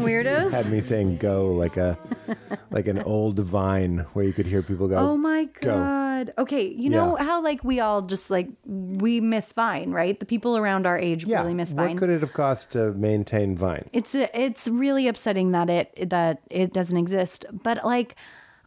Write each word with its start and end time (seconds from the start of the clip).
Happening, 0.00 0.24
weirdos? 0.24 0.50
Had 0.52 0.70
me 0.70 0.80
saying 0.80 1.18
"go" 1.18 1.48
like 1.52 1.76
a 1.76 1.98
like 2.70 2.86
an 2.88 3.00
old 3.02 3.38
vine 3.38 3.98
where 4.12 4.24
you 4.24 4.32
could 4.32 4.46
hear 4.46 4.62
people 4.62 4.88
go. 4.88 4.96
Oh 4.96 5.16
my 5.16 5.44
Go. 5.60 5.70
god. 5.74 6.32
Okay, 6.38 6.66
you 6.68 6.88
know 6.90 7.16
Yeah. 7.18 7.24
how 7.24 7.42
like 7.42 7.64
we 7.64 7.80
all 7.80 8.02
just 8.02 8.30
like 8.30 8.48
we 8.64 9.20
miss 9.20 9.52
Vine, 9.52 9.90
right? 9.92 10.18
The 10.18 10.26
people 10.26 10.56
around 10.56 10.86
our 10.86 10.98
age 10.98 11.24
Yeah. 11.26 11.40
really 11.40 11.54
miss 11.54 11.72
Vine. 11.72 11.90
what 11.90 11.98
could 11.98 12.10
it 12.10 12.20
have 12.20 12.32
cost 12.32 12.72
to 12.72 12.92
maintain 12.92 13.56
Vine? 13.56 13.88
it's 13.92 14.14
it's 14.14 14.68
really 14.68 15.08
upsetting 15.08 15.50
that 15.52 15.68
it 15.70 16.10
that 16.10 16.42
it 16.50 16.72
doesn't 16.72 16.96
exist. 16.98 17.44
But 17.52 17.84
like 17.84 18.14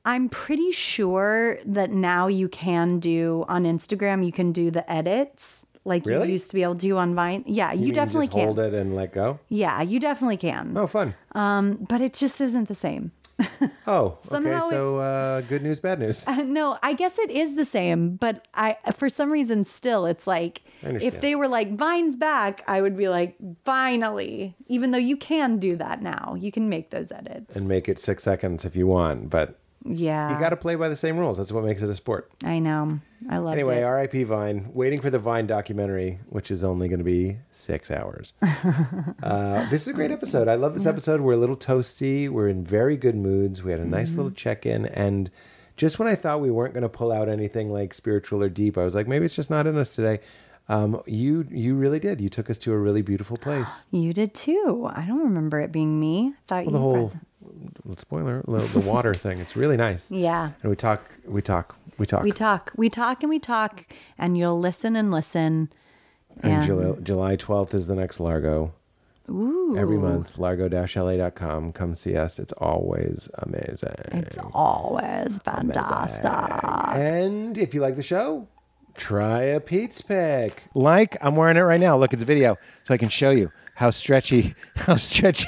I'm 0.08 0.30
pretty 0.30 0.72
sure 0.72 1.58
that 1.66 1.90
now 1.90 2.28
you 2.28 2.48
can 2.48 3.00
do 3.00 3.44
on 3.48 3.64
Instagram 3.64 4.24
you 4.26 4.32
can 4.32 4.52
do 4.52 4.70
the 4.70 4.90
edits 4.92 5.65
like 5.86 6.06
Really? 6.06 6.28
you 6.28 6.34
used 6.34 6.48
to 6.48 6.56
be 6.56 6.64
able 6.64 6.76
to 6.76 6.80
do 6.80 6.98
on 6.98 7.16
Vine. 7.16 7.44
Yeah, 7.46 7.72
you, 7.72 7.86
can 7.88 7.96
definitely 7.96 8.28
just 8.28 8.38
can. 8.38 8.46
hold 8.46 8.60
it 8.60 8.74
and 8.74 8.96
let 8.96 9.14
go. 9.14 9.40
Yeah, 9.50 9.82
you 9.82 10.00
definitely 10.00 10.38
can. 10.38 10.76
Oh, 10.76 10.88
fun. 10.88 11.16
But 11.34 12.02
it 12.02 12.14
just 12.14 12.42
isn't 12.42 12.68
the 12.68 12.76
same. 12.76 13.12
Oh, 13.88 14.18
okay. 14.32 14.60
So 14.70 14.98
uh, 15.00 15.42
good 15.42 15.62
news, 15.62 15.80
bad 15.80 16.00
news. 16.00 16.26
No, 16.44 16.78
I 16.82 16.94
guess 16.94 17.20
it 17.20 17.30
is 17.30 17.54
the 17.56 17.66
same, 17.66 18.16
but 18.16 18.48
I 18.56 18.78
for 18.96 19.10
some 19.10 19.32
reason 19.32 19.64
still 19.64 20.06
it's 20.08 20.26
like 20.26 20.64
if 20.82 21.22
they 21.22 21.36
were 21.36 21.48
like 21.48 21.74
Vine's 21.74 22.16
back, 22.16 22.64
I 22.68 22.82
would 22.82 22.98
be 22.98 23.10
like 23.10 23.36
finally. 23.64 24.56
Even 24.68 24.92
though 24.92 24.98
you 24.98 25.18
can 25.18 25.58
do 25.60 25.76
that 25.76 26.02
now, 26.02 26.36
you 26.40 26.52
can 26.52 26.68
make 26.70 26.90
those 26.90 27.12
edits. 27.12 27.56
and 27.56 27.68
make 27.68 27.88
it 27.88 28.00
six 28.00 28.24
seconds 28.24 28.66
if 28.66 28.76
you 28.76 28.88
want, 28.88 29.30
but 29.30 29.60
yeah, 29.86 30.34
you 30.34 30.40
got 30.40 30.50
to 30.50 30.58
play 30.58 30.76
by 30.76 30.90
the 30.90 30.96
same 30.96 31.18
rules. 31.18 31.38
That's 31.38 31.52
what 31.52 31.64
makes 31.64 31.82
it 31.82 31.90
a 31.90 31.96
sport. 31.96 32.30
I 32.44 32.60
know. 32.60 33.00
I 33.30 33.38
love 33.38 33.54
Anyway, 33.54 33.76
it. 33.76 33.78
Anyway, 33.78 33.84
R.I.P. 33.84 34.24
Vine. 34.24 34.70
Waiting 34.74 35.00
for 35.00 35.10
the 35.10 35.20
Vine 35.20 35.48
documentary, 35.48 36.20
which 36.30 36.52
is 36.52 36.64
only 36.64 36.88
going 36.88 37.00
to 37.00 37.06
be 37.06 37.38
six 37.52 37.90
hours. 37.92 38.34
uh, 39.24 39.70
this 39.70 39.84
is 39.84 39.88
a 39.90 39.94
great 39.94 40.12
episode. 40.12 40.48
I 40.48 40.56
love 40.56 40.74
this 40.74 40.86
episode. 40.86 41.22
We're 41.22 41.34
a 41.34 41.38
little 41.38 41.58
toasty. 41.58 42.30
We're 42.30 42.50
in 42.50 42.64
very 42.64 42.98
good 42.98 43.16
moods. 43.16 43.64
We 43.64 43.72
had 43.72 43.80
a 43.80 43.86
nice 43.86 44.14
little 44.16 44.32
check 44.32 44.66
in, 44.66 44.86
and 44.88 45.30
just 45.78 46.00
when 46.00 46.08
I 46.08 46.16
thought 46.16 46.40
we 46.42 46.52
weren't 46.52 46.74
going 46.74 46.84
to 46.84 46.90
pull 46.90 47.12
out 47.12 47.30
anything 47.30 47.72
like 47.72 47.94
spiritual 47.94 48.42
or 48.44 48.50
deep, 48.50 48.78
I 48.78 48.84
was 48.84 48.96
like, 48.96 49.08
maybe 49.08 49.26
it's 49.26 49.36
just 49.36 49.50
not 49.50 49.68
in 49.68 49.78
us 49.78 49.90
today. 49.94 50.20
Um, 50.68 51.02
you 51.06 51.48
you 51.52 51.76
really 51.76 52.00
did. 52.00 52.20
You 52.20 52.30
took 52.30 52.50
us 52.50 52.58
to 52.60 52.74
a 52.74 52.78
really 52.78 53.04
beautiful 53.04 53.38
place. 53.38 53.86
you 53.92 54.14
did 54.14 54.34
too. 54.34 54.90
I 54.92 55.06
don't 55.06 55.24
remember 55.24 55.60
it 55.60 55.72
being 55.72 56.00
me. 56.00 56.34
Thought 56.48 56.66
Well, 56.66 56.66
you 56.66 56.72
the 56.72 56.80
whole 56.80 57.14
spoiler, 57.98 58.42
the, 58.48 58.84
water 58.86 59.14
thing. 59.26 59.40
It's 59.40 59.56
really 59.56 59.78
nice. 59.78 60.10
Yeah. 60.12 60.52
And 60.62 60.70
we 60.70 60.76
talk, 60.76 61.02
we 61.26 61.42
talk, 61.42 61.76
we 61.98 62.06
talk. 62.06 62.24
We 62.24 62.32
talk, 62.32 62.72
we 62.76 62.90
talk, 62.90 63.24
and 63.24 63.30
we 63.30 63.40
talk, 63.40 63.86
and 64.18 64.38
you'll 64.38 64.60
listen 64.60 64.96
and 64.96 65.12
listen. 65.12 65.70
And 66.42 66.54
And 66.54 66.64
July, 66.64 67.00
July 67.02 67.36
12th 67.38 67.74
is 67.74 67.88
the 67.88 67.96
next 67.96 68.20
Largo. 68.20 68.74
ooh, 69.30 69.76
Every 69.78 69.98
month, 69.98 70.38
largo-la.com. 70.38 71.72
Come 71.72 71.96
see 71.96 72.16
us. 72.18 72.40
It's 72.40 72.54
always 72.54 73.30
amazing. 73.40 73.96
it's 74.12 74.38
always 74.54 75.40
fantastic. 75.40 76.32
And 76.96 77.58
if 77.58 77.74
you 77.74 77.82
like 77.82 77.96
the 77.96 78.04
show, 78.04 78.48
try 78.96 79.42
a 79.44 79.60
Pete's 79.60 80.02
pick. 80.02 80.64
Like, 80.74 81.18
I'm 81.22 81.36
wearing 81.36 81.58
it 81.58 81.62
right 81.62 81.80
now. 81.80 81.98
Look, 81.98 82.14
it's 82.14 82.24
a 82.24 82.26
video, 82.26 82.58
so 82.84 82.94
I 82.94 82.98
can 82.98 83.10
show 83.10 83.32
you 83.32 83.52
how 83.76 83.90
stretchy, 83.92 84.56
how 84.76 84.96
stretchy. 84.96 85.48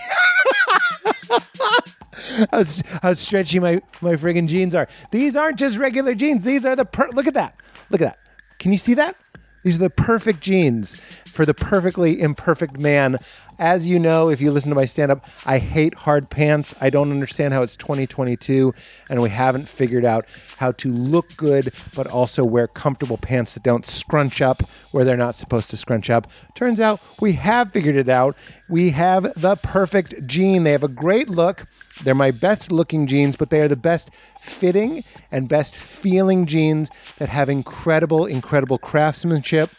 How, 2.52 2.63
how 3.02 3.13
stretchy 3.13 3.59
my, 3.59 3.81
my 4.02 4.16
friggin' 4.16 4.47
jeans 4.47 4.75
are. 4.75 4.88
These 5.11 5.35
aren't 5.35 5.57
just 5.57 5.77
regular 5.77 6.13
jeans. 6.13 6.43
These 6.43 6.66
are 6.66 6.75
the 6.75 6.85
per- 6.85 7.09
look 7.09 7.25
at 7.25 7.33
that. 7.33 7.55
Look 7.89 8.02
at 8.02 8.05
that. 8.05 8.20
Can 8.59 8.71
you 8.71 8.77
see 8.77 8.93
that? 8.95 9.15
These 9.64 9.75
are 9.75 9.80
the 9.80 9.89
perfect 9.89 10.42
jeans 10.42 10.99
for 11.37 11.45
the 11.45 11.53
perfectly 11.53 12.20
imperfect 12.20 12.80
man. 12.80 13.15
As 13.59 13.87
you 13.87 13.99
know, 13.99 14.30
if 14.30 14.42
you 14.42 14.49
listen 14.49 14.70
to 14.70 14.75
my 14.75 14.86
stand 14.86 15.11
up, 15.11 15.23
I 15.45 15.59
hate 15.59 15.93
hard 15.93 16.31
pants. 16.31 16.73
I 16.81 16.89
don't 16.89 17.11
understand 17.11 17.53
how 17.53 17.61
it's 17.61 17.77
2022 17.77 18.73
and 19.08 19.21
we 19.21 19.30
haven't 19.30 19.70
figured 19.70 20.03
out 20.03 20.26
how 20.58 20.71
to 20.71 20.92
look 20.92 21.37
good, 21.37 21.71
but 21.95 22.08
also 22.08 22.43
wear 22.43 22.67
comfortable 22.67 23.17
pants 23.17 23.53
that 23.53 23.61
don't 23.61 23.86
scrunch 23.86 24.42
up 24.42 24.64
where 24.92 25.05
they're 25.05 25.15
not 25.15 25.36
supposed 25.36 25.70
to 25.70 25.77
scrunch 25.77 26.09
up. 26.09 26.26
Turns 26.55 26.80
out 26.80 26.99
we 27.21 27.33
have 27.33 27.71
figured 27.71 27.95
it 27.95 28.09
out. 28.09 28.36
We 28.67 28.89
have 28.89 29.31
the 29.39 29.58
perfect 29.58 30.26
jean. 30.26 30.64
They 30.64 30.71
have 30.71 30.83
a 30.83 30.87
great 30.87 31.30
look. 31.30 31.65
They're 32.03 32.15
my 32.15 32.31
best 32.31 32.71
looking 32.71 33.05
jeans, 33.05 33.36
but 33.36 33.52
they 33.52 33.61
are 33.61 33.67
the 33.67 33.76
best 33.76 34.11
fitting 34.42 35.03
and 35.31 35.47
best 35.47 35.77
feeling 35.77 36.47
jeans 36.47 36.89
that 37.20 37.30
have 37.30 37.47
incredible, 37.47 38.26
incredible 38.26 38.80
craftsmanship. 38.80 39.70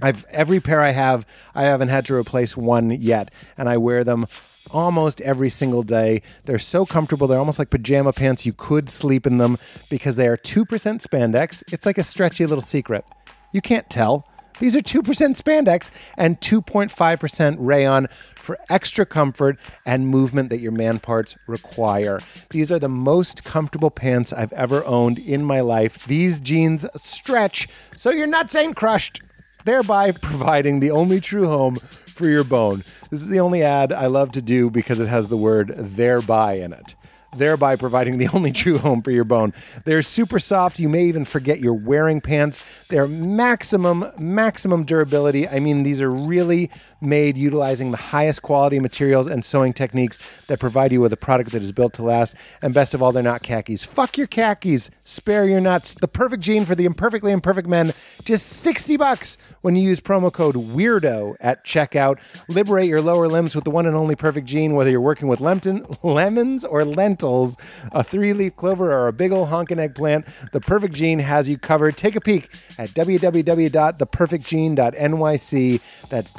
I've 0.00 0.24
every 0.30 0.60
pair 0.60 0.80
I 0.80 0.90
have, 0.90 1.26
I 1.54 1.64
haven't 1.64 1.88
had 1.88 2.06
to 2.06 2.14
replace 2.14 2.56
one 2.56 2.90
yet, 2.90 3.32
and 3.56 3.68
I 3.68 3.76
wear 3.76 4.04
them 4.04 4.26
almost 4.70 5.20
every 5.22 5.50
single 5.50 5.82
day. 5.82 6.22
They're 6.44 6.58
so 6.58 6.86
comfortable. 6.86 7.26
They're 7.26 7.38
almost 7.38 7.58
like 7.58 7.70
pajama 7.70 8.12
pants. 8.12 8.46
You 8.46 8.52
could 8.52 8.88
sleep 8.88 9.26
in 9.26 9.38
them 9.38 9.58
because 9.88 10.16
they 10.16 10.28
are 10.28 10.36
2% 10.36 10.66
spandex. 10.66 11.62
It's 11.72 11.86
like 11.86 11.98
a 11.98 12.02
stretchy 12.02 12.46
little 12.46 12.62
secret. 12.62 13.04
You 13.52 13.60
can't 13.60 13.88
tell. 13.90 14.26
These 14.60 14.76
are 14.76 14.82
2% 14.82 15.02
spandex 15.40 15.90
and 16.18 16.38
2.5% 16.40 17.56
rayon 17.58 18.08
for 18.36 18.58
extra 18.68 19.06
comfort 19.06 19.58
and 19.86 20.06
movement 20.06 20.50
that 20.50 20.60
your 20.60 20.70
man 20.70 20.98
parts 20.98 21.38
require. 21.46 22.20
These 22.50 22.70
are 22.70 22.78
the 22.78 22.88
most 22.88 23.42
comfortable 23.42 23.90
pants 23.90 24.34
I've 24.34 24.52
ever 24.52 24.84
owned 24.84 25.18
in 25.18 25.44
my 25.44 25.60
life. 25.60 26.04
These 26.06 26.42
jeans 26.42 26.84
stretch 26.96 27.68
so 27.96 28.10
your 28.10 28.26
nuts 28.26 28.54
ain't 28.54 28.76
crushed, 28.76 29.22
thereby 29.64 30.12
providing 30.22 30.80
the 30.80 30.90
only 30.90 31.20
true 31.20 31.46
home 31.46 31.76
for 31.76 32.28
your 32.28 32.44
bone. 32.44 32.78
This 33.10 33.22
is 33.22 33.28
the 33.28 33.40
only 33.40 33.62
ad 33.62 33.92
I 33.92 34.06
love 34.06 34.32
to 34.32 34.42
do 34.42 34.70
because 34.70 35.00
it 35.00 35.08
has 35.08 35.28
the 35.28 35.36
word 35.36 35.72
thereby 35.76 36.54
in 36.54 36.72
it 36.72 36.94
thereby 37.36 37.76
providing 37.76 38.18
the 38.18 38.28
only 38.34 38.52
true 38.52 38.78
home 38.78 39.02
for 39.02 39.10
your 39.10 39.24
bone. 39.24 39.52
They're 39.84 40.02
super 40.02 40.38
soft. 40.38 40.78
You 40.78 40.88
may 40.88 41.04
even 41.04 41.24
forget 41.24 41.60
you're 41.60 41.72
wearing 41.74 42.20
pants. 42.20 42.60
They're 42.88 43.08
maximum, 43.08 44.10
maximum 44.18 44.84
durability. 44.84 45.48
I 45.48 45.60
mean, 45.60 45.82
these 45.82 46.00
are 46.00 46.10
really 46.10 46.70
made 47.00 47.38
utilizing 47.38 47.90
the 47.90 47.96
highest 47.96 48.42
quality 48.42 48.78
materials 48.78 49.26
and 49.26 49.44
sewing 49.44 49.72
techniques 49.72 50.18
that 50.46 50.60
provide 50.60 50.92
you 50.92 51.00
with 51.00 51.12
a 51.12 51.16
product 51.16 51.52
that 51.52 51.62
is 51.62 51.72
built 51.72 51.94
to 51.94 52.02
last. 52.02 52.36
And 52.62 52.74
best 52.74 52.94
of 52.94 53.02
all, 53.02 53.12
they're 53.12 53.22
not 53.22 53.42
khakis. 53.42 53.84
Fuck 53.84 54.18
your 54.18 54.26
khakis. 54.26 54.90
Spare 55.00 55.46
your 55.46 55.60
nuts. 55.60 55.94
The 55.94 56.08
perfect 56.08 56.42
jean 56.42 56.64
for 56.64 56.74
the 56.74 56.84
imperfectly 56.84 57.32
imperfect 57.32 57.68
men. 57.68 57.92
Just 58.24 58.46
60 58.46 58.96
bucks 58.96 59.38
when 59.60 59.76
you 59.76 59.82
use 59.82 60.00
promo 60.00 60.32
code 60.32 60.56
WEIRDO 60.56 61.36
at 61.40 61.64
checkout. 61.64 62.18
Liberate 62.48 62.88
your 62.88 63.00
lower 63.00 63.28
limbs 63.28 63.54
with 63.54 63.64
the 63.64 63.70
one 63.70 63.86
and 63.86 63.96
only 63.96 64.14
perfect 64.14 64.46
jean, 64.46 64.74
whether 64.74 64.90
you're 64.90 65.00
working 65.00 65.28
with 65.28 65.40
lemon, 65.40 65.86
lemons 66.02 66.64
or 66.64 66.84
lentils, 66.84 67.56
a 67.92 68.04
three 68.04 68.32
leaf 68.32 68.56
clover, 68.56 68.92
or 68.92 69.08
a 69.08 69.12
big 69.12 69.32
ol' 69.32 69.46
honkin' 69.46 69.78
eggplant. 69.78 70.26
The 70.52 70.60
perfect 70.60 70.94
jean 70.94 71.18
has 71.20 71.48
you 71.48 71.58
covered. 71.58 71.96
Take 71.96 72.16
a 72.16 72.20
peek 72.20 72.50
at 72.78 72.90
www.theperfectjean.nyc. 72.90 75.80
That's 76.08 76.32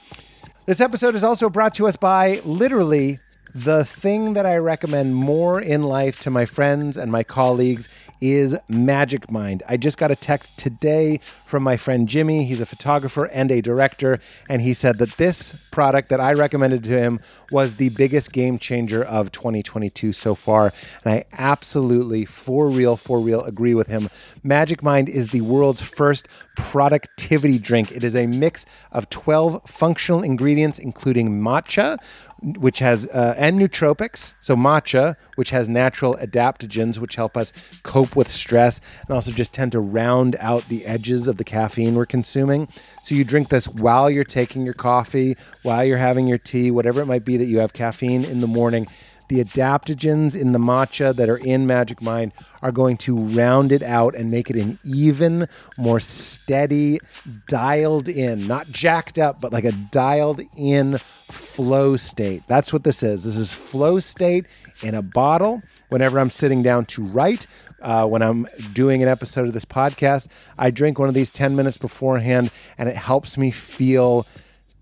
This 0.67 0.81
episode 0.81 1.15
is 1.15 1.25
also 1.25 1.49
brought 1.49 1.73
to 1.75 1.87
us 1.87 1.97
by 1.97 2.41
literally 2.45 3.19
the 3.55 3.85
thing 3.85 4.35
that 4.35 4.47
I 4.47 4.57
recommend 4.57 5.17
more 5.17 5.61
in 5.61 5.83
life 5.83 6.21
to 6.21 6.31
my 6.31 6.45
friends 6.45 6.97
and 6.97 7.11
my 7.11 7.25
colleagues 7.25 7.89
is 8.21 8.57
Magic 8.69 9.31
Mind. 9.31 9.63
I 9.69 9.77
just 9.77 9.99
got 9.99 10.11
a 10.11 10.17
text 10.17 10.59
today 10.59 11.21
from 11.45 11.63
my 11.63 11.77
friend 11.77 12.09
Jimmy. 12.09 12.45
He's 12.45 12.61
a 12.61 12.67
photographer 12.67 13.27
and 13.27 13.51
a 13.51 13.61
director, 13.61 14.19
and 14.49 14.63
he 14.63 14.75
said 14.75 14.99
that 14.99 15.17
this 15.17 15.69
product 15.71 16.09
that 16.09 16.21
I 16.21 16.33
recommended 16.33 16.85
to 16.85 16.91
him 16.91 17.21
was 17.51 17.77
the 17.77 17.89
biggest 17.91 18.33
game 18.33 18.59
changer 18.59 19.03
of 19.03 19.33
2022 19.33 20.13
so 20.13 20.35
far. 20.35 20.73
And 21.05 21.15
I 21.15 21.25
absolutely, 21.33 22.25
for 22.25 22.69
real, 22.69 22.97
for 22.97 23.21
real, 23.21 23.43
agree 23.45 23.75
with 23.75 23.89
him. 23.89 24.11
Magic 24.43 24.83
Mind 24.83 25.09
is 25.09 25.29
the 25.29 25.41
world's 25.41 25.83
first 25.83 26.29
productivity 26.57 27.59
drink. 27.59 27.93
It 27.93 28.05
is 28.05 28.17
a 28.17 28.27
mix 28.27 28.67
of 28.93 29.09
12 29.11 29.63
functional 29.67 30.23
ingredients, 30.23 30.79
including 30.79 31.41
matcha, 31.41 31.99
which 32.43 32.79
has 32.79 33.07
uh, 33.07 33.35
and 33.37 33.61
nootropics. 33.61 34.33
So 34.41 34.57
matcha, 34.57 35.17
which 35.35 35.51
has 35.51 35.69
natural 35.69 36.17
adaptogens, 36.17 36.99
which 36.99 37.17
help 37.17 37.37
us 37.37 37.53
cope 37.83 38.15
with 38.17 38.31
stress, 38.31 38.81
and 39.07 39.15
also 39.15 39.33
just 39.33 39.53
tend 39.53 39.73
to 39.73 39.81
round 39.81 40.37
out 40.39 40.69
the 40.69 40.87
edges 40.87 41.29
of 41.29 41.37
the 41.37 41.45
caffeine 41.45 41.95
we're 41.95 42.07
consuming. 42.07 42.69
So 43.03 43.15
you 43.15 43.25
drink 43.25 43.49
this 43.49 43.67
while 43.69 44.11
you're 44.11 44.25
taking 44.25 44.65
your 44.65 44.75
coffee, 44.75 45.37
while 45.63 45.85
you're 45.85 45.99
having 45.99 46.27
your 46.27 46.39
tea, 46.39 46.71
whatever 46.71 47.01
it 47.01 47.07
might 47.07 47.25
be 47.25 47.37
that 47.37 47.47
you 47.47 47.61
have 47.61 47.73
caffeine 47.73 48.25
in 48.25 48.41
the 48.41 48.47
morning. 48.47 48.87
The 49.29 49.45
adaptogens 49.45 50.35
in 50.35 50.53
the 50.53 50.59
matcha 50.59 51.15
that 51.15 51.29
are 51.29 51.37
in 51.37 51.67
Magic 51.67 52.01
Mind 52.01 52.33
are 52.63 52.73
going 52.73 52.97
to 52.99 53.17
round 53.17 53.73
it 53.73 53.83
out 53.83 54.15
and 54.15 54.31
make 54.31 54.51
it 54.51 54.57
an 54.57 54.79
even 54.85 55.47
more 55.77 56.01
steady, 56.01 56.99
dialed 57.47 58.09
in, 58.09 58.47
not 58.47 58.69
jacked 58.71 59.19
up, 59.19 59.41
but 59.41 59.53
like 59.53 59.65
a 59.65 59.73
dialed 59.73 60.41
in 60.57 60.99
flow 60.99 61.97
state. 61.97 62.43
That's 62.49 62.73
what 62.73 62.85
this 62.85 63.03
is. 63.03 63.25
This 63.25 63.37
is 63.37 63.53
flow 63.53 64.01
state 64.01 64.47
in 64.83 64.95
a 64.95 65.03
bottle. 65.03 65.63
whenever 65.89 66.19
I'm 66.19 66.31
sitting 66.31 66.63
down 66.63 66.85
to 66.87 67.03
write, 67.03 67.47
uh, 67.81 68.07
when 68.07 68.23
I'm 68.23 68.47
doing 68.73 69.03
an 69.03 69.09
episode 69.09 69.47
of 69.47 69.55
this 69.55 69.65
podcast, 69.65 70.29
I 70.59 70.71
drink 70.71 70.99
one 70.99 71.09
of 71.09 71.15
these 71.15 71.31
10 71.31 71.57
minutes 71.57 71.79
beforehand, 71.79 72.51
and 72.77 72.89
it 72.89 72.97
helps 72.97 73.39
me 73.39 73.51
feel 73.51 74.27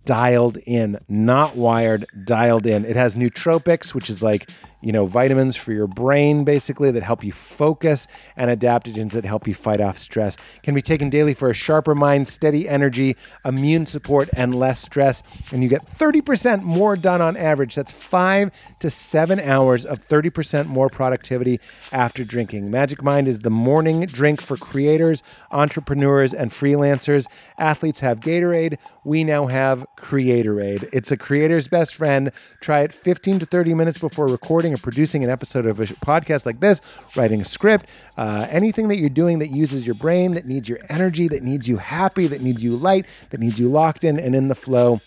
dialed 0.06 0.56
in, 0.64 0.98
not 1.08 1.56
wired, 1.56 2.06
dialed 2.24 2.66
in. 2.66 2.86
It 2.86 2.96
has 2.96 3.14
nootropics, 3.14 3.92
which 3.92 4.08
is 4.08 4.22
like, 4.22 4.48
you 4.80 4.92
know, 4.92 5.06
vitamins 5.06 5.56
for 5.56 5.72
your 5.72 5.86
brain 5.86 6.44
basically 6.44 6.90
that 6.90 7.02
help 7.02 7.24
you 7.24 7.32
focus 7.32 8.06
and 8.36 8.50
adaptogens 8.50 9.12
that 9.12 9.24
help 9.24 9.46
you 9.46 9.54
fight 9.54 9.80
off 9.80 9.98
stress. 9.98 10.36
Can 10.62 10.74
be 10.74 10.82
taken 10.82 11.10
daily 11.10 11.34
for 11.34 11.50
a 11.50 11.54
sharper 11.54 11.94
mind, 11.94 12.28
steady 12.28 12.68
energy, 12.68 13.16
immune 13.44 13.86
support, 13.86 14.28
and 14.36 14.54
less 14.54 14.80
stress. 14.80 15.22
And 15.52 15.62
you 15.62 15.68
get 15.68 15.84
30% 15.84 16.62
more 16.62 16.96
done 16.96 17.20
on 17.20 17.36
average. 17.36 17.74
That's 17.74 17.92
five 17.92 18.54
to 18.80 18.90
seven 18.90 19.40
hours 19.40 19.84
of 19.84 20.06
30% 20.06 20.66
more 20.66 20.88
productivity 20.88 21.58
after 21.92 22.24
drinking. 22.24 22.70
Magic 22.70 23.02
Mind 23.02 23.28
is 23.28 23.40
the 23.40 23.50
morning 23.50 24.06
drink 24.06 24.40
for 24.40 24.56
creators, 24.56 25.22
entrepreneurs, 25.50 26.34
and 26.34 26.50
freelancers. 26.50 27.26
Athletes 27.58 28.00
have 28.00 28.20
Gatorade. 28.20 28.78
We 29.04 29.24
now 29.24 29.46
have 29.46 29.86
Creatorade. 29.96 30.88
It's 30.92 31.10
a 31.10 31.16
creator's 31.16 31.68
best 31.68 31.94
friend. 31.94 32.30
Try 32.60 32.80
it 32.80 32.92
15 32.92 33.40
to 33.40 33.46
30 33.46 33.74
minutes 33.74 33.98
before 33.98 34.26
recording 34.26 34.65
or 34.72 34.78
producing 34.78 35.24
an 35.24 35.30
episode 35.30 35.66
of 35.66 35.80
a 35.80 35.84
podcast 35.84 36.46
like 36.46 36.60
this, 36.60 36.80
writing 37.16 37.40
a 37.40 37.44
script, 37.44 37.86
uh, 38.16 38.46
anything 38.50 38.88
that 38.88 38.96
you're 38.96 39.08
doing 39.08 39.38
that 39.40 39.50
uses 39.50 39.84
your 39.84 39.94
brain, 39.94 40.32
that 40.32 40.46
needs 40.46 40.68
your 40.68 40.78
energy, 40.88 41.28
that 41.28 41.42
needs 41.42 41.68
you 41.68 41.76
happy, 41.76 42.26
that 42.26 42.40
needs 42.40 42.62
you 42.62 42.76
light, 42.76 43.06
that 43.30 43.40
needs 43.40 43.58
you 43.58 43.68
locked 43.68 44.04
in 44.04 44.18
and 44.18 44.34
in 44.34 44.48
the 44.48 44.54
flow. 44.54 45.00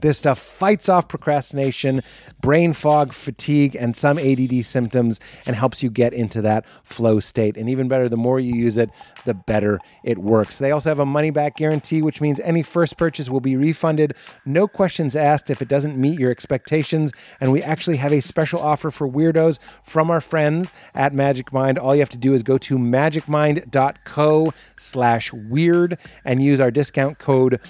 This 0.00 0.18
stuff 0.18 0.38
fights 0.38 0.88
off 0.88 1.08
procrastination, 1.08 2.02
brain 2.40 2.72
fog, 2.72 3.12
fatigue, 3.12 3.76
and 3.76 3.96
some 3.96 4.18
ADD 4.18 4.64
symptoms 4.64 5.20
and 5.46 5.56
helps 5.56 5.82
you 5.82 5.90
get 5.90 6.12
into 6.12 6.42
that 6.42 6.66
flow 6.84 7.20
state. 7.20 7.56
And 7.56 7.68
even 7.68 7.88
better, 7.88 8.08
the 8.08 8.16
more 8.16 8.38
you 8.38 8.54
use 8.54 8.76
it, 8.78 8.90
the 9.24 9.34
better 9.34 9.80
it 10.04 10.18
works. 10.18 10.58
They 10.58 10.70
also 10.70 10.90
have 10.90 10.98
a 10.98 11.06
money 11.06 11.30
back 11.30 11.56
guarantee, 11.56 12.02
which 12.02 12.20
means 12.20 12.40
any 12.40 12.62
first 12.62 12.96
purchase 12.96 13.30
will 13.30 13.40
be 13.40 13.56
refunded, 13.56 14.14
no 14.44 14.68
questions 14.68 15.16
asked 15.16 15.50
if 15.50 15.62
it 15.62 15.68
doesn't 15.68 15.96
meet 15.96 16.18
your 16.18 16.30
expectations. 16.30 17.12
And 17.40 17.52
we 17.52 17.62
actually 17.62 17.96
have 17.96 18.12
a 18.12 18.20
special 18.20 18.60
offer 18.60 18.90
for 18.90 19.08
weirdos 19.08 19.58
from 19.82 20.10
our 20.10 20.20
friends 20.20 20.72
at 20.94 21.14
Magic 21.14 21.52
Mind. 21.52 21.78
All 21.78 21.94
you 21.94 22.00
have 22.00 22.08
to 22.10 22.18
do 22.18 22.34
is 22.34 22.42
go 22.42 22.58
to 22.58 22.78
magicmind.co 22.78 24.52
slash 24.76 25.32
weird 25.32 25.98
and 26.24 26.42
use 26.42 26.60
our 26.60 26.70
discount 26.70 27.18
code 27.18 27.60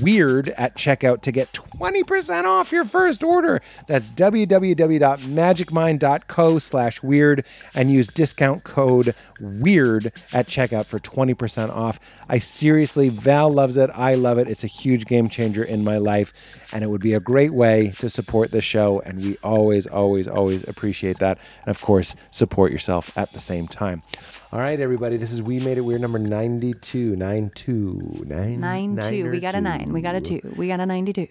weird 0.00 0.48
at 0.50 0.76
checkout 0.76 1.22
to 1.22 1.32
get 1.32 1.52
20% 1.52 2.44
off 2.44 2.70
your 2.72 2.84
first 2.84 3.22
order. 3.22 3.62
That's 3.86 4.10
www.magicmind.co 4.10 6.58
slash 6.58 7.02
weird 7.02 7.46
and 7.74 7.90
use 7.90 8.08
discount 8.08 8.64
code 8.64 9.14
weird 9.40 10.12
at 10.32 10.46
checkout 10.46 10.86
for 10.86 10.98
20% 10.98 11.70
off. 11.70 12.00
I 12.28 12.38
seriously, 12.38 13.08
Val 13.08 13.52
loves 13.52 13.76
it. 13.76 13.90
I 13.94 14.14
love 14.14 14.38
it. 14.38 14.48
It's 14.48 14.64
a 14.64 14.68
huge 14.68 15.06
game 15.06 15.28
changer 15.28 15.62
in 15.62 15.84
my 15.84 15.98
life 15.98 16.32
and 16.72 16.84
it 16.84 16.90
would 16.90 17.00
be 17.00 17.14
a 17.14 17.20
great 17.20 17.52
way 17.52 17.92
to 17.98 18.08
support 18.08 18.50
the 18.50 18.60
show. 18.60 19.00
And 19.04 19.22
we 19.22 19.36
always, 19.42 19.86
always, 19.86 20.28
always 20.28 20.66
appreciate 20.68 21.18
that. 21.18 21.38
And 21.60 21.68
of 21.68 21.80
course, 21.80 22.14
support 22.30 22.72
yourself 22.72 23.16
at 23.16 23.32
the 23.32 23.38
same 23.38 23.66
time. 23.66 24.02
All 24.52 24.58
right, 24.58 24.80
everybody, 24.80 25.16
this 25.16 25.30
is 25.30 25.40
We 25.40 25.60
Made 25.60 25.78
It 25.78 25.82
Weird 25.82 26.00
number 26.00 26.18
92. 26.18 27.14
92. 27.14 28.24
Nine, 28.26 28.58
Nine 28.58 28.96
two. 28.96 29.30
We 29.30 29.38
got 29.38 29.54
a 29.54 29.60
nine. 29.60 29.92
We 29.92 30.00
got 30.00 30.16
a 30.16 30.20
two. 30.20 30.40
We 30.56 30.66
got 30.66 30.80
a 30.80 30.86
ninety-two. 30.86 31.28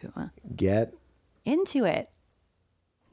Get 0.56 0.94
Into 1.44 1.84
it. 1.84 2.10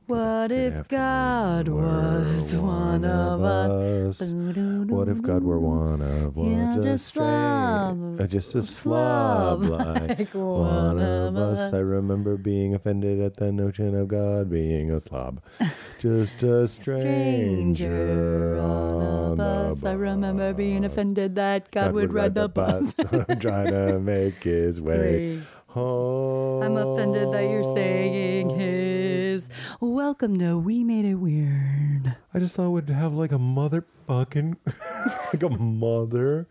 What 0.06 0.52
if 0.52 0.86
God 0.86 1.66
was 1.66 2.54
one 2.54 3.04
of 3.04 3.42
us? 3.42 4.32
What 4.32 5.08
if 5.08 5.20
God 5.20 5.42
were 5.42 5.58
one 5.58 6.00
of 6.00 6.38
us? 6.38 6.46
Yeah, 6.46 6.78
just 6.80 7.08
slob. 7.08 8.20
uh, 8.20 8.26
just 8.28 8.54
a 8.54 8.62
slob 8.62 9.62
like 9.64 10.32
one 10.32 11.00
of 11.00 11.36
us. 11.36 11.72
I 11.72 11.78
remember 11.78 12.36
being 12.36 12.72
offended 12.76 13.20
at 13.20 13.34
the 13.36 13.50
notion 13.50 13.96
of 13.96 14.06
God 14.06 14.48
being 14.48 14.92
a 14.92 15.00
slob. 15.00 15.42
Just 15.98 16.42
a 16.42 16.68
stranger 16.68 18.60
on 18.60 19.32
a 19.32 19.36
bus. 19.36 19.82
I 19.82 19.92
remember 19.92 20.52
being 20.52 20.84
offended 20.84 21.34
that 21.36 21.70
God, 21.72 21.86
God 21.86 21.94
would 21.94 22.12
ride 22.12 22.34
the 22.34 22.48
bus. 22.48 22.94
trying 23.40 23.72
to 23.72 23.98
make 23.98 24.44
his 24.44 24.80
way 24.80 25.40
home. 25.76 26.62
I'm 26.62 26.75
offended 26.78 27.31
that 27.34 27.50
you're 27.50 27.62
saying 27.62 28.49
his. 28.49 29.50
Welcome 29.78 30.38
to 30.38 30.56
We 30.56 30.82
Made 30.82 31.05
It 31.05 31.17
Weird. 31.17 32.17
I 32.32 32.38
just 32.38 32.55
thought 32.56 32.70
we'd 32.70 32.88
have 32.88 33.12
like 33.12 33.31
a 33.32 33.38
motherfucking, 33.38 34.56
like 35.34 35.43
a 35.43 35.50
mother. 35.50 36.49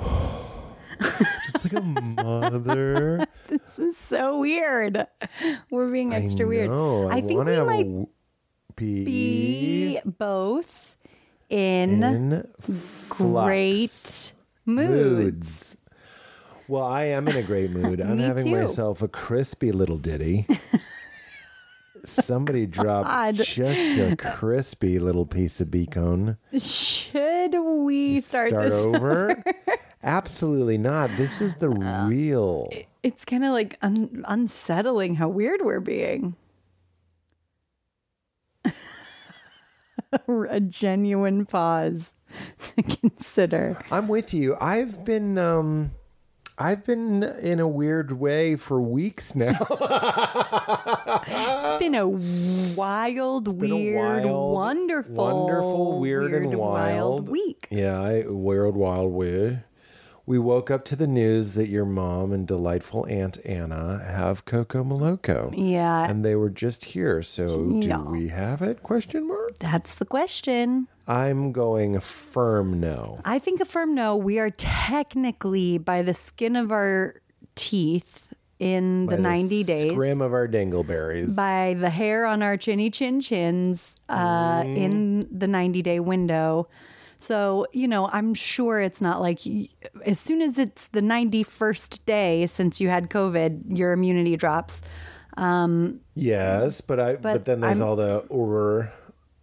just 1.00 1.64
like 1.64 1.72
a 1.72 1.80
mother. 1.82 3.26
This 3.48 3.78
is 3.78 3.98
so 3.98 4.40
weird. 4.40 5.04
We're 5.70 5.90
being 5.92 6.14
extra 6.14 6.46
I 6.46 6.48
weird. 6.48 6.70
I, 6.70 7.16
I 7.16 7.20
think 7.20 7.44
we 7.44 7.60
might 7.60 7.82
w- 7.82 8.06
be, 8.76 9.04
be 9.04 10.00
both 10.06 10.96
in, 11.50 12.02
in 12.02 12.48
great 13.10 13.90
flux. 13.90 14.32
moods. 14.64 15.76
Well, 16.72 16.84
I 16.84 17.04
am 17.04 17.28
in 17.28 17.36
a 17.36 17.42
great 17.42 17.70
mood. 17.76 18.00
I'm 18.00 18.16
Me 18.16 18.22
having 18.22 18.44
too. 18.46 18.52
myself 18.52 19.02
a 19.02 19.08
crispy 19.08 19.72
little 19.72 19.98
ditty. 19.98 20.46
Somebody 22.06 22.64
dropped 22.64 23.08
God. 23.08 23.34
just 23.34 23.98
a 24.00 24.16
crispy 24.16 24.98
little 24.98 25.26
piece 25.26 25.60
of 25.60 25.70
beacon. 25.70 26.38
Should 26.58 27.54
we 27.60 28.22
start, 28.22 28.52
this? 28.52 28.72
over? 28.72 29.44
Absolutely 30.02 30.78
not. 30.78 31.10
This 31.18 31.42
is 31.42 31.56
the 31.56 31.68
Uh, 31.70 32.08
real. 32.08 32.70
It's 33.02 33.26
kind 33.26 33.44
of 33.44 33.52
like 33.52 33.76
un- 33.82 34.24
unsettling 34.26 35.16
how 35.16 35.28
weird 35.28 35.60
we're 35.60 35.78
being. 35.80 36.36
a 40.26 40.58
genuine 40.60 41.44
pause 41.44 42.14
to 42.60 42.82
consider. 42.82 43.76
I'm 43.90 44.08
with 44.08 44.32
you. 44.32 44.56
I've 44.58 45.04
been 45.04 45.36
um 45.36 45.90
I've 46.62 46.84
been 46.84 47.24
in 47.24 47.58
a 47.58 47.66
weird 47.66 48.12
way 48.12 48.54
for 48.54 48.80
weeks 48.80 49.34
now. 49.34 49.58
It's 51.24 51.78
been 51.78 51.94
a 51.94 52.06
wild, 52.76 53.58
been 53.58 53.72
a 53.72 53.74
weird, 53.74 54.24
wild, 54.24 54.54
wonderful, 54.54 55.14
wonderful, 55.14 56.00
weird, 56.00 56.32
and 56.32 56.54
wild. 56.54 57.28
week. 57.28 57.66
yeah, 57.70 58.00
I 58.00 58.24
weird 58.26 58.76
wild 58.76 59.12
way. 59.12 59.60
We 60.24 60.38
woke 60.38 60.70
up 60.70 60.84
to 60.86 60.96
the 60.96 61.08
news 61.08 61.54
that 61.54 61.68
your 61.68 61.84
mom 61.84 62.32
and 62.32 62.46
delightful 62.46 63.06
Aunt 63.08 63.38
Anna 63.44 63.98
have 64.06 64.44
Coco 64.44 64.84
Maloko. 64.84 65.52
Yeah, 65.56 66.08
And 66.08 66.24
they 66.24 66.36
were 66.36 66.50
just 66.50 66.84
here. 66.84 67.22
So 67.22 67.66
do 67.80 67.88
Yeah. 67.88 68.02
we 68.02 68.28
have 68.28 68.62
it? 68.62 68.82
Question 68.82 69.26
mark. 69.26 69.58
that's 69.58 69.96
the 69.96 70.04
question. 70.04 70.86
I'm 71.08 71.50
going 71.50 71.98
firm 71.98 72.78
no. 72.78 73.18
I 73.24 73.40
think 73.40 73.60
a 73.60 73.64
firm 73.64 73.94
no. 73.96 74.16
We 74.16 74.38
are 74.38 74.50
technically 74.50 75.78
by 75.78 76.02
the 76.02 76.14
skin 76.14 76.54
of 76.54 76.70
our 76.70 77.16
teeth 77.56 78.32
in 78.60 79.06
the 79.06 79.16
By 79.16 79.22
90 79.22 79.64
days. 79.64 79.90
Scrim 79.92 80.20
of 80.20 80.32
our 80.32 80.46
dingleberries. 80.46 81.34
by 81.34 81.74
the 81.76 81.90
hair 81.90 82.24
on 82.26 82.42
our 82.44 82.56
chinny 82.56 82.90
chin 82.90 83.20
chins 83.20 83.96
uh, 84.08 84.62
Mm. 84.62 84.76
in 84.76 85.28
the 85.36 85.48
90 85.48 85.82
day 85.82 85.98
window. 85.98 86.68
So, 87.22 87.68
you 87.72 87.86
know, 87.86 88.08
I'm 88.12 88.34
sure 88.34 88.80
it's 88.80 89.00
not 89.00 89.20
like 89.20 89.38
as 90.04 90.18
soon 90.18 90.42
as 90.42 90.58
it's 90.58 90.88
the 90.88 91.00
91st 91.00 92.04
day 92.04 92.46
since 92.46 92.80
you 92.80 92.88
had 92.88 93.10
COVID, 93.10 93.78
your 93.78 93.92
immunity 93.92 94.36
drops. 94.36 94.82
Um, 95.36 96.00
yes, 96.16 96.80
but 96.80 96.98
I 96.98 97.12
but, 97.12 97.22
But 97.22 97.44
then 97.44 97.60
there's 97.60 97.80
I'm- 97.80 97.88
all 97.88 97.94
the 97.96 98.24
horror 98.28 98.92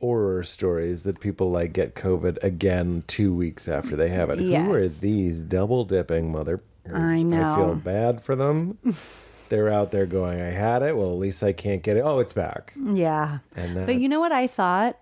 horror 0.01 0.43
stories 0.43 1.03
that 1.03 1.19
people 1.21 1.51
like 1.51 1.71
get 1.74 1.93
COVID 1.95 2.41
again 2.43 3.03
two 3.07 3.33
weeks 3.33 3.67
after 3.67 3.95
they 3.95 4.09
have 4.09 4.29
it. 4.29 4.39
Who 4.39 4.74
are 4.74 4.88
these 4.88 5.43
double 5.43 5.86
dipping 5.86 6.31
mother? 6.33 6.62
I 6.93 7.21
know. 7.21 7.53
I 7.53 7.55
feel 7.55 7.75
bad 7.75 8.21
for 8.21 8.36
them. 8.36 8.77
They're 9.50 9.69
out 9.69 9.91
there 9.91 10.05
going, 10.05 10.39
I 10.41 10.51
had 10.51 10.83
it. 10.83 10.95
Well, 10.95 11.12
at 11.12 11.17
least 11.17 11.41
I 11.43 11.53
can't 11.53 11.81
get 11.81 11.98
it. 11.98 12.01
Oh, 12.01 12.19
it's 12.19 12.33
back. 12.33 12.74
Yeah. 12.93 13.39
And 13.55 13.86
But 13.86 13.95
you 13.95 14.07
know 14.07 14.19
what 14.19 14.31
I 14.31 14.48
thought? 14.48 14.98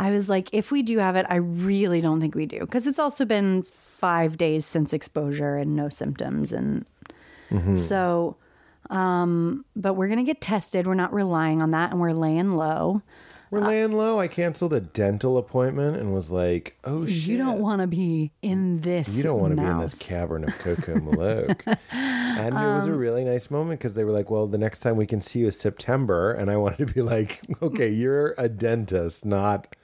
I 0.00 0.10
was 0.10 0.28
like, 0.28 0.48
if 0.52 0.70
we 0.70 0.82
do 0.82 0.98
have 0.98 1.14
it, 1.16 1.26
I 1.28 1.36
really 1.36 2.00
don't 2.00 2.20
think 2.20 2.34
we 2.34 2.46
do. 2.46 2.60
Because 2.60 2.86
it's 2.86 2.98
also 2.98 3.24
been 3.24 3.62
five 3.62 4.36
days 4.38 4.64
since 4.64 4.92
exposure 4.92 5.56
and 5.56 5.76
no 5.76 5.88
symptoms. 5.88 6.52
And 6.52 6.86
Mm-hmm. 7.50 7.76
so, 7.76 8.36
um, 8.90 9.64
but 9.74 9.94
we're 9.94 10.06
going 10.06 10.18
to 10.20 10.24
get 10.24 10.40
tested. 10.40 10.86
We're 10.86 10.94
not 10.94 11.12
relying 11.12 11.60
on 11.62 11.72
that 11.72 11.90
and 11.90 12.00
we're 12.00 12.12
laying 12.12 12.54
low. 12.56 13.02
We're 13.50 13.58
laying 13.60 13.90
low. 13.90 14.20
I 14.20 14.28
canceled 14.28 14.72
a 14.72 14.80
dental 14.80 15.36
appointment 15.36 15.96
and 15.96 16.14
was 16.14 16.30
like, 16.30 16.76
oh 16.84 17.04
shit. 17.06 17.26
You 17.26 17.38
don't 17.38 17.58
want 17.58 17.80
to 17.80 17.88
be 17.88 18.30
in 18.42 18.78
this. 18.82 19.08
You 19.16 19.24
don't 19.24 19.40
want 19.40 19.56
to 19.56 19.60
be 19.60 19.66
in 19.66 19.78
this 19.80 19.94
cavern 19.94 20.44
of 20.44 20.56
Coco 20.60 20.94
Maloko. 21.00 21.76
and 21.92 22.54
it 22.54 22.74
was 22.74 22.86
a 22.86 22.92
Um, 22.92 22.98
really 22.98 23.24
nice 23.24 23.50
moment 23.50 23.80
because 23.80 23.94
they 23.94 24.04
were 24.04 24.12
like, 24.12 24.30
well, 24.30 24.46
the 24.46 24.58
next 24.58 24.78
time 24.80 24.94
we 24.96 25.06
can 25.06 25.20
see 25.20 25.40
you 25.40 25.48
is 25.48 25.58
September. 25.58 26.30
And 26.32 26.48
I 26.48 26.56
wanted 26.56 26.86
to 26.86 26.94
be 26.94 27.02
like, 27.02 27.40
okay, 27.62 27.88
you're 27.90 28.36
a 28.38 28.48
dentist, 28.48 29.24
not 29.24 29.74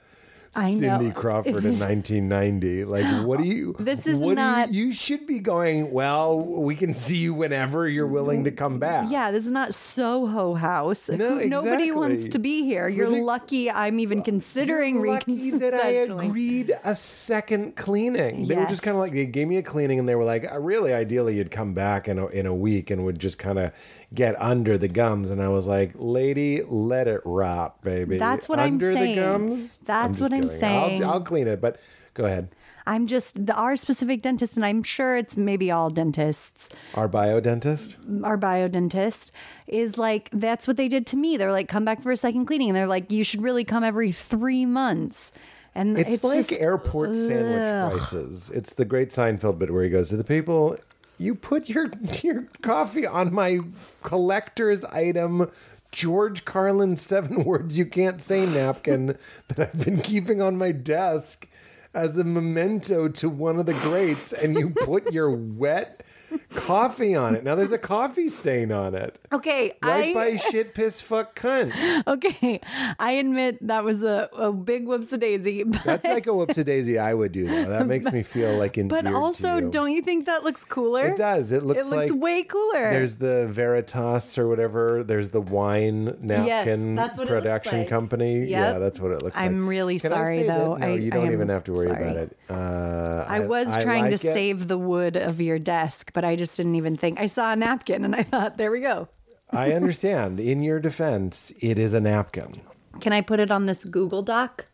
I 0.57 0.75
Cindy. 0.77 1.11
Crawford 1.11 1.63
in 1.65 1.79
1990. 1.79 2.85
Like, 2.85 3.25
what 3.25 3.37
do 3.39 3.45
you? 3.45 3.75
This 3.87 4.05
is 4.07 4.17
what 4.19 4.23
do 4.25 4.29
you- 4.29 4.35
not- 4.35 4.73
You, 4.73 4.91
should 4.91 5.25
be 5.27 5.39
going. 5.39 5.91
Well, 5.91 6.39
we 6.39 6.75
can 6.75 6.93
see 6.93 7.17
you 7.17 7.33
whenever 7.33 7.87
you're 7.87 8.07
willing 8.07 8.43
to 8.45 8.51
come 8.51 8.79
back. 8.79 9.05
Yeah, 9.09 9.31
this 9.31 9.45
is 9.45 9.51
not 9.51 9.73
Soho 9.73 10.53
House. 10.55 11.09
No, 11.09 11.35
Nobody 11.39 11.91
wants 11.91 12.27
to 12.27 12.39
be 12.39 12.63
here. 12.63 12.87
You're 12.87 13.07
lucky 13.09 13.69
I'm 13.71 13.99
even 13.99 14.21
considering 14.23 15.03
lucky 15.05 15.51
that 15.51 15.73
I 15.73 15.89
agreed 15.89 16.75
a 16.83 16.95
second 16.95 17.75
cleaning. 17.75 18.47
They 18.47 18.55
were 18.55 18.65
just 18.65 18.83
kind 18.83 18.95
of 18.95 18.99
like 19.01 19.13
they 19.13 19.25
gave 19.25 19.47
me 19.47 19.57
a 19.57 19.63
cleaning, 19.63 19.99
and 19.99 20.07
they 20.09 20.15
were 20.15 20.23
like, 20.23 20.51
"Uh, 20.51 20.59
really, 20.59 20.93
ideally, 20.93 21.37
you'd 21.37 21.51
come 21.51 21.73
back 21.73 22.07
in 22.07 22.17
a, 22.19 22.27
in 22.27 22.45
a 22.45 22.53
week 22.55 22.89
and 22.89 23.05
would 23.05 23.19
just 23.19 23.37
kind 23.39 23.59
of 23.59 23.71
get 24.13 24.39
under 24.41 24.77
the 24.77 24.87
gums. 24.87 25.31
And 25.31 25.41
I 25.41 25.49
was 25.49 25.67
like, 25.67 25.91
"Lady, 25.95 26.61
let 26.63 27.07
it 27.07 27.21
rot, 27.25 27.81
baby. 27.81 28.17
That's 28.17 28.47
what 28.47 28.59
I'm 28.59 28.79
saying. 28.79 28.95
under 28.97 29.05
the 29.05 29.15
gums. 29.15 29.77
That's 29.79 30.19
what 30.19 30.33
I'm 30.33 30.43
kidding. 30.43 30.59
saying. 30.59 31.03
I'll, 31.03 31.11
I'll 31.11 31.21
clean 31.21 31.47
it, 31.47 31.61
but 31.61 31.79
go 32.13 32.25
ahead. 32.25 32.49
I'm 32.85 33.05
just 33.05 33.45
the 33.45 33.53
our 33.53 33.75
specific 33.75 34.21
dentist, 34.21 34.55
and 34.55 34.65
I'm 34.65 34.81
sure 34.81 35.17
it's 35.17 35.35
maybe 35.35 35.69
all 35.71 35.89
dentists. 35.89 36.69
Our 36.95 37.09
bio 37.09 37.41
dentist. 37.41 37.97
Our 38.23 38.37
bio 38.37 38.69
dentist 38.69 39.33
is 39.67 39.97
like 39.97 40.29
that's 40.31 40.67
what 40.67 40.77
they 40.77 40.87
did 40.87 41.05
to 41.07 41.17
me. 41.17 41.35
They're 41.35 41.51
like, 41.51 41.67
come 41.67 41.83
back 41.83 42.01
for 42.01 42.13
a 42.13 42.17
second 42.17 42.45
cleaning, 42.45 42.69
and 42.69 42.77
they're 42.77 42.87
like, 42.87 43.11
you 43.11 43.25
should 43.25 43.41
really 43.41 43.65
come 43.65 43.83
every 43.83 44.13
three 44.13 44.65
months. 44.65 45.33
And 45.75 45.95
It's, 45.95 46.09
it's, 46.09 46.23
like 46.23 46.47
just, 46.47 46.59
airport 46.61 47.15
sandwich 47.15 47.67
ugh. 47.67 47.91
prices. 47.91 48.49
It's 48.49 48.73
the 48.73 48.85
great 48.85 49.09
Seinfeld 49.09 49.59
bit 49.59 49.71
where 49.71 49.83
he 49.83 49.91
goes 49.91 50.09
to 50.09 50.17
the 50.17 50.23
people. 50.23 50.77
You 51.17 51.35
put 51.35 51.69
your 51.69 51.91
your 52.21 52.47
coffee 52.61 53.05
on 53.05 53.33
my 53.33 53.59
collector's 54.03 54.83
item, 54.85 55.49
George 55.91 56.45
Carlin 56.45 56.95
seven 56.95 57.43
words 57.43 57.77
you 57.77 57.85
can't 57.85 58.21
say 58.21 58.45
napkin 58.45 59.17
that 59.47 59.59
I've 59.69 59.85
been 59.85 60.01
keeping 60.01 60.41
on 60.41 60.57
my 60.57 60.71
desk 60.71 61.47
as 61.93 62.17
a 62.17 62.23
memento 62.23 63.07
to 63.07 63.29
one 63.29 63.59
of 63.59 63.65
the 63.65 63.73
greats, 63.73 64.33
and 64.33 64.55
you 64.55 64.69
put 64.69 65.11
your 65.11 65.31
wet 65.31 66.05
coffee 66.53 67.15
on 67.15 67.35
it. 67.35 67.43
Now 67.43 67.55
there's 67.55 67.71
a 67.71 67.77
coffee 67.77 68.27
stain 68.27 68.71
on 68.71 68.95
it. 68.95 69.17
Okay, 69.31 69.73
Right 69.83 70.11
I 70.11 70.13
by 70.13 70.35
shit 70.37 70.73
piss 70.73 71.01
fuck 71.01 71.37
cunt. 71.39 71.73
okay, 72.07 72.59
I 72.99 73.13
admit 73.13 73.65
that 73.67 73.83
was 73.83 74.03
a, 74.03 74.29
a 74.37 74.51
big 74.51 74.85
whoops 74.85 75.11
a 75.13 75.17
daisy. 75.17 75.63
That's 75.85 76.03
like 76.05 76.27
a 76.27 76.31
whoopsie 76.31 76.65
daisy 76.65 76.99
I 76.99 77.13
would 77.13 77.31
do 77.31 77.45
though. 77.47 77.65
That 77.65 77.87
makes 77.87 78.11
me 78.11 78.23
feel 78.23 78.57
like 78.57 78.77
in. 78.77 78.87
but 78.89 79.07
also, 79.07 79.57
you. 79.57 79.69
don't 79.69 79.91
you 79.91 80.01
think 80.01 80.25
that 80.25 80.43
looks 80.43 80.65
cooler? 80.65 81.07
It 81.07 81.17
does. 81.17 81.51
It 81.51 81.63
looks 81.63 81.79
It 81.79 81.85
looks 81.85 82.11
like 82.11 82.21
way 82.21 82.43
cooler. 82.43 82.91
There's 82.91 83.17
the 83.17 83.47
Veritas 83.47 84.37
or 84.37 84.47
whatever. 84.47 85.03
There's 85.03 85.29
the 85.29 85.41
wine 85.41 86.17
napkin 86.21 86.95
that's 86.95 87.17
what 87.17 87.27
it 87.27 87.31
looks 87.31 87.43
production 87.43 87.79
like. 87.79 87.89
company. 87.89 88.39
Yep. 88.39 88.49
Yeah, 88.49 88.79
that's 88.79 88.99
what 88.99 89.11
it 89.11 89.21
looks 89.23 89.35
like. 89.35 89.45
I'm 89.45 89.67
really 89.67 89.99
Can 89.99 90.11
I 90.11 90.15
sorry, 90.15 90.43
though. 90.43 90.75
No, 90.75 90.85
I- 90.85 90.97
you 90.97 91.11
don't 91.11 91.27
am 91.27 91.33
even 91.33 91.49
have 91.49 91.63
to 91.65 91.73
worry 91.73 91.86
sorry. 91.87 92.03
about 92.03 92.17
it. 92.17 92.37
Uh, 92.49 93.25
I 93.27 93.39
was 93.41 93.75
trying 93.81 94.03
like 94.03 94.19
to 94.19 94.27
it. 94.27 94.33
save 94.33 94.67
the 94.67 94.77
wood 94.77 95.15
of 95.17 95.39
your 95.41 95.59
desk, 95.59 96.11
but 96.13 96.23
I 96.25 96.35
just 96.35 96.55
didn't 96.57 96.75
even 96.75 96.95
think. 96.95 97.19
I 97.19 97.27
saw 97.27 97.51
a 97.51 97.55
napkin 97.55 98.03
and 98.05 98.15
I 98.15 98.23
thought, 98.23 98.57
there 98.57 98.71
we 98.71 98.79
go. 98.81 99.07
I 99.51 99.71
understand. 99.73 100.39
In 100.39 100.61
your 100.61 100.79
defense, 100.79 101.53
it 101.61 101.77
is 101.79 101.93
a 101.93 101.99
napkin. 102.01 102.61
Can 102.99 103.13
I 103.13 103.21
put 103.21 103.39
it 103.39 103.49
on 103.51 103.65
this 103.65 103.85
Google 103.85 104.21
Doc? 104.21 104.65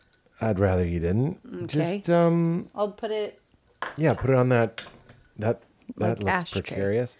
I'd 0.41 0.59
rather 0.59 0.85
you 0.85 0.99
didn't. 0.99 1.39
Okay. 1.63 1.65
Just 1.67 2.09
um, 2.09 2.69
I'll 2.73 2.91
put 2.91 3.11
it. 3.11 3.39
yeah, 3.97 4.13
put 4.13 4.29
it 4.31 4.35
on 4.35 4.49
that. 4.49 4.83
That 5.37 5.61
that 5.97 6.09
Like 6.09 6.19
looks 6.19 6.31
ashtray. 6.31 6.61
precarious. 6.61 7.17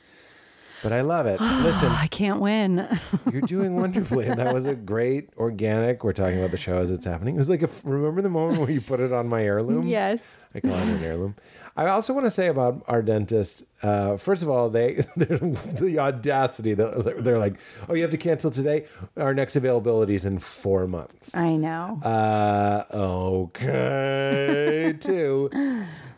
But 0.84 0.92
I 0.92 1.02
love 1.02 1.26
it. 1.26 1.40
Listen, 1.42 1.92
I 1.92 2.08
can't 2.08 2.42
win. 2.42 2.88
You're 3.32 3.42
doing 3.42 3.76
wonderfully. 3.76 4.28
And 4.28 4.40
that 4.40 4.54
was 4.54 4.66
a 4.66 4.76
great 4.76 5.30
organic. 5.38 6.04
We're 6.04 6.14
talking 6.14 6.40
about 6.40 6.52
the 6.52 6.58
show 6.58 6.78
as 6.78 6.92
it's 6.92 7.06
happening. 7.06 7.36
It 7.36 7.40
was 7.40 7.50
like, 7.50 7.64
a, 7.64 7.70
remember 7.84 8.22
the 8.22 8.30
moment 8.30 8.60
where 8.60 8.70
you 8.70 8.82
put 8.82 9.00
it 9.00 9.14
on 9.14 9.28
my 9.28 9.44
heirloom? 9.44 9.88
yes. 9.88 10.46
I 10.54 10.60
call 10.60 10.72
it 10.72 10.88
an 10.88 11.04
heirloom. 11.04 11.36
I 11.76 11.88
also 11.88 12.14
want 12.14 12.28
to 12.28 12.30
say 12.30 12.50
about 12.50 12.84
our 12.88 13.02
dentist. 13.02 13.64
Uh, 13.82 14.18
first 14.18 14.44
of 14.44 14.50
all, 14.50 14.70
they 14.70 14.94
the 15.18 15.98
audacity 16.00 16.76
that 16.76 17.24
they're 17.24 17.40
like, 17.40 17.56
"Oh, 17.90 17.96
you 17.96 18.04
have 18.04 18.12
to 18.12 18.18
cancel 18.18 18.52
today. 18.52 18.86
Our 19.18 19.34
next 19.34 19.56
availability 19.56 20.14
is 20.14 20.24
in 20.24 20.38
four 20.38 20.86
months." 20.86 21.36
I 21.36 21.56
know. 21.56 22.00
Uh, 22.04 22.84
okay, 22.94 24.96
too. 25.00 25.50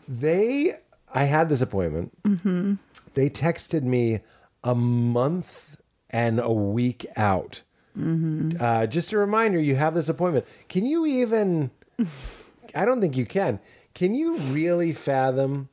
They, 0.06 0.74
I 1.14 1.24
had 1.24 1.48
this 1.48 1.62
appointment. 1.62 2.12
They 3.14 3.30
texted 3.30 3.82
me 3.82 4.20
a 4.66 4.74
month 4.74 5.76
and 6.10 6.40
a 6.40 6.52
week 6.52 7.06
out. 7.16 7.62
Uh, 8.60 8.86
just 8.86 9.12
a 9.12 9.18
reminder, 9.18 9.58
you 9.58 9.76
have 9.76 9.94
this 9.94 10.08
appointment. 10.08 10.44
Can 10.68 10.84
you 10.84 11.06
even? 11.06 11.70
I 12.74 12.84
don't 12.84 13.00
think 13.00 13.16
you 13.16 13.24
can. 13.24 13.58
Can 13.94 14.14
you 14.14 14.36
really 14.36 14.92
fathom? 14.92 15.70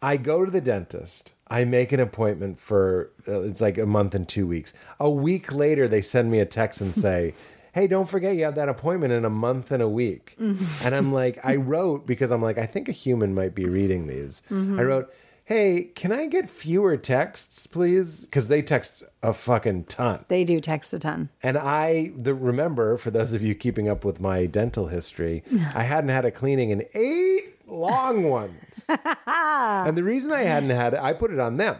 I 0.00 0.16
go 0.18 0.44
to 0.44 0.50
the 0.50 0.60
dentist. 0.60 1.32
I 1.48 1.64
make 1.64 1.90
an 1.92 2.00
appointment 2.00 2.58
for 2.60 3.10
uh, 3.26 3.40
it's 3.40 3.60
like 3.60 3.76
a 3.78 3.86
month 3.86 4.14
and 4.14 4.28
two 4.28 4.46
weeks. 4.46 4.72
A 5.00 5.10
week 5.10 5.52
later, 5.52 5.88
they 5.88 6.02
send 6.02 6.30
me 6.30 6.38
a 6.38 6.46
text 6.46 6.80
and 6.80 6.94
say, 6.94 7.34
"Hey, 7.72 7.86
don't 7.88 8.08
forget 8.08 8.36
you 8.36 8.44
have 8.44 8.54
that 8.54 8.68
appointment 8.68 9.12
in 9.12 9.24
a 9.24 9.30
month 9.30 9.72
and 9.72 9.82
a 9.82 9.88
week." 9.88 10.36
and 10.38 10.94
I'm 10.94 11.12
like, 11.12 11.44
I 11.44 11.56
wrote 11.56 12.06
because 12.06 12.30
I'm 12.30 12.42
like, 12.42 12.58
I 12.58 12.66
think 12.66 12.88
a 12.88 12.92
human 12.92 13.34
might 13.34 13.54
be 13.54 13.64
reading 13.64 14.06
these. 14.06 14.42
I 14.50 14.82
wrote, 14.84 15.12
"Hey, 15.44 15.90
can 15.94 16.12
I 16.12 16.26
get 16.26 16.48
fewer 16.48 16.96
texts, 16.96 17.66
please?" 17.66 18.26
Because 18.26 18.48
they 18.48 18.62
text 18.62 19.02
a 19.22 19.32
fucking 19.32 19.84
ton. 19.84 20.24
they 20.28 20.44
do 20.44 20.60
text 20.60 20.92
a 20.92 20.98
ton. 20.98 21.28
And 21.42 21.56
I 21.58 22.12
the, 22.16 22.34
remember, 22.34 22.96
for 22.98 23.10
those 23.10 23.32
of 23.32 23.42
you 23.42 23.54
keeping 23.54 23.88
up 23.88 24.04
with 24.04 24.20
my 24.20 24.46
dental 24.46 24.88
history, 24.88 25.42
I 25.74 25.82
hadn't 25.84 26.10
had 26.10 26.24
a 26.24 26.30
cleaning 26.30 26.70
in 26.70 26.84
eight 26.94 27.54
long 27.66 28.24
ones. 28.24 28.86
and 29.26 29.96
the 29.96 30.02
reason 30.02 30.32
I 30.32 30.42
hadn't 30.42 30.70
had 30.70 30.94
it, 30.94 31.00
I 31.00 31.12
put 31.12 31.32
it 31.32 31.38
on 31.38 31.56
them 31.56 31.76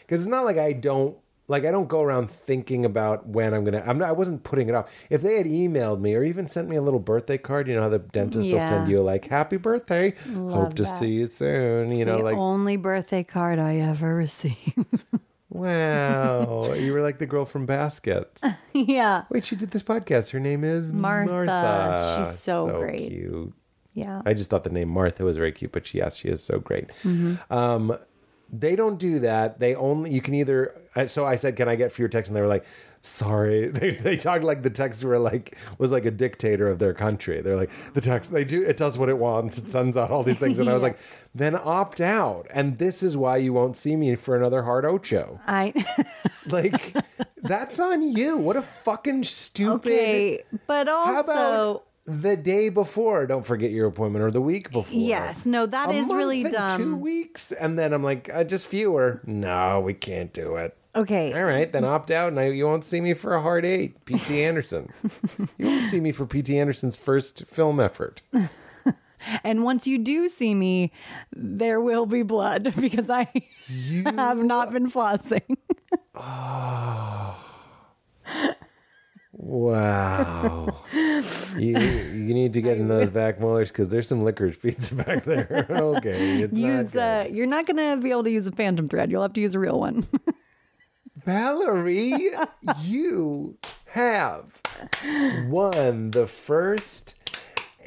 because 0.00 0.20
it's 0.20 0.30
not 0.30 0.44
like 0.44 0.58
I 0.58 0.72
don't 0.72 1.16
like 1.48 1.64
I 1.64 1.70
don't 1.70 1.88
go 1.88 2.02
around 2.02 2.30
thinking 2.30 2.84
about 2.84 3.28
when 3.28 3.54
I'm 3.54 3.64
gonna. 3.64 3.82
I'm 3.86 3.98
not. 3.98 4.08
I 4.08 4.12
wasn't 4.12 4.42
putting 4.42 4.68
it 4.68 4.74
off. 4.74 4.90
If 5.10 5.22
they 5.22 5.36
had 5.36 5.46
emailed 5.46 6.00
me 6.00 6.14
or 6.14 6.24
even 6.24 6.48
sent 6.48 6.68
me 6.68 6.76
a 6.76 6.82
little 6.82 7.00
birthday 7.00 7.38
card, 7.38 7.68
you 7.68 7.74
know 7.74 7.82
how 7.82 7.88
the 7.88 8.00
dentist 8.00 8.50
will 8.50 8.60
send 8.60 8.88
you 8.90 9.02
like 9.02 9.26
"Happy 9.26 9.56
birthday, 9.56 10.14
hope 10.34 10.74
to 10.74 10.84
see 10.84 11.08
you 11.08 11.26
soon." 11.26 11.92
You 11.92 12.04
know, 12.04 12.18
the 12.18 12.24
like 12.24 12.36
only 12.36 12.76
birthday 12.76 13.22
card 13.22 13.58
I 13.58 13.76
ever 13.76 14.14
received. 14.14 15.04
wow, 15.48 16.72
you 16.74 16.92
were 16.92 17.02
like 17.02 17.18
the 17.18 17.26
girl 17.26 17.44
from 17.44 17.64
Baskets. 17.66 18.42
yeah. 18.72 19.24
Wait, 19.30 19.44
she 19.44 19.56
did 19.56 19.70
this 19.70 19.82
podcast. 19.82 20.30
Her 20.30 20.40
name 20.40 20.64
is 20.64 20.92
Martha. 20.92 21.32
Martha. 21.46 22.24
She's 22.24 22.38
so 22.38 22.78
great. 22.78 23.10
Cute. 23.10 23.54
Yeah. 23.94 24.20
I 24.26 24.34
just 24.34 24.50
thought 24.50 24.64
the 24.64 24.70
name 24.70 24.90
Martha 24.90 25.24
was 25.24 25.38
very 25.38 25.52
cute, 25.52 25.72
but 25.72 25.86
she, 25.86 25.98
yes, 25.98 26.18
she 26.18 26.28
is 26.28 26.42
so 26.42 26.58
great. 26.58 26.88
Mm-hmm. 27.02 27.50
Um, 27.50 27.96
they 28.50 28.76
don't 28.76 28.98
do 28.98 29.18
that. 29.20 29.58
They 29.60 29.74
only 29.74 30.10
you 30.10 30.20
can 30.20 30.34
either. 30.34 30.74
So 31.06 31.26
I 31.26 31.36
said, 31.36 31.56
"Can 31.56 31.68
I 31.68 31.76
get 31.76 31.92
fewer 31.92 32.08
texts?" 32.08 32.30
And 32.30 32.36
they 32.36 32.40
were 32.40 32.46
like, 32.46 32.64
"Sorry." 33.02 33.68
They 33.72 33.90
they 33.90 34.16
talked 34.16 34.44
like 34.44 34.62
the 34.62 34.70
text 34.70 35.02
were 35.04 35.18
like 35.18 35.56
was 35.78 35.92
like 35.92 36.04
a 36.04 36.10
dictator 36.10 36.68
of 36.68 36.78
their 36.78 36.94
country. 36.94 37.40
They're 37.40 37.56
like 37.56 37.70
the 37.94 38.00
text 38.00 38.32
they 38.32 38.44
do 38.44 38.62
it 38.62 38.76
does 38.76 38.96
what 38.98 39.08
it 39.08 39.18
wants. 39.18 39.58
It 39.58 39.68
sends 39.68 39.96
out 39.96 40.10
all 40.10 40.22
these 40.22 40.38
things, 40.38 40.58
and 40.58 40.68
I 40.70 40.74
was 40.74 40.82
like, 40.88 40.98
"Then 41.34 41.54
opt 41.56 42.00
out." 42.00 42.46
And 42.50 42.78
this 42.78 43.02
is 43.02 43.16
why 43.16 43.36
you 43.38 43.52
won't 43.52 43.76
see 43.76 43.96
me 43.96 44.14
for 44.16 44.36
another 44.36 44.62
hard 44.62 44.84
ocho. 44.84 45.40
I 45.46 45.72
Like 46.50 46.94
that's 47.42 47.78
on 47.80 48.02
you. 48.02 48.36
What 48.38 48.56
a 48.56 48.62
fucking 48.62 49.24
stupid. 49.24 49.92
okay, 49.92 50.42
but 50.66 50.88
also 50.88 51.12
How 51.12 51.20
about 51.22 51.84
the 52.06 52.36
day 52.36 52.68
before? 52.68 53.26
Don't 53.26 53.44
forget 53.44 53.70
your 53.70 53.86
appointment, 53.86 54.24
or 54.24 54.30
the 54.30 54.40
week 54.40 54.70
before. 54.70 54.98
yes, 54.98 55.44
no, 55.46 55.66
that 55.66 55.88
A 55.90 55.92
is 55.92 56.12
really 56.12 56.44
dumb. 56.44 56.78
Two 56.80 56.96
weeks, 56.96 57.52
and 57.52 57.78
then 57.78 57.92
I'm 57.92 58.02
like, 58.02 58.32
uh, 58.32 58.44
just 58.44 58.66
fewer. 58.66 59.20
No, 59.26 59.80
we 59.80 59.94
can't 59.94 60.32
do 60.32 60.56
it. 60.56 60.76
Okay, 60.94 61.34
All 61.34 61.44
right, 61.44 61.70
then 61.70 61.84
opt 61.84 62.10
out, 62.10 62.28
and 62.28 62.40
I, 62.40 62.46
you 62.48 62.64
won't 62.64 62.82
see 62.84 63.02
me 63.02 63.12
for 63.12 63.34
a 63.34 63.42
hard 63.42 63.66
eight. 63.66 64.02
P.T. 64.06 64.42
Anderson. 64.44 64.88
you 65.58 65.66
won't 65.66 65.84
see 65.84 66.00
me 66.00 66.10
for 66.10 66.24
P.T. 66.24 66.58
Anderson's 66.58 66.96
first 66.96 67.44
film 67.46 67.78
effort. 67.80 68.22
and 69.44 69.62
once 69.62 69.86
you 69.86 69.98
do 69.98 70.26
see 70.30 70.54
me, 70.54 70.92
there 71.34 71.82
will 71.82 72.06
be 72.06 72.22
blood 72.22 72.72
because 72.80 73.10
I 73.10 73.28
You 73.68 74.04
have 74.04 74.38
not 74.38 74.72
been 74.72 74.90
flossing. 74.90 75.56
Wow. 79.38 80.68
you 80.94 81.78
you 81.78 82.34
need 82.34 82.54
to 82.54 82.62
get 82.62 82.78
in 82.78 82.88
those 82.88 83.10
back 83.10 83.38
molars 83.38 83.70
because 83.70 83.90
there's 83.90 84.08
some 84.08 84.24
licorice 84.24 84.56
pizza 84.56 84.94
back 84.94 85.24
there. 85.24 85.66
okay, 85.70 86.40
it's 86.40 86.54
use 86.54 86.92
good. 86.92 86.98
uh, 86.98 87.28
you're 87.30 87.46
not 87.46 87.66
gonna 87.66 87.98
be 87.98 88.10
able 88.10 88.24
to 88.24 88.30
use 88.30 88.46
a 88.46 88.52
phantom 88.52 88.88
thread. 88.88 89.10
You'll 89.10 89.22
have 89.22 89.34
to 89.34 89.40
use 89.40 89.54
a 89.54 89.58
real 89.58 89.78
one. 89.78 90.06
Valerie, 91.24 92.30
you 92.82 93.58
have 93.88 94.60
won 95.48 96.12
the 96.12 96.26
first 96.26 97.14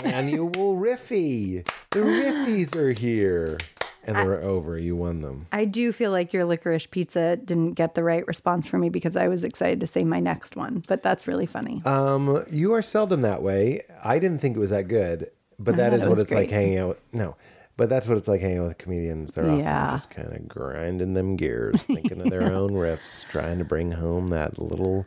annual 0.04 0.76
Riffy. 0.76 1.68
The 1.90 2.00
Riffies 2.00 2.76
are 2.76 2.92
here. 2.92 3.58
And 4.06 4.16
they're 4.16 4.42
over. 4.42 4.78
You 4.80 4.96
won 4.96 5.22
them. 5.22 5.46
I 5.52 5.66
do 5.66 5.92
feel 5.92 6.12
like 6.12 6.34
your 6.34 6.46
licorice 6.46 6.88
pizza 6.88 7.36
didn't 7.36 7.74
get 7.74 7.94
the 7.96 8.04
right 8.04 8.26
response 8.28 8.68
from 8.68 8.82
me 8.82 8.90
because 8.90 9.16
I 9.16 9.28
was 9.28 9.44
excited 9.44 9.80
to 9.82 9.88
say 9.88 10.04
my 10.04 10.20
next 10.20 10.56
one, 10.56 10.84
but 10.88 11.04
that's 11.04 11.28
really 11.28 11.46
funny. 11.46 11.82
Um, 11.86 12.44
you 12.50 12.74
are 12.74 12.82
seldom 12.82 13.22
that 13.22 13.44
way. 13.44 13.82
I 14.04 14.18
didn't 14.20 14.40
think 14.40 14.56
it 14.56 14.60
was 14.60 14.70
that 14.72 14.88
good. 14.88 15.30
but 15.60 15.76
that 15.78 15.94
is 15.94 16.06
it 16.06 16.10
what 16.10 16.18
it's 16.18 16.32
like 16.32 16.50
hanging 16.50 16.78
out. 16.78 16.88
With, 16.90 17.02
no, 17.14 17.36
but 17.78 17.90
that's 17.90 18.08
what 18.08 18.18
it's 18.18 18.28
like 18.28 18.42
hanging 18.42 18.60
out 18.60 18.68
with 18.70 18.78
comedians. 18.78 19.34
They're 19.34 19.46
often 19.46 19.60
Yeah. 19.60 19.92
just 19.92 20.10
kind 20.10 20.32
of 20.34 20.48
grinding 20.48 21.14
them 21.14 21.36
gears, 21.36 21.84
thinking 21.84 22.22
of 22.22 22.30
their 22.30 22.52
own 22.52 22.70
riffs, 22.72 23.28
trying 23.28 23.58
to 23.60 23.66
bring 23.66 23.92
home 23.92 24.30
that 24.30 24.58
little 24.58 25.06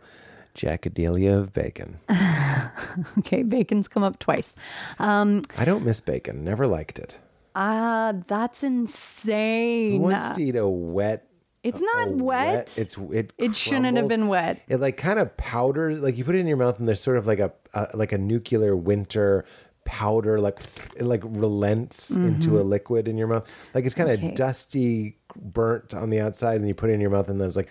jackadelia 0.54 1.38
of 1.38 1.52
bacon. 1.54 1.96
Okay, 3.18 3.42
bacon's 3.42 3.88
come 3.88 4.02
up 4.02 4.18
twice. 4.18 4.54
I 4.98 5.42
don't 5.64 5.84
miss 5.84 6.00
bacon. 6.00 6.44
Never 6.44 6.66
liked 6.66 6.98
it. 6.98 7.16
Ah, 7.54 8.14
that's 8.26 8.62
Who 8.62 8.66
insane. 8.68 10.00
wants 10.00 10.36
to 10.36 10.42
eat 10.42 10.56
a 10.56 10.66
wet? 10.66 11.28
It's 11.62 11.80
a 11.80 11.84
not 11.84 12.08
wet. 12.16 12.74
It's 12.76 12.96
it. 13.12 13.32
It 13.38 13.54
shouldn't 13.54 13.84
have 13.84 13.94
crumbles. 13.94 14.08
been 14.08 14.28
wet. 14.28 14.62
It 14.68 14.80
like 14.80 14.96
kind 14.96 15.18
of 15.20 15.36
powders. 15.36 16.00
Like 16.00 16.16
you 16.18 16.24
put 16.24 16.34
it 16.34 16.38
in 16.40 16.46
your 16.48 16.56
mouth, 16.56 16.78
and 16.80 16.88
there's 16.88 17.00
sort 17.00 17.16
of 17.18 17.26
like 17.26 17.38
a, 17.38 17.52
a 17.74 17.88
like 17.94 18.10
a 18.12 18.18
nuclear 18.18 18.74
winter 18.74 19.44
powder. 19.84 20.40
Like 20.40 20.58
it 20.96 21.02
like 21.04 21.22
relents 21.24 22.10
into 22.10 22.58
a 22.58 22.62
liquid 22.62 23.06
in 23.06 23.16
your 23.16 23.28
mouth. 23.28 23.48
Like 23.74 23.84
it's 23.84 23.94
kind 23.94 24.10
of 24.10 24.18
Mm-hmm. 24.18 24.26
Okay. 24.28 24.34
dusty, 24.34 25.18
burnt 25.36 25.94
on 25.94 26.10
the 26.10 26.20
outside, 26.20 26.56
and 26.56 26.66
you 26.66 26.74
put 26.74 26.90
it 26.90 26.94
in 26.94 27.00
your 27.00 27.10
mouth, 27.10 27.28
and 27.28 27.40
then 27.40 27.46
it's 27.46 27.56
like, 27.56 27.70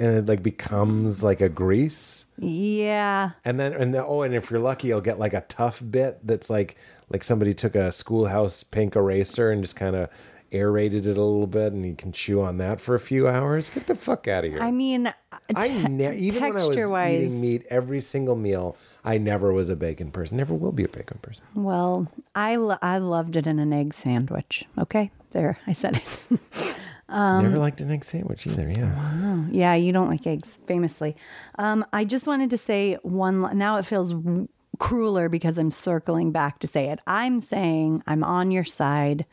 and 0.00 0.16
it 0.18 0.26
like 0.26 0.42
becomes 0.42 1.22
like 1.22 1.40
a 1.40 1.48
grease. 1.48 2.23
Yeah. 2.38 3.30
And 3.44 3.58
then 3.60 3.72
and 3.72 3.94
then, 3.94 4.04
oh, 4.06 4.22
and 4.22 4.34
if 4.34 4.50
you're 4.50 4.60
lucky, 4.60 4.88
you'll 4.88 5.00
get 5.00 5.18
like 5.18 5.34
a 5.34 5.42
tough 5.42 5.82
bit 5.88 6.26
that's 6.26 6.50
like 6.50 6.76
like 7.08 7.22
somebody 7.22 7.54
took 7.54 7.74
a 7.74 7.92
schoolhouse 7.92 8.62
pink 8.64 8.96
eraser 8.96 9.50
and 9.50 9.62
just 9.62 9.76
kind 9.76 9.94
of 9.96 10.08
aerated 10.52 11.04
it 11.06 11.16
a 11.16 11.22
little 11.22 11.48
bit, 11.48 11.72
and 11.72 11.84
you 11.84 11.94
can 11.96 12.12
chew 12.12 12.40
on 12.40 12.58
that 12.58 12.80
for 12.80 12.94
a 12.94 13.00
few 13.00 13.26
hours. 13.26 13.70
Get 13.70 13.86
the 13.88 13.94
fuck 13.96 14.28
out 14.28 14.44
of 14.44 14.52
here! 14.52 14.62
I 14.62 14.70
mean, 14.70 15.12
I 15.54 15.68
ne- 15.88 16.16
even 16.16 16.42
when 16.42 16.52
I 16.52 16.54
was 16.54 16.66
texture-wise- 16.68 17.24
eating 17.24 17.40
meat 17.40 17.64
every 17.70 18.00
single 18.00 18.36
meal, 18.36 18.76
I 19.04 19.18
never 19.18 19.52
was 19.52 19.68
a 19.68 19.74
bacon 19.76 20.10
person. 20.12 20.36
Never 20.36 20.54
will 20.54 20.70
be 20.72 20.84
a 20.84 20.88
bacon 20.88 21.18
person. 21.22 21.44
Well, 21.54 22.08
I 22.36 22.56
lo- 22.56 22.78
I 22.82 22.98
loved 22.98 23.36
it 23.36 23.46
in 23.48 23.58
an 23.58 23.72
egg 23.72 23.94
sandwich. 23.94 24.64
Okay, 24.80 25.10
there, 25.32 25.58
I 25.66 25.72
said 25.72 25.96
it. 25.96 26.78
Um, 27.08 27.42
never 27.44 27.58
liked 27.58 27.80
an 27.80 27.90
egg 27.90 28.04
sandwich 28.04 28.46
either. 28.46 28.70
Yeah, 28.70 29.44
yeah, 29.50 29.74
you 29.74 29.92
don't 29.92 30.08
like 30.08 30.26
eggs, 30.26 30.58
famously. 30.66 31.16
Um, 31.58 31.84
I 31.92 32.04
just 32.04 32.26
wanted 32.26 32.50
to 32.50 32.56
say 32.56 32.94
one. 33.02 33.56
Now 33.58 33.76
it 33.78 33.84
feels 33.84 34.14
r- 34.14 34.46
crueler 34.78 35.28
because 35.28 35.58
I'm 35.58 35.70
circling 35.70 36.32
back 36.32 36.58
to 36.60 36.66
say 36.66 36.88
it. 36.88 37.00
I'm 37.06 37.40
saying 37.40 38.02
I'm 38.06 38.24
on 38.24 38.50
your 38.50 38.64
side. 38.64 39.26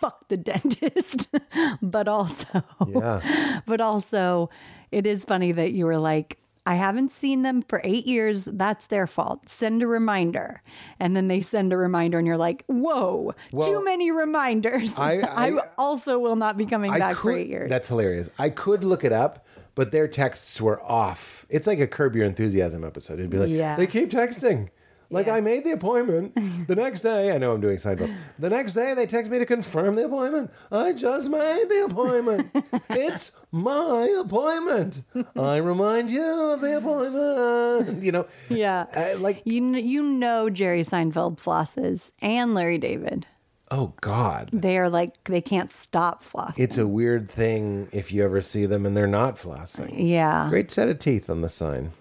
Fuck 0.00 0.28
the 0.28 0.36
dentist, 0.50 1.34
but 1.80 2.08
also, 2.08 2.62
yeah. 2.86 3.60
but 3.66 3.80
also, 3.80 4.50
it 4.92 5.06
is 5.06 5.24
funny 5.24 5.52
that 5.52 5.72
you 5.72 5.86
were 5.86 5.98
like. 5.98 6.38
I 6.66 6.76
haven't 6.76 7.10
seen 7.10 7.42
them 7.42 7.60
for 7.62 7.80
eight 7.84 8.06
years. 8.06 8.46
That's 8.46 8.86
their 8.86 9.06
fault. 9.06 9.48
Send 9.50 9.82
a 9.82 9.86
reminder. 9.86 10.62
And 10.98 11.14
then 11.14 11.28
they 11.28 11.40
send 11.40 11.72
a 11.72 11.76
reminder, 11.76 12.16
and 12.18 12.26
you're 12.26 12.38
like, 12.38 12.64
whoa, 12.68 13.34
Well, 13.52 13.68
too 13.68 13.84
many 13.84 14.10
reminders. 14.10 14.92
I- 14.98 15.20
I- 15.22 15.58
also 15.76 16.18
will 16.18 16.36
not 16.36 16.56
be 16.56 16.64
coming 16.66 16.90
back 16.92 17.16
for 17.16 17.32
eight 17.32 17.48
years. 17.48 17.68
That's 17.68 17.88
hilarious. 17.88 18.30
I 18.38 18.48
could 18.48 18.82
look 18.82 19.04
it 19.04 19.12
up, 19.12 19.46
but 19.74 19.92
their 19.92 20.08
texts 20.08 20.58
were 20.60 20.82
off. 20.82 21.44
It's 21.50 21.66
like 21.66 21.80
a 21.80 21.86
Curb 21.86 22.16
Your 22.16 22.24
Enthusiasm 22.24 22.82
episode. 22.84 23.18
It'd 23.18 23.30
be 23.30 23.38
like, 23.38 23.50
Yeah. 23.50 23.76
they 23.76 23.86
keep 23.86 24.10
texting. 24.10 24.70
Like 25.14 25.26
Yeah. 25.26 25.36
I 25.36 25.40
made 25.40 25.64
the 25.64 25.70
appointment. 25.70 26.34
The 26.66 26.76
next 26.76 27.00
day, 27.02 27.32
I 27.32 27.38
know 27.38 27.52
I'm 27.52 27.60
doing 27.60 27.76
Seinfeld. 27.76 28.14
The 28.38 28.50
next 28.50 28.74
day, 28.74 28.94
they 28.94 29.06
text 29.06 29.30
me 29.30 29.38
to 29.38 29.46
confirm 29.46 29.94
the 29.96 30.06
appointment. 30.06 30.50
I 30.72 30.92
just 30.92 31.30
made 31.30 31.66
the 31.68 31.84
appointment. 31.90 32.50
it's 32.90 33.32
my 33.52 34.08
appointment. 34.24 35.02
I 35.36 35.56
remind 35.56 36.10
you 36.10 36.24
of 36.52 36.60
the 36.60 36.78
appointment. 36.78 38.02
You 38.02 38.12
know, 38.12 38.26
Yeah. 38.48 38.86
Uh, 38.94 39.18
like 39.18 39.42
You 39.44 39.60
kn- 39.72 39.86
you 39.86 40.02
know 40.02 40.50
Jerry 40.50 40.82
Seinfeld 40.82 41.36
flosses 41.38 42.12
and 42.20 42.54
Larry 42.54 42.78
David. 42.78 43.26
oh 43.70 43.92
God, 44.00 44.50
They 44.52 44.78
are 44.78 44.88
like 44.90 45.24
they 45.24 45.40
can't 45.40 45.70
stop 45.70 46.22
flossing. 46.22 46.58
it's 46.58 46.78
a 46.78 46.86
weird 46.86 47.30
thing 47.30 47.88
if 47.92 48.12
you 48.12 48.22
ever 48.24 48.40
see 48.40 48.66
them 48.66 48.84
and 48.86 48.96
they're 48.96 49.06
not 49.06 49.36
flossing. 49.36 49.92
yeah. 49.96 50.48
Great 50.50 50.70
set 50.70 50.88
of 50.88 50.98
teeth 50.98 51.28
on 51.30 51.40
the 51.40 51.48
sign. 51.48 51.92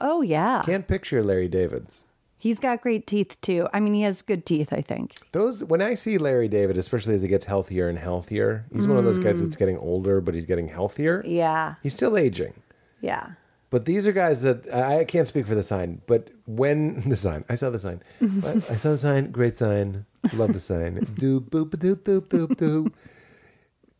Oh 0.00 0.22
yeah. 0.22 0.62
Can't 0.64 0.88
picture 0.88 1.22
Larry 1.22 1.48
David's. 1.48 2.04
He's 2.40 2.58
got 2.58 2.80
great 2.80 3.06
teeth 3.06 3.40
too. 3.42 3.68
I 3.72 3.78
mean, 3.80 3.92
he 3.94 4.02
has 4.02 4.22
good 4.22 4.44
teeth. 4.46 4.72
I 4.72 4.80
think. 4.80 5.14
Those 5.32 5.62
when 5.62 5.80
I 5.82 5.94
see 5.94 6.16
Larry 6.18 6.48
David, 6.48 6.76
especially 6.78 7.14
as 7.14 7.22
he 7.22 7.28
gets 7.28 7.44
healthier 7.44 7.88
and 7.88 7.98
healthier, 7.98 8.64
he's 8.74 8.88
one 8.88 8.96
of 8.96 9.04
those 9.04 9.18
guys 9.18 9.36
Mm. 9.36 9.42
that's 9.44 9.56
getting 9.56 9.78
older, 9.78 10.20
but 10.20 10.34
he's 10.34 10.46
getting 10.46 10.68
healthier. 10.68 11.22
Yeah. 11.26 11.74
He's 11.82 11.94
still 11.94 12.16
aging. 12.16 12.54
Yeah. 13.02 13.30
But 13.68 13.84
these 13.84 14.06
are 14.06 14.12
guys 14.12 14.42
that 14.42 14.66
I 14.74 15.00
I 15.00 15.04
can't 15.04 15.28
speak 15.28 15.46
for 15.46 15.54
the 15.54 15.62
sign, 15.62 16.00
but 16.06 16.30
when 16.46 17.00
the 17.08 17.14
sign, 17.16 17.44
I 17.48 17.54
saw 17.54 17.70
the 17.70 17.78
sign. 17.78 18.02
I 18.20 18.58
saw 18.58 18.90
the 18.92 18.98
sign, 18.98 19.30
great 19.30 19.56
sign, 19.56 20.06
love 20.34 20.52
the 20.54 20.60
sign. 20.60 20.96
Doop 21.20 21.50
boop 21.50 21.70
doop 21.76 21.96
doop 22.02 22.22
doop 22.28 22.56
doop. 22.56 22.92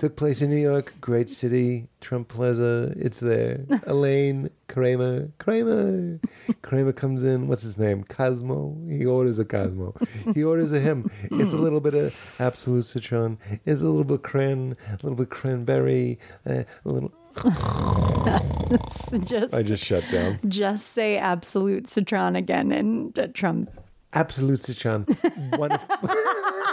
Took 0.00 0.16
place 0.16 0.40
in 0.40 0.48
New 0.48 0.56
York, 0.56 0.94
great 1.02 1.28
city, 1.28 1.86
Trump 2.00 2.28
Plaza. 2.28 2.94
It's 2.96 3.20
there. 3.20 3.66
Elaine 3.86 4.48
Kramer, 4.66 5.28
Kramer, 5.36 6.18
Kramer 6.62 6.92
comes 6.94 7.22
in. 7.22 7.48
What's 7.48 7.60
his 7.60 7.76
name? 7.76 8.04
Cosmo. 8.04 8.78
He 8.88 9.04
orders 9.04 9.38
a 9.38 9.44
Cosmo. 9.44 9.94
He 10.34 10.42
orders 10.42 10.72
a 10.72 10.80
him. 10.80 11.10
It's 11.30 11.52
a 11.52 11.56
little 11.58 11.80
bit 11.80 11.92
of 11.92 12.36
Absolut 12.38 12.86
Citron. 12.86 13.36
It's 13.66 13.82
a 13.82 13.88
little 13.88 14.04
bit 14.04 14.22
cran, 14.22 14.72
a 14.88 14.94
little 15.02 15.16
bit 15.16 15.28
cranberry, 15.28 16.18
uh, 16.48 16.62
a 16.86 16.88
little. 16.88 17.12
just 19.26 19.52
I 19.52 19.62
just 19.62 19.84
shut 19.84 20.04
down. 20.10 20.38
just 20.48 20.92
say 20.92 21.18
Absolut 21.18 21.88
Citron 21.88 22.36
again 22.36 22.72
and 22.72 23.18
uh, 23.18 23.26
Trump. 23.34 23.70
Absolut 24.14 24.60
Citron. 24.60 25.04
Wonderful. 25.52 25.96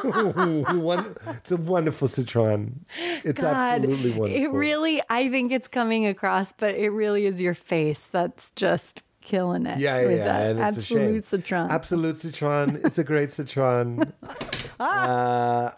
It's 1.38 1.52
a 1.52 1.58
wonderful 1.58 2.08
citron. 2.08 2.86
It's 3.24 3.42
God, 3.42 3.82
absolutely 3.82 4.12
wonderful. 4.12 4.44
it 4.44 4.52
really. 4.52 5.02
I 5.10 5.30
think 5.30 5.52
it's 5.52 5.68
coming 5.68 6.06
across, 6.06 6.54
but 6.54 6.76
it 6.76 6.90
really 6.90 7.26
is 7.26 7.42
your 7.42 7.54
face 7.54 8.08
that's 8.08 8.52
just 8.52 9.06
killing 9.22 9.66
it. 9.66 9.78
yeah, 9.80 10.00
yeah, 10.02 10.10
yeah. 10.10 10.38
And 10.40 10.60
it's 10.60 10.78
absolute 10.78 11.02
a 11.02 11.14
shame. 11.14 11.24
citron. 11.24 11.72
Absolut 11.72 12.18
Citron. 12.18 12.82
It's 12.84 12.98
a 12.98 13.04
great 13.04 13.34
citron. 13.34 14.14
uh, 14.80 15.72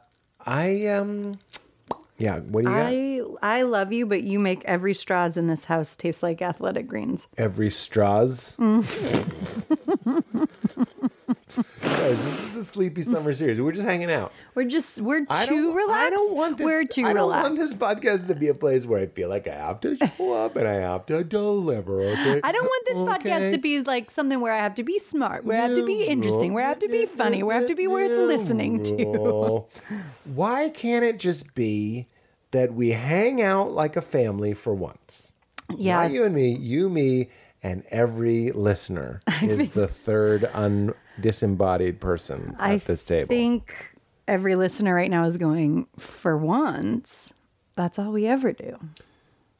I 0.45 0.85
um, 0.87 1.39
yeah. 2.17 2.39
What 2.39 2.65
do 2.65 2.69
you 2.69 3.23
got? 3.31 3.43
I 3.43 3.59
I 3.59 3.61
love 3.63 3.91
you, 3.91 4.05
but 4.05 4.23
you 4.23 4.39
make 4.39 4.63
every 4.65 4.93
straws 4.93 5.37
in 5.37 5.47
this 5.47 5.65
house 5.65 5.95
taste 5.95 6.21
like 6.21 6.41
athletic 6.41 6.87
greens. 6.87 7.27
Every 7.37 7.69
straws. 7.69 8.55
Mm. 8.57 8.85
Guys, 11.59 12.23
this 12.23 12.45
is 12.45 12.53
the 12.53 12.63
Sleepy 12.63 13.01
Summer 13.03 13.33
Series. 13.33 13.59
We're 13.59 13.73
just 13.73 13.85
hanging 13.85 14.09
out. 14.11 14.31
We're 14.55 14.65
just 14.65 15.01
we're 15.01 15.25
too 15.25 15.73
relaxed. 15.73 16.07
I 16.07 16.09
don't 16.09 16.35
want 16.35 16.57
this. 16.57 16.65
we're 16.65 16.85
too 16.85 17.01
I 17.05 17.13
don't 17.13 17.29
relaxed. 17.29 17.43
want 17.43 17.57
this 17.57 17.73
podcast 17.77 18.27
to 18.27 18.35
be 18.35 18.47
a 18.47 18.53
place 18.53 18.85
where 18.85 19.01
I 19.01 19.07
feel 19.07 19.27
like 19.27 19.47
I 19.47 19.55
have 19.55 19.81
to 19.81 19.97
show 19.97 20.33
up 20.33 20.55
and 20.55 20.67
I 20.67 20.75
have 20.75 21.05
to 21.07 21.23
deliver. 21.23 22.01
Okay. 22.01 22.39
I 22.43 22.51
don't 22.51 22.63
want 22.65 22.85
this 22.87 22.97
podcast 22.97 23.51
to 23.51 23.57
be 23.57 23.81
like 23.81 24.09
something 24.09 24.39
where 24.39 24.53
I 24.53 24.59
have 24.59 24.75
to 24.75 24.83
be 24.83 24.99
smart, 24.99 25.43
where 25.43 25.61
I 25.61 25.67
have 25.67 25.75
to 25.75 25.85
be 25.85 26.05
interesting, 26.05 26.53
where 26.53 26.65
I 26.65 26.69
have 26.69 26.79
to 26.79 26.87
be 26.87 27.05
funny, 27.05 27.43
where 27.43 27.57
I 27.57 27.59
have 27.59 27.67
to 27.67 27.75
be 27.75 27.87
worth 27.87 28.11
listening 28.11 28.81
to. 28.83 29.65
Why 30.25 30.69
can't 30.69 31.03
it 31.03 31.19
just 31.19 31.55
be 31.55 32.07
that 32.51 32.73
we 32.73 32.91
hang 32.91 33.41
out 33.41 33.71
like 33.71 33.95
a 33.95 34.01
family 34.01 34.53
for 34.53 34.73
once? 34.73 35.33
Yeah. 35.75 35.97
Not 35.97 36.11
you 36.11 36.23
and 36.23 36.33
me, 36.33 36.49
you, 36.55 36.89
me, 36.89 37.29
and 37.61 37.83
every 37.91 38.51
listener 38.51 39.21
is 39.41 39.73
the 39.73 39.87
third 39.87 40.49
un- 40.53 40.93
disembodied 41.21 41.99
person 41.99 42.55
at 42.59 42.81
this 42.81 43.03
table. 43.03 43.25
I 43.25 43.27
think 43.27 43.95
every 44.27 44.55
listener 44.55 44.93
right 44.93 45.11
now 45.11 45.25
is 45.25 45.37
going, 45.37 45.87
for 45.97 46.37
once, 46.37 47.33
that's 47.75 47.97
all 47.99 48.11
we 48.11 48.25
ever 48.27 48.53
do. 48.53 48.77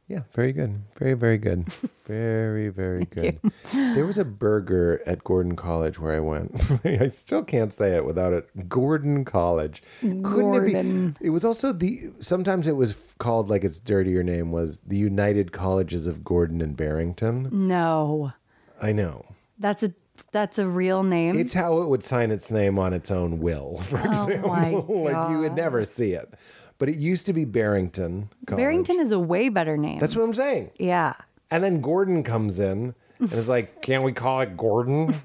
Yeah, 0.08 0.22
very 0.34 0.54
good. 0.54 0.82
Very, 0.98 1.14
very 1.14 1.38
good. 1.38 1.68
Very, 2.08 2.70
very 2.70 3.06
good. 3.06 3.40
There 3.72 4.08
was 4.08 4.18
a 4.18 4.26
burger 4.26 5.04
at 5.06 5.24
Gordon 5.24 5.56
College 5.56 6.00
where 6.00 6.16
I 6.16 6.20
went. 6.20 6.60
I 6.84 7.10
still 7.10 7.44
can't 7.44 7.72
say 7.72 7.96
it 7.96 8.04
without 8.04 8.34
it. 8.34 8.68
Gordon 8.68 9.24
College. 9.24 9.84
Couldn't 10.00 10.24
Gordon. 10.24 11.10
it 11.10 11.20
be? 11.20 11.28
It 11.28 11.30
was 11.30 11.46
also 11.46 11.72
the. 11.72 12.10
Sometimes 12.20 12.68
it 12.68 12.76
was 12.76 13.14
called 13.20 13.52
like 13.52 13.64
its 13.64 13.80
dirtier 13.80 14.24
name 14.24 14.52
was 14.52 14.80
the 14.80 14.98
United 14.98 15.52
Colleges 15.52 16.08
of 16.08 16.24
Gordon 16.24 16.62
and 16.62 16.76
Barrington. 16.76 17.48
No, 17.52 18.34
I 18.82 18.92
know. 18.92 19.24
that's 19.60 19.84
a 19.84 19.94
that's 20.32 20.58
a 20.60 20.68
real 20.68 21.04
name. 21.04 21.38
It's 21.38 21.54
how 21.54 21.82
it 21.82 21.88
would 21.88 22.04
sign 22.04 22.32
its 22.32 22.50
name 22.52 22.78
on 22.80 22.94
its 22.94 23.12
own 23.12 23.40
will, 23.40 23.78
for 23.84 24.00
example. 24.00 24.52
Oh 24.52 24.54
my 24.56 24.70
like 25.12 25.30
you 25.32 25.40
would 25.40 25.56
never 25.56 25.86
see 25.86 26.14
it. 26.14 26.34
But 26.78 26.88
it 26.90 26.96
used 26.98 27.26
to 27.26 27.34
be 27.34 27.44
Barrington. 27.46 28.30
College. 28.46 28.62
Barrington 28.62 29.00
is 29.00 29.12
a 29.12 29.20
way 29.20 29.50
better 29.50 29.76
name. 29.78 30.00
That's 30.00 30.16
what 30.16 30.24
I'm 30.24 30.34
saying. 30.34 30.72
yeah. 30.78 31.14
And 31.52 31.64
then 31.64 31.82
Gordon 31.82 32.24
comes 32.24 32.60
in 32.60 32.94
and 33.20 33.34
is 33.34 33.50
like, 33.50 33.82
"Can't 33.82 34.04
we 34.04 34.14
call 34.14 34.42
it 34.42 34.56
Gordon?" 34.56 35.16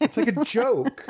it's 0.00 0.16
like 0.16 0.36
a 0.36 0.44
joke. 0.44 1.06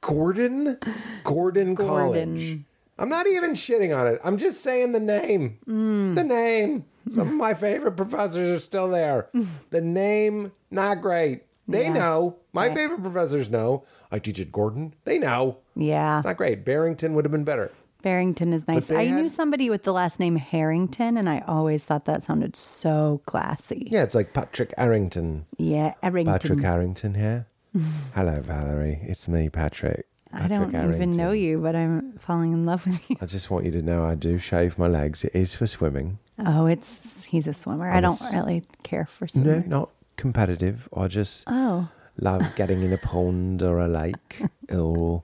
Gordon, 0.00 0.78
Gordon, 1.22 1.76
College. 1.76 2.60
I'm 2.98 3.08
not 3.10 3.26
even 3.26 3.52
shitting 3.52 3.96
on 3.96 4.06
it. 4.06 4.20
I'm 4.24 4.38
just 4.38 4.62
saying 4.62 4.92
the 4.92 5.00
name. 5.00 5.58
Mm. 5.68 6.14
The 6.14 6.24
name. 6.24 6.84
Some 7.10 7.28
of 7.28 7.34
my 7.34 7.54
favorite 7.54 7.92
professors 7.92 8.56
are 8.56 8.60
still 8.60 8.88
there. 8.88 9.28
the 9.70 9.80
name, 9.80 10.52
not 10.70 11.00
great. 11.02 11.42
They 11.70 11.84
Yeah. 11.84 11.92
know. 11.92 12.36
My 12.52 12.68
Right. 12.68 12.76
favorite 12.76 13.02
professors 13.02 13.50
know. 13.50 13.84
I 14.10 14.18
teach 14.18 14.40
at 14.40 14.50
Gordon. 14.52 14.94
They 15.04 15.18
know. 15.18 15.58
Yeah. 15.76 16.16
It's 16.18 16.26
not 16.26 16.36
great. 16.36 16.64
Barrington 16.64 17.14
would 17.14 17.24
have 17.24 17.32
been 17.32 17.44
better. 17.44 17.70
Barrington 18.02 18.52
is 18.54 18.66
nice. 18.66 18.90
I 18.90 19.04
knew 19.10 19.28
somebody 19.28 19.68
with 19.68 19.82
the 19.82 19.92
last 19.92 20.18
name 20.18 20.36
Harrington, 20.36 21.18
and 21.18 21.28
I 21.28 21.44
always 21.46 21.84
thought 21.84 22.06
that 22.06 22.24
sounded 22.24 22.56
so 22.56 23.20
classy. 23.26 23.88
Yeah, 23.90 24.02
it's 24.04 24.14
like 24.14 24.32
Patrick 24.32 24.72
Arrington. 24.78 25.44
Yeah, 25.58 25.92
Harrington. 26.02 26.32
Patrick 26.32 26.64
Arrington 26.64 27.14
here. 27.14 27.46
Hello, 28.14 28.40
Valerie. 28.40 29.00
It's 29.02 29.28
me, 29.28 29.48
Patrick. 29.50 30.06
I 30.32 30.48
don't 30.48 30.72
Patrick 30.72 30.94
even 30.94 31.10
know 31.10 31.32
you, 31.32 31.58
but 31.58 31.76
I'm 31.76 32.12
falling 32.12 32.52
in 32.52 32.64
love 32.64 32.86
with 32.86 33.10
you. 33.10 33.16
I 33.20 33.26
just 33.26 33.50
want 33.50 33.64
you 33.66 33.70
to 33.72 33.82
know 33.82 34.04
I 34.04 34.14
do 34.14 34.38
shave 34.38 34.78
my 34.78 34.86
legs. 34.86 35.24
It 35.24 35.34
is 35.34 35.54
for 35.54 35.66
swimming. 35.66 36.18
Oh, 36.38 36.66
it's 36.66 37.24
he's 37.24 37.46
a 37.46 37.52
swimmer. 37.52 37.86
I 37.90 37.92
I'm 37.92 37.98
a 37.98 38.02
don't 38.02 38.12
s- 38.12 38.34
really 38.34 38.62
care 38.82 39.04
for 39.06 39.24
No, 39.34 39.42
swimming. 39.42 39.68
not 39.68 39.90
competitive. 40.20 40.86
I 40.94 41.08
just 41.08 41.44
Oh, 41.46 41.88
love 42.18 42.42
getting 42.54 42.82
in 42.82 42.92
a 42.92 42.98
pond 42.98 43.62
or 43.62 43.78
a 43.80 43.88
lake 43.88 44.42
or 44.72 45.22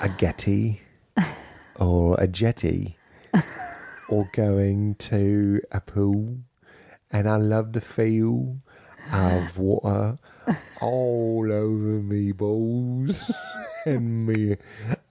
a 0.00 0.08
getty 0.08 0.80
or 1.78 2.16
a 2.20 2.28
jetty 2.28 2.96
or 4.08 4.28
going 4.32 4.94
to 4.94 5.60
a 5.72 5.80
pool. 5.80 6.38
And 7.10 7.28
I 7.28 7.36
love 7.36 7.72
the 7.72 7.80
feel 7.80 8.58
of 9.12 9.58
water 9.58 10.18
all 10.80 11.48
over 11.50 12.02
me 12.02 12.30
balls 12.32 13.32
and 13.86 14.26
me 14.26 14.56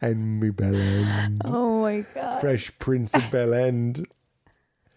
and 0.02 0.40
me 0.40 0.52
bell 0.52 0.76
end. 0.76 1.42
oh 1.46 1.82
my 1.82 2.06
god! 2.14 2.40
Fresh 2.40 2.78
Prince 2.80 3.14
of 3.16 3.30
Bell 3.32 3.54
End. 3.54 4.06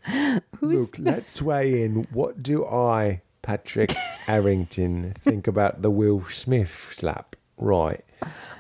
Look, 0.60 0.98
let's 0.98 1.40
weigh 1.42 1.82
in. 1.84 2.06
What 2.12 2.42
do 2.42 2.66
I, 2.66 3.22
Patrick 3.42 3.92
Arrington, 4.28 5.12
think 5.12 5.46
about 5.46 5.82
the 5.82 5.90
Will 5.90 6.24
Smith 6.28 6.92
slap? 6.94 7.36
Right. 7.56 8.04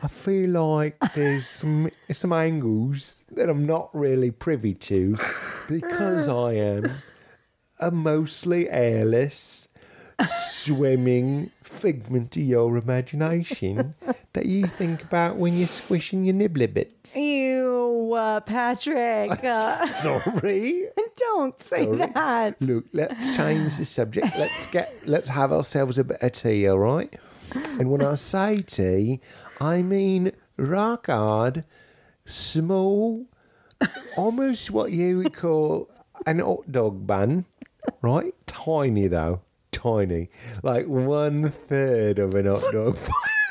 I 0.02 0.08
feel 0.08 0.50
like 0.50 0.98
there's 1.14 1.46
some, 1.46 1.90
some 2.10 2.32
angles 2.32 3.22
that 3.32 3.48
I'm 3.48 3.66
not 3.66 3.90
really 3.92 4.30
privy 4.30 4.74
to 4.74 5.16
because 5.68 6.28
I 6.28 6.52
am 6.54 7.02
a 7.78 7.90
mostly 7.90 8.68
airless, 8.70 9.59
swimming 10.24 11.50
figment 11.62 12.36
of 12.36 12.42
your 12.42 12.76
imagination 12.76 13.94
that 14.32 14.46
you 14.46 14.66
think 14.66 15.02
about 15.02 15.36
when 15.36 15.56
you're 15.56 15.68
squishing 15.68 16.24
your 16.24 16.34
nibbler 16.34 16.68
bits. 16.68 17.16
Ew, 17.16 18.12
uh, 18.14 18.40
Patrick! 18.40 19.42
Uh, 19.44 19.86
Sorry. 19.86 20.88
don't 21.16 21.60
say 21.60 21.84
Sorry. 21.84 21.96
that. 21.96 22.60
Look, 22.60 22.84
let's 22.92 23.36
change 23.36 23.76
the 23.76 23.84
subject. 23.84 24.26
Let's 24.38 24.66
get 24.66 24.92
let's 25.06 25.28
have 25.28 25.52
ourselves 25.52 25.98
a 25.98 26.04
bit 26.04 26.22
of 26.22 26.32
tea, 26.32 26.68
all 26.68 26.78
right? 26.78 27.14
And 27.78 27.90
when 27.90 28.02
I 28.02 28.14
say 28.14 28.62
tea, 28.62 29.20
I 29.60 29.82
mean 29.82 30.32
rock 30.56 31.06
hard, 31.06 31.64
small, 32.24 33.26
almost 34.16 34.70
what 34.70 34.92
you 34.92 35.18
would 35.18 35.34
call 35.34 35.90
an 36.26 36.38
hot 36.38 36.70
dog 36.70 37.06
bun, 37.06 37.46
right? 38.02 38.34
Tiny 38.46 39.08
though, 39.08 39.42
tiny, 39.82 40.28
like 40.62 40.86
one 40.86 41.50
third 41.50 42.18
of 42.18 42.34
an 42.34 42.46
hot 42.46 42.62
dog. 42.72 42.98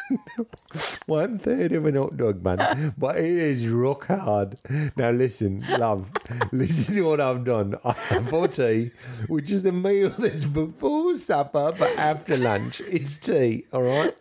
One 1.08 1.40
third 1.40 1.72
of 1.72 1.88
an 1.88 1.96
hot 1.96 2.18
dog 2.18 2.44
bun, 2.44 2.94
but 2.96 3.16
it 3.16 3.26
is 3.26 3.68
rock 3.68 4.06
hard. 4.06 4.60
Now 4.96 5.10
listen, 5.10 5.64
love, 5.80 6.12
listen 6.52 6.94
to 6.96 7.02
what 7.02 7.20
I've 7.20 7.44
done. 7.44 7.76
I 7.84 7.94
have 7.94 8.30
for 8.30 8.48
tea, 8.48 8.92
which 9.28 9.50
is 9.50 9.64
the 9.64 9.72
meal 9.72 10.10
that's 10.10 10.46
before 10.46 11.16
supper 11.16 11.74
but 11.78 11.98
after 11.98 12.38
lunch. 12.38 12.82
It's 12.82 13.18
tea, 13.18 13.66
all 13.74 13.82
right. 13.82 14.14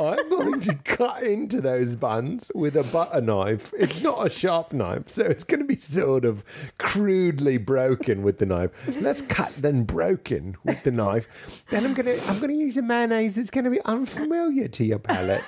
I'm 0.00 0.28
going 0.28 0.60
to 0.62 0.74
cut 0.82 1.22
into 1.22 1.60
those 1.60 1.94
buns 1.94 2.50
with 2.56 2.76
a 2.76 2.82
butter 2.92 3.20
knife. 3.20 3.72
It's 3.78 4.02
not 4.02 4.26
a 4.26 4.28
sharp 4.30 4.72
knife, 4.72 5.08
so 5.08 5.22
it's 5.22 5.44
going 5.44 5.60
to 5.60 5.66
be 5.66 5.76
sort 5.76 6.24
of 6.24 6.72
crudely 6.78 7.56
broken 7.56 8.24
with 8.24 8.38
the 8.38 8.46
knife. 8.46 8.88
Let's 9.00 9.22
cut 9.22 9.54
then 9.58 9.84
broken 9.84 10.56
with 10.64 10.82
the 10.82 10.90
knife. 10.90 11.64
Then 11.70 11.84
I'm 11.84 11.94
gonna 11.94 12.16
I'm 12.28 12.40
gonna 12.40 12.54
use 12.54 12.76
a 12.76 12.82
mayonnaise 12.82 13.36
that's 13.36 13.50
going 13.50 13.64
to 13.64 13.70
be 13.70 13.80
unfamiliar 13.84 14.66
to 14.66 14.84
your 14.84 14.98
palate. 14.98 15.44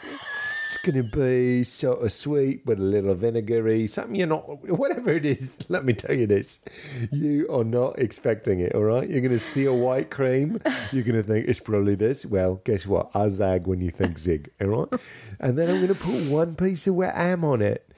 Going 0.87 1.11
to 1.11 1.19
be 1.19 1.65
sort 1.65 2.05
of 2.05 2.13
sweet 2.13 2.65
with 2.65 2.79
a 2.79 2.83
little 2.83 3.17
vinegary, 3.17 3.89
something 3.89 4.15
you're 4.15 4.29
not, 4.29 4.69
whatever 4.69 5.11
it 5.11 5.27
is. 5.27 5.59
Let 5.69 5.85
me 5.85 5.95
tell 5.95 6.15
you 6.15 6.29
this 6.29 6.61
you 7.11 7.49
are 7.51 7.65
not 7.65 7.99
expecting 7.99 8.61
it, 8.61 8.73
all 8.73 8.85
right? 8.85 9.11
You're 9.11 9.21
going 9.21 9.33
to 9.33 9.41
see 9.41 9.65
a 9.65 9.75
white 9.75 10.13
cream. 10.13 10.61
You're 10.93 11.03
going 11.03 11.17
to 11.17 11.25
think 11.25 11.49
it's 11.49 11.59
probably 11.59 11.97
this. 11.97 12.25
Well, 12.25 12.61
guess 12.63 12.87
what? 12.87 13.11
I 13.17 13.27
zag 13.31 13.67
when 13.67 13.81
you 13.81 13.91
think 13.91 14.17
zig, 14.17 14.49
all 14.61 14.69
right? 14.69 15.01
And 15.41 15.59
then 15.59 15.69
I'm 15.71 15.85
going 15.85 15.93
to 15.93 16.01
put 16.01 16.31
one 16.31 16.55
piece 16.55 16.87
of 16.87 16.95
wet 16.95 17.17
ham 17.17 17.45
on 17.45 17.63
it. 17.63 17.91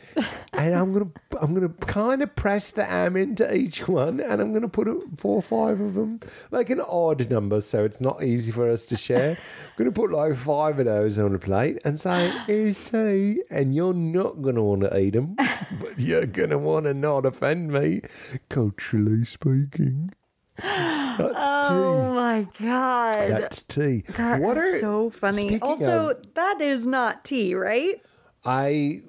And 0.53 0.75
I'm 0.75 0.93
gonna 0.93 1.11
I'm 1.41 1.55
gonna 1.55 1.69
kind 1.69 2.23
of 2.23 2.35
press 2.35 2.71
the 2.71 2.91
am 2.91 3.17
into 3.17 3.55
each 3.55 3.87
one, 3.87 4.21
and 4.21 4.41
I'm 4.41 4.53
gonna 4.53 4.69
put 4.69 4.89
a, 4.89 5.01
four 5.17 5.37
or 5.37 5.43
five 5.43 5.81
of 5.81 5.95
them, 5.95 6.19
like 6.51 6.71
an 6.71 6.81
odd 6.81 7.31
number, 7.31 7.61
so 7.61 7.85
it's 7.85 8.01
not 8.01 8.23
easy 8.23 8.51
for 8.51 8.69
us 8.69 8.85
to 8.87 8.97
share. 8.97 9.31
I'm 9.33 9.37
gonna 9.77 9.93
put 9.93 10.11
like 10.11 10.35
five 10.37 10.79
of 10.79 10.87
those 10.87 11.19
on 11.19 11.35
a 11.35 11.39
plate 11.39 11.79
and 11.85 12.01
say, 12.01 12.33
"Here's 12.47 12.91
tea," 12.91 13.43
and 13.51 13.75
you're 13.75 13.95
not 13.95 14.43
gonna 14.43 14.63
want 14.63 14.83
to 14.83 14.99
eat 14.99 15.11
them, 15.15 15.37
but 15.37 15.95
you're 15.97 16.27
gonna 16.27 16.59
want 16.59 16.87
to 16.87 16.95
not 16.95 17.25
offend 17.25 17.73
me, 17.73 18.01
culturally 18.49 19.25
speaking. 19.25 20.11
That's 20.57 21.21
oh 21.25 21.69
tea. 21.69 21.75
Oh 21.75 22.15
my 22.15 22.49
god! 22.61 23.31
That's 23.31 23.63
tea. 23.63 24.03
That 24.17 24.41
what 24.41 24.59
are 24.59 24.81
so 24.81 25.11
funny. 25.11 25.61
Also, 25.61 26.11
of- 26.11 26.35
that 26.35 26.61
is 26.61 26.87
not 26.87 27.25
tea, 27.25 27.55
right? 27.55 28.03
I 28.45 29.03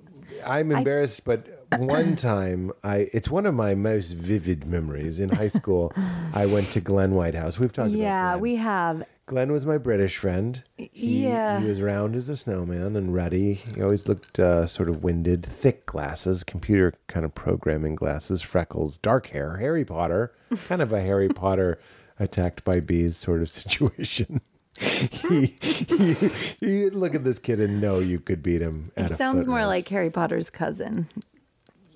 I'm 0.45 0.71
embarrassed, 0.71 1.25
but 1.25 1.47
one 1.77 2.15
time 2.15 2.71
I 2.83 3.09
it's 3.13 3.29
one 3.29 3.45
of 3.45 3.53
my 3.53 3.75
most 3.75 4.13
vivid 4.13 4.65
memories 4.65 5.19
in 5.19 5.29
high 5.29 5.47
school. 5.47 5.93
I 6.33 6.45
went 6.45 6.67
to 6.67 6.81
Glenn 6.81 7.13
Whitehouse. 7.15 7.59
We've 7.59 7.71
talked 7.73 7.91
Yeah, 7.91 8.05
about 8.33 8.35
Yeah, 8.37 8.41
we 8.41 8.55
have. 8.57 9.03
Glenn 9.27 9.51
was 9.51 9.65
my 9.65 9.77
British 9.77 10.17
friend. 10.17 10.63
He, 10.77 11.25
Yeah. 11.27 11.59
he 11.59 11.67
was 11.67 11.81
round 11.83 12.15
as 12.15 12.29
a 12.29 12.35
snowman 12.35 12.95
and 12.95 13.13
ruddy. 13.13 13.53
He 13.53 13.81
always 13.81 14.07
looked 14.07 14.39
uh, 14.39 14.65
sort 14.65 14.89
of 14.89 15.03
winded. 15.03 15.45
Thick 15.45 15.85
glasses, 15.85 16.43
computer 16.43 16.95
kind 17.07 17.23
of 17.23 17.35
programming 17.35 17.93
glasses, 17.93 18.41
freckles, 18.41 18.97
dark 18.97 19.27
hair. 19.27 19.57
Harry 19.57 19.85
Potter, 19.85 20.33
kind 20.67 20.81
of 20.81 20.91
a 20.91 21.01
Harry 21.01 21.29
Potter 21.43 21.79
attacked 22.17 22.63
by 22.63 22.79
bees 22.79 23.15
sort 23.17 23.41
of 23.43 23.49
situation. 23.49 24.41
he, 26.59 26.89
look 26.89 27.13
at 27.15 27.23
this 27.23 27.39
kid 27.39 27.59
and 27.59 27.81
know 27.81 27.99
you 27.99 28.19
could 28.19 28.41
beat 28.41 28.61
him. 28.61 28.91
At 28.95 29.11
It 29.11 29.17
sounds 29.17 29.45
more 29.45 29.57
race. 29.57 29.67
like 29.67 29.87
Harry 29.89 30.09
Potter's 30.09 30.49
cousin. 30.49 31.07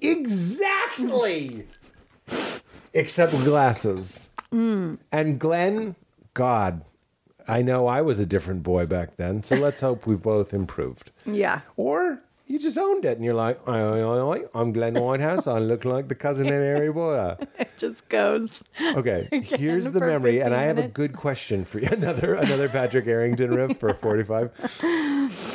Exactly. 0.01 1.65
Except 2.93 3.31
glasses. 3.43 4.29
Mm. 4.51 4.97
And 5.11 5.39
Glenn, 5.39 5.95
God, 6.33 6.83
I 7.47 7.61
know 7.61 7.87
I 7.87 8.01
was 8.01 8.19
a 8.19 8.25
different 8.25 8.63
boy 8.63 8.83
back 8.85 9.15
then, 9.17 9.43
so 9.43 9.55
let's 9.55 9.81
hope 9.81 10.05
we've 10.05 10.21
both 10.21 10.53
improved. 10.53 11.11
Yeah. 11.25 11.61
Or 11.77 12.21
you 12.53 12.59
just 12.59 12.77
owned 12.77 13.03
it 13.03 13.17
and 13.17 13.25
you're 13.25 13.33
like, 13.33 13.67
oi, 13.67 13.73
oi, 13.73 14.03
oi, 14.03 14.19
oi, 14.21 14.43
I'm 14.53 14.73
Glenn 14.73 14.93
Whitehouse. 14.93 15.47
I 15.47 15.57
look 15.57 15.85
like 15.85 16.07
the 16.07 16.13
cousin 16.13 16.45
in 16.45 16.53
Harry 16.53 16.93
Potter. 16.93 17.47
It 17.59 17.69
just 17.77 18.09
goes. 18.09 18.63
Okay, 18.79 19.27
here's 19.31 19.89
the 19.89 19.99
memory, 19.99 20.39
and 20.39 20.53
I 20.53 20.63
have 20.63 20.77
a 20.77 20.87
good 20.87 21.13
question 21.13 21.65
for 21.65 21.79
you. 21.79 21.89
Another 21.91 22.35
another 22.35 22.69
Patrick 22.69 23.07
Arrington 23.07 23.49
riff 23.49 23.79
for 23.79 23.95
45. 23.95 24.51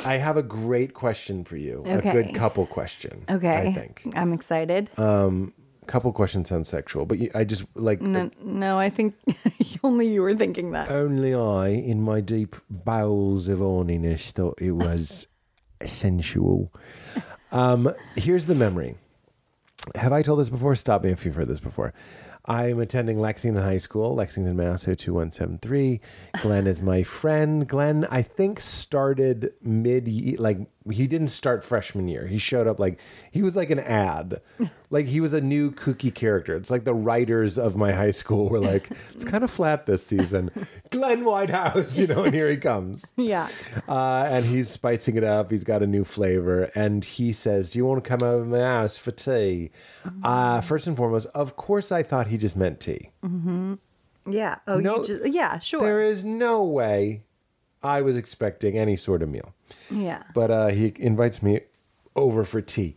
I 0.05 0.13
have 0.15 0.35
a 0.35 0.43
great 0.43 0.93
question 0.93 1.45
for 1.45 1.55
you. 1.55 1.83
A 1.85 2.01
good 2.01 2.35
couple 2.35 2.65
question. 2.65 3.23
Okay. 3.29 3.69
I 3.69 3.73
think. 3.73 4.03
I'm 4.15 4.33
excited. 4.33 4.89
Um, 4.99 5.53
couple 5.87 6.13
questions 6.13 6.49
sound 6.49 6.67
sexual, 6.67 7.05
but 7.05 7.17
you, 7.17 7.31
I 7.33 7.43
just 7.43 7.63
like 7.75 7.99
no, 7.99 8.29
no, 8.43 8.77
I 8.77 8.89
think 8.89 9.15
only 9.83 10.07
you 10.07 10.21
were 10.21 10.35
thinking 10.35 10.71
that. 10.71 10.91
only 10.91 11.33
I, 11.33 11.69
in 11.69 12.01
my 12.01 12.21
deep 12.21 12.55
bowels 12.69 13.47
of 13.47 13.59
horniness, 13.59 14.31
thought 14.31 14.61
it 14.61 14.73
was 14.73 15.27
sensual. 15.85 16.73
Um, 17.51 17.93
here's 18.15 18.45
the 18.45 18.55
memory. 18.55 18.95
Have 19.95 20.13
I 20.13 20.21
told 20.21 20.39
this 20.39 20.49
before? 20.49 20.75
Stop 20.75 21.03
me 21.03 21.11
if 21.11 21.25
you've 21.25 21.35
heard 21.35 21.47
this 21.47 21.59
before. 21.59 21.93
I'm 22.45 22.79
attending 22.79 23.19
Lexington 23.19 23.61
High 23.61 23.77
School, 23.77 24.15
Lexington, 24.15 24.55
Mass. 24.55 24.83
02173. 24.83 26.01
Glenn 26.41 26.67
is 26.67 26.81
my 26.81 27.03
friend. 27.03 27.67
Glenn, 27.67 28.07
I 28.09 28.21
think, 28.23 28.59
started 28.59 29.53
mid, 29.61 30.39
like, 30.39 30.57
he 30.89 31.07
didn't 31.07 31.29
start 31.29 31.63
freshman 31.63 32.07
year. 32.07 32.27
He 32.27 32.37
showed 32.37 32.67
up 32.67 32.79
like, 32.79 32.99
he 33.31 33.41
was 33.41 33.55
like 33.55 33.69
an 33.69 33.79
ad. 33.79 34.41
Like, 34.91 35.05
he 35.05 35.21
was 35.21 35.33
a 35.33 35.39
new 35.41 35.69
kooky 35.69 36.11
character. 36.11 36.55
It's 36.55 36.71
like 36.71 36.83
the 36.83 36.95
writers 36.95 37.59
of 37.59 37.75
my 37.75 37.91
high 37.91 38.09
school 38.09 38.49
were 38.49 38.59
like, 38.59 38.89
it's 39.13 39.23
kind 39.23 39.43
of 39.43 39.51
flat 39.51 39.85
this 39.85 40.03
season. 40.03 40.49
Glenn 40.89 41.25
Whitehouse, 41.25 41.99
you 41.99 42.07
know, 42.07 42.23
and 42.23 42.33
here 42.33 42.49
he 42.49 42.57
comes. 42.57 43.05
Yeah. 43.15 43.47
Uh, 43.87 44.27
and 44.27 44.43
he's 44.43 44.67
spicing 44.67 45.15
it 45.15 45.23
up. 45.23 45.51
He's 45.51 45.63
got 45.63 45.83
a 45.83 45.87
new 45.87 46.03
flavor. 46.03 46.71
And 46.73 47.05
he 47.05 47.31
says, 47.33 47.69
Do 47.73 47.77
you 47.77 47.85
want 47.85 48.03
to 48.03 48.07
come 48.09 48.23
over 48.27 48.43
to 48.45 48.49
my 48.49 48.61
house 48.61 48.97
for 48.97 49.11
tea? 49.11 49.69
Uh, 50.23 50.61
first 50.61 50.87
and 50.87 50.97
foremost, 50.97 51.27
of 51.35 51.55
course, 51.55 51.91
I 51.91 52.01
thought 52.01 52.25
he 52.25 52.37
just 52.39 52.57
meant 52.57 52.79
tea. 52.79 53.11
Yeah. 54.27 54.55
Oh, 54.67 54.79
No, 54.79 55.05
just, 55.05 55.27
yeah, 55.31 55.59
sure. 55.59 55.81
There 55.81 56.01
is 56.01 56.25
no 56.25 56.63
way 56.63 57.25
I 57.81 58.01
was 58.01 58.17
expecting 58.17 58.77
any 58.77 58.95
sort 58.97 59.21
of 59.21 59.29
meal. 59.29 59.53
Yeah. 59.89 60.23
But 60.33 60.51
uh, 60.51 60.67
he 60.67 60.93
invites 60.97 61.41
me 61.41 61.61
over 62.15 62.43
for 62.43 62.61
tea. 62.61 62.95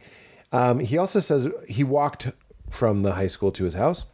Um, 0.51 0.81
he 0.81 0.99
also 0.99 1.21
says 1.21 1.49
he 1.68 1.85
walked 1.85 2.31
from 2.68 3.01
the 3.03 3.12
high 3.12 3.27
school 3.29 3.53
to 3.53 3.64
his 3.64 3.75
house, 3.75 4.07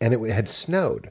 and 0.00 0.14
it 0.14 0.20
had 0.32 0.48
snowed. 0.48 1.10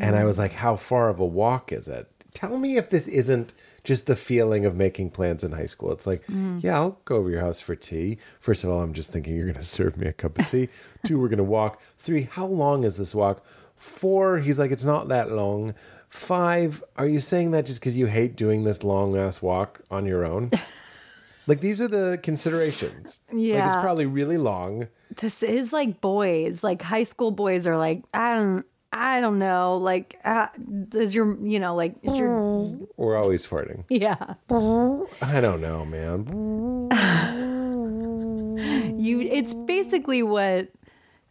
And 0.00 0.16
I 0.16 0.24
was 0.24 0.38
like, 0.38 0.52
"How 0.52 0.74
far 0.76 1.08
of 1.10 1.20
a 1.20 1.26
walk 1.26 1.70
is 1.70 1.86
it? 1.86 2.08
Tell 2.32 2.58
me 2.58 2.76
if 2.78 2.88
this 2.88 3.08
isn't 3.08 3.52
just 3.86 4.06
the 4.06 4.16
feeling 4.16 4.64
of 4.66 4.74
making 4.74 5.10
plans 5.10 5.44
in 5.44 5.52
high 5.52 5.66
school. 5.66 5.92
It's 5.92 6.06
like, 6.06 6.22
yeah, 6.28 6.74
I'll 6.74 6.98
go 7.04 7.16
over 7.16 7.30
your 7.30 7.40
house 7.40 7.60
for 7.60 7.76
tea. 7.76 8.18
First 8.40 8.64
of 8.64 8.70
all, 8.70 8.80
I'm 8.82 8.92
just 8.92 9.12
thinking 9.12 9.36
you're 9.36 9.44
going 9.46 9.54
to 9.54 9.62
serve 9.62 9.96
me 9.96 10.08
a 10.08 10.12
cup 10.12 10.38
of 10.38 10.48
tea. 10.48 10.68
Two, 11.06 11.20
we're 11.20 11.28
going 11.28 11.38
to 11.38 11.44
walk. 11.44 11.80
Three, 11.98 12.22
how 12.24 12.46
long 12.46 12.82
is 12.84 12.96
this 12.96 13.14
walk? 13.14 13.44
Four, 13.76 14.38
he's 14.40 14.58
like, 14.58 14.72
it's 14.72 14.84
not 14.84 15.08
that 15.08 15.30
long. 15.30 15.74
Five, 16.16 16.82
are 16.96 17.06
you 17.06 17.20
saying 17.20 17.50
that 17.50 17.66
just 17.66 17.78
because 17.78 17.96
you 17.96 18.06
hate 18.06 18.36
doing 18.36 18.64
this 18.64 18.82
long 18.82 19.16
ass 19.16 19.42
walk 19.42 19.82
on 19.90 20.06
your 20.06 20.24
own? 20.24 20.50
like 21.46 21.60
these 21.60 21.80
are 21.82 21.88
the 21.88 22.18
considerations. 22.22 23.20
like 23.30 23.38
it's 23.38 23.76
probably 23.76 24.06
really 24.06 24.38
long. 24.38 24.88
This 25.14 25.42
is 25.42 25.74
like 25.74 26.00
boys, 26.00 26.64
like 26.64 26.80
high 26.80 27.02
school 27.02 27.30
boys 27.30 27.66
are 27.66 27.76
like, 27.76 28.02
I 28.14 28.34
don't, 28.34 28.64
I 28.92 29.20
don't 29.20 29.38
know, 29.38 29.76
like, 29.76 30.18
uh, 30.24 30.48
is 30.94 31.14
your, 31.14 31.36
you 31.44 31.58
know, 31.58 31.74
like, 31.76 31.96
is 32.02 32.18
your, 32.18 32.66
We're 32.96 33.16
always 33.16 33.46
farting. 33.46 33.84
yeah, 33.90 34.34
I 34.50 35.40
don't 35.40 35.60
know, 35.60 35.84
man. 35.84 36.26
you. 38.98 39.20
It's 39.20 39.52
basically 39.52 40.22
what 40.22 40.68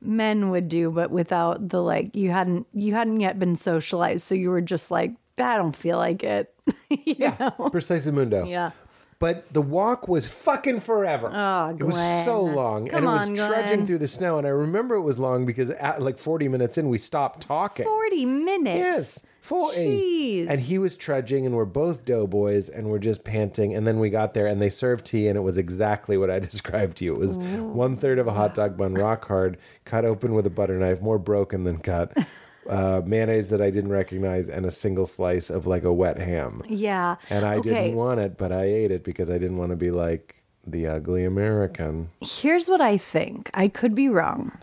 men 0.06 0.50
would 0.52 0.70
do, 0.70 0.92
but 0.92 1.12
without 1.12 1.70
the 1.70 1.82
like, 1.82 2.16
you 2.16 2.32
hadn't, 2.32 2.68
you 2.74 2.94
hadn't 2.94 3.20
yet 3.20 3.38
been 3.40 3.56
socialized, 3.56 4.24
so 4.24 4.36
you 4.36 4.50
were 4.50 4.62
just 4.62 4.92
like, 4.92 5.12
I 5.38 5.58
don't 5.58 5.76
feel 5.76 5.98
like 5.98 6.24
it. 6.24 6.54
You 6.90 7.16
Yeah, 7.18 7.36
know? 7.60 7.70
precisely 7.70 8.12
mundo. 8.12 8.46
Yeah. 8.46 8.72
But 9.18 9.52
the 9.54 9.62
walk 9.62 10.08
was 10.10 10.28
fucking 10.28 10.82
forever. 10.82 11.32
Oh, 11.34 11.70
It 11.78 11.84
was 11.84 12.24
so 12.26 12.42
long. 12.42 12.88
Come 12.88 12.98
and 12.98 13.06
it 13.08 13.10
was 13.10 13.30
on, 13.30 13.36
trudging 13.50 13.76
Glenn. 13.78 13.88
through 13.88 13.98
the 14.00 14.08
snow. 14.10 14.38
And 14.38 14.46
I 14.46 14.50
remember 14.50 14.96
it 14.96 15.02
was 15.02 15.18
long 15.18 15.46
because 15.46 15.70
at 15.70 16.02
like 16.02 16.18
40 16.18 16.50
minutes 16.50 16.78
in, 16.78 16.90
we 16.90 16.98
stopped 16.98 17.42
talking. 17.42 17.86
Forty 17.86 18.26
minutes. 18.26 18.78
Yes, 18.78 19.24
40. 19.46 19.78
Jeez. 19.78 20.50
And 20.50 20.60
he 20.60 20.80
was 20.80 20.98
trudging, 20.98 21.46
and 21.46 21.56
we're 21.56 21.66
both 21.66 22.04
doughboys, 22.04 22.68
and 22.68 22.90
we're 22.90 23.00
just 23.00 23.24
panting. 23.24 23.76
And 23.76 23.86
then 23.86 24.00
we 24.00 24.10
got 24.10 24.34
there, 24.34 24.48
and 24.48 24.60
they 24.62 24.70
served 24.70 25.06
tea, 25.06 25.28
and 25.28 25.38
it 25.38 25.42
was 25.42 25.58
exactly 25.58 26.18
what 26.18 26.32
I 26.32 26.40
described 26.52 26.98
to 26.98 27.06
you. 27.06 27.14
It 27.14 27.20
was 27.20 27.38
one 27.38 27.96
third 27.96 28.18
of 28.18 28.28
a 28.28 28.34
hot 28.34 28.56
dog 28.56 28.76
bun, 28.76 28.96
rock 28.96 29.28
hard, 29.28 29.58
cut 29.86 30.04
open 30.04 30.34
with 30.34 30.48
a 30.48 30.50
butter 30.50 30.78
knife, 30.78 31.02
more 31.02 31.20
broken 31.20 31.64
than 31.64 31.80
cut. 31.80 32.18
Uh, 32.68 33.00
mayonnaise 33.06 33.52
that 33.52 33.62
I 33.62 33.70
didn't 33.70 33.92
recognize, 33.92 34.50
and 34.50 34.66
a 34.66 34.72
single 34.72 35.06
slice 35.06 35.52
of 35.52 35.68
like 35.68 35.84
a 35.84 35.94
wet 35.94 36.18
ham. 36.18 36.64
Yeah. 36.68 37.18
And 37.30 37.46
I 37.46 37.58
okay. 37.58 37.70
didn't 37.70 37.96
want 37.96 38.22
it, 38.22 38.40
but 38.40 38.52
I 38.52 38.64
ate 38.64 38.90
it 38.90 39.04
because 39.04 39.30
I 39.30 39.34
didn't 39.34 39.58
want 39.58 39.70
to 39.70 39.76
be 39.76 39.92
like 39.92 40.44
the 40.66 40.88
ugly 40.88 41.26
American. 41.26 42.10
Here's 42.22 42.68
what 42.68 42.82
I 42.82 42.98
think. 42.98 43.52
I 43.54 43.68
could 43.68 43.94
be 43.94 44.10
wrong. 44.10 44.58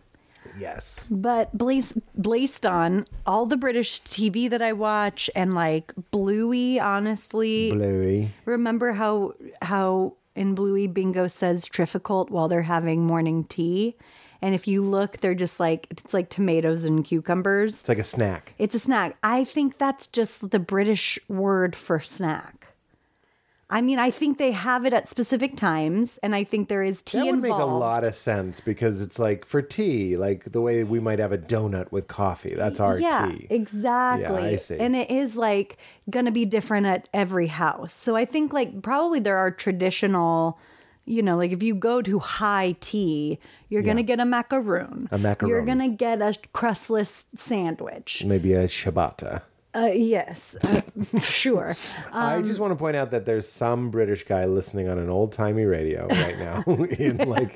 Yes. 0.58 1.08
But 1.10 1.56
based, 1.56 1.94
based 2.20 2.66
on 2.66 3.04
all 3.26 3.46
the 3.46 3.56
British 3.56 4.00
TV 4.02 4.48
that 4.50 4.62
I 4.62 4.72
watch 4.72 5.30
and 5.34 5.54
like 5.54 5.92
Bluey, 6.10 6.78
honestly, 6.78 7.72
Bluey. 7.72 8.30
remember 8.44 8.92
how 8.92 9.34
how 9.60 10.14
in 10.34 10.54
Bluey 10.54 10.86
Bingo 10.86 11.26
says 11.26 11.68
trifficult 11.68 12.30
while 12.30 12.48
they're 12.48 12.62
having 12.62 13.04
morning 13.06 13.44
tea, 13.44 13.96
and 14.40 14.54
if 14.54 14.66
you 14.66 14.82
look, 14.82 15.18
they're 15.20 15.34
just 15.34 15.60
like 15.60 15.86
it's 15.90 16.12
like 16.12 16.28
tomatoes 16.28 16.84
and 16.84 17.04
cucumbers. 17.04 17.80
It's 17.80 17.88
like 17.88 17.98
a 17.98 18.04
snack. 18.04 18.54
It's 18.58 18.74
a 18.74 18.80
snack. 18.80 19.16
I 19.22 19.44
think 19.44 19.78
that's 19.78 20.06
just 20.06 20.50
the 20.50 20.58
British 20.58 21.18
word 21.28 21.76
for 21.76 22.00
snack. 22.00 22.71
I 23.72 23.80
mean, 23.80 23.98
I 23.98 24.10
think 24.10 24.36
they 24.36 24.50
have 24.50 24.84
it 24.84 24.92
at 24.92 25.08
specific 25.08 25.56
times, 25.56 26.18
and 26.22 26.34
I 26.34 26.44
think 26.44 26.68
there 26.68 26.82
is 26.82 27.00
tea 27.00 27.16
involved. 27.16 27.26
That 27.26 27.30
would 27.30 27.44
involved. 27.46 27.72
make 27.72 27.72
a 27.72 27.74
lot 27.74 28.06
of 28.06 28.14
sense 28.14 28.60
because 28.60 29.00
it's 29.00 29.18
like 29.18 29.46
for 29.46 29.62
tea, 29.62 30.14
like 30.18 30.52
the 30.52 30.60
way 30.60 30.84
we 30.84 31.00
might 31.00 31.18
have 31.18 31.32
a 31.32 31.38
donut 31.38 31.90
with 31.90 32.06
coffee. 32.06 32.54
That's 32.54 32.80
our 32.80 33.00
yeah, 33.00 33.32
tea. 33.32 33.46
exactly. 33.48 34.42
Yeah, 34.42 34.50
I 34.50 34.56
see. 34.56 34.78
And 34.78 34.94
it 34.94 35.10
is 35.10 35.36
like 35.36 35.78
going 36.10 36.26
to 36.26 36.30
be 36.30 36.44
different 36.44 36.84
at 36.84 37.08
every 37.14 37.46
house. 37.46 37.94
So 37.94 38.14
I 38.14 38.26
think 38.26 38.52
like 38.52 38.82
probably 38.82 39.20
there 39.20 39.38
are 39.38 39.50
traditional, 39.50 40.58
you 41.06 41.22
know, 41.22 41.38
like 41.38 41.52
if 41.52 41.62
you 41.62 41.74
go 41.74 42.02
to 42.02 42.18
high 42.18 42.76
tea, 42.80 43.38
you're 43.70 43.80
going 43.80 43.96
to 43.96 44.02
get 44.02 44.20
a 44.20 44.26
macaroon. 44.26 45.08
A 45.10 45.16
macaroon. 45.16 45.48
You're 45.48 45.64
going 45.64 45.78
to 45.78 45.88
get 45.88 46.20
a 46.20 46.34
crustless 46.52 47.24
sandwich. 47.34 48.22
Maybe 48.22 48.52
a 48.52 48.66
ciabatta. 48.66 49.40
Uh, 49.74 49.90
yes, 49.94 50.54
uh, 50.64 50.82
sure. 51.18 51.74
I 52.12 52.42
just 52.42 52.60
want 52.60 52.72
to 52.72 52.76
point 52.76 52.94
out 52.94 53.10
that 53.12 53.24
there's 53.24 53.48
some 53.48 53.90
British 53.90 54.24
guy 54.24 54.44
listening 54.44 54.88
on 54.88 54.98
an 54.98 55.08
old 55.08 55.32
timey 55.32 55.64
radio 55.64 56.06
right 56.08 56.38
now, 56.38 56.62
in 56.98 57.16
like 57.26 57.54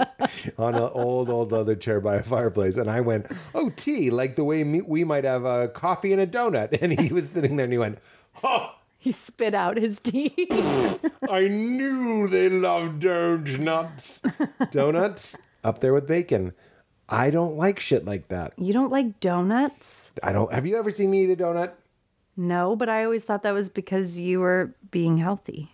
on 0.58 0.74
an 0.74 0.88
old 0.94 1.28
old 1.28 1.52
leather 1.52 1.76
chair 1.76 2.00
by 2.00 2.16
a 2.16 2.22
fireplace, 2.22 2.78
and 2.78 2.88
I 2.90 3.02
went, 3.02 3.26
"Oh, 3.54 3.70
tea, 3.76 4.10
like 4.10 4.36
the 4.36 4.44
way 4.44 4.64
me, 4.64 4.80
we 4.80 5.04
might 5.04 5.24
have 5.24 5.44
a 5.44 5.68
coffee 5.68 6.12
and 6.12 6.20
a 6.22 6.26
donut," 6.26 6.78
and 6.80 6.98
he 6.98 7.12
was 7.12 7.28
sitting 7.30 7.56
there 7.56 7.64
and 7.64 7.72
he 7.72 7.78
went, 7.78 7.98
"Oh, 8.42 8.74
He 8.98 9.12
spit 9.12 9.54
out 9.54 9.76
his 9.76 10.00
tea. 10.00 10.32
I 11.28 11.48
knew 11.48 12.28
they 12.28 12.48
loved 12.48 13.00
donuts. 13.00 14.22
donuts 14.70 15.36
up 15.62 15.80
there 15.80 15.92
with 15.92 16.06
bacon. 16.06 16.54
I 17.10 17.30
don't 17.30 17.56
like 17.56 17.78
shit 17.78 18.04
like 18.06 18.28
that. 18.28 18.54
you 18.56 18.72
don't 18.72 18.90
like 18.90 19.20
donuts? 19.20 20.10
I 20.22 20.32
don't. 20.32 20.50
Have 20.52 20.66
you 20.66 20.76
ever 20.78 20.90
seen 20.90 21.10
me 21.10 21.24
eat 21.24 21.30
a 21.30 21.36
donut? 21.36 21.72
No, 22.36 22.76
but 22.76 22.88
I 22.88 23.04
always 23.04 23.24
thought 23.24 23.42
that 23.42 23.52
was 23.54 23.68
because 23.68 24.20
you 24.20 24.40
were 24.40 24.74
being 24.90 25.16
healthy. 25.18 25.72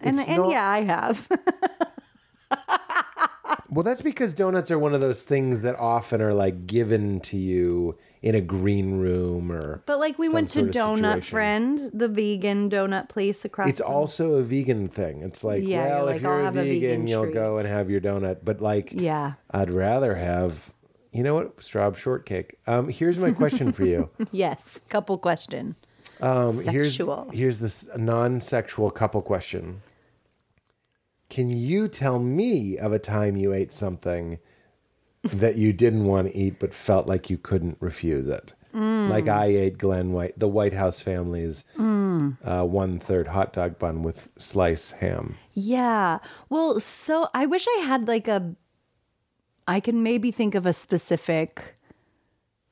And, 0.00 0.18
It's 0.18 0.28
and 0.28 0.38
not- 0.38 0.50
yeah, 0.50 0.68
I 0.68 0.80
have. 0.82 1.28
Well, 3.72 3.84
that's 3.84 4.02
because 4.02 4.34
donuts 4.34 4.72
are 4.72 4.80
one 4.80 4.94
of 4.94 5.00
those 5.00 5.22
things 5.22 5.62
that 5.62 5.76
often 5.76 6.20
are 6.20 6.34
like 6.34 6.66
given 6.66 7.20
to 7.20 7.36
you 7.36 7.96
in 8.20 8.34
a 8.34 8.40
green 8.40 8.98
room 8.98 9.52
or. 9.52 9.84
But 9.86 10.00
like 10.00 10.18
we 10.18 10.26
some 10.26 10.34
went 10.34 10.50
to 10.50 10.58
sort 10.60 10.68
of 10.70 10.74
Donut 10.74 10.98
situation. 11.22 11.22
Friend, 11.30 11.78
the 11.94 12.08
vegan 12.08 12.68
donut 12.68 13.08
place 13.08 13.44
across. 13.44 13.68
It's 13.68 13.78
the- 13.78 13.86
also 13.86 14.34
a 14.34 14.42
vegan 14.42 14.88
thing. 14.88 15.22
It's 15.22 15.44
like, 15.44 15.62
Yeah, 15.62 15.86
you're 15.86 15.94
well, 15.98 16.06
like, 16.06 16.16
if 16.16 16.22
you're 16.22 16.32
I'll 16.32 16.40
a 16.40 16.44
have 16.46 16.56
a 16.56 16.62
vegan, 16.64 16.80
vegan 16.80 17.06
you'll 17.06 17.32
go 17.32 17.54
treat. 17.58 17.66
and 17.66 17.68
have 17.72 17.90
your 17.90 18.00
donut. 18.00 18.38
But 18.42 18.60
like, 18.60 18.90
Yeah. 18.92 19.34
I'd 19.52 19.70
rather 19.70 20.16
have, 20.16 20.72
you 21.12 21.22
know 21.22 21.34
what, 21.34 21.62
straw 21.62 21.92
shortcake. 21.92 22.56
Um, 22.66 22.88
here's 22.88 23.18
my 23.18 23.32
question 23.32 23.72
for 23.72 23.84
you. 23.84 24.10
yes. 24.32 24.80
Couple 24.88 25.18
question. 25.18 25.76
Um, 26.20 26.52
Sexual. 26.54 27.24
Here's, 27.30 27.38
here's 27.38 27.58
this 27.58 27.88
non-sexual 27.96 28.90
couple 28.90 29.22
question. 29.22 29.80
Can 31.28 31.50
you 31.50 31.88
tell 31.88 32.18
me 32.18 32.76
of 32.76 32.92
a 32.92 32.98
time 32.98 33.36
you 33.36 33.52
ate 33.52 33.72
something 33.72 34.38
that 35.22 35.56
you 35.56 35.72
didn't 35.72 36.04
want 36.04 36.28
to 36.28 36.36
eat 36.36 36.58
but 36.58 36.74
felt 36.74 37.06
like 37.06 37.30
you 37.30 37.38
couldn't 37.38 37.76
refuse 37.80 38.28
it? 38.28 38.54
Like 38.72 39.26
I 39.26 39.46
ate 39.46 39.78
Glenn 39.78 40.12
White, 40.12 40.38
the 40.38 40.46
White 40.46 40.74
House 40.74 41.00
family's 41.00 41.64
uh, 41.76 42.64
one-third 42.64 43.28
hot 43.28 43.52
dog 43.52 43.80
bun 43.80 44.04
with 44.04 44.28
slice 44.38 44.92
ham. 44.92 45.36
Yeah. 45.54 46.18
Well, 46.48 46.78
so 46.78 47.28
I 47.34 47.46
wish 47.46 47.66
I 47.78 47.80
had 47.80 48.06
like 48.06 48.28
a. 48.28 48.54
I 49.70 49.78
can 49.78 50.02
maybe 50.02 50.32
think 50.32 50.56
of 50.56 50.66
a 50.66 50.72
specific. 50.72 51.76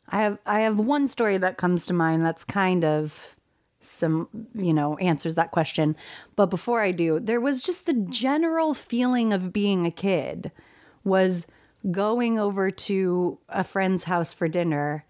I 0.09 0.23
have 0.23 0.39
I 0.45 0.61
have 0.61 0.79
one 0.79 1.07
story 1.07 1.39
that 1.39 1.57
comes 1.57 1.87
to 1.87 1.95
mind 1.95 2.23
that's 2.23 2.43
kind 2.43 2.85
of 2.85 3.37
some 3.81 4.29
you 4.53 4.75
know 4.75 4.97
answers 4.97 5.37
that 5.37 5.53
question 5.53 5.95
but 6.35 6.47
before 6.47 6.81
i 6.81 6.91
do 6.91 7.21
there 7.21 7.41
was 7.41 7.63
just 7.63 7.87
the 7.87 7.95
general 8.11 8.75
feeling 8.75 9.33
of 9.33 9.53
being 9.53 9.87
a 9.87 9.91
kid 9.91 10.51
was 11.05 11.47
going 11.89 12.41
over 12.41 12.73
to 12.73 13.39
a 13.49 13.63
friend's 13.63 14.03
house 14.03 14.35
for 14.35 14.49
dinner 14.49 15.05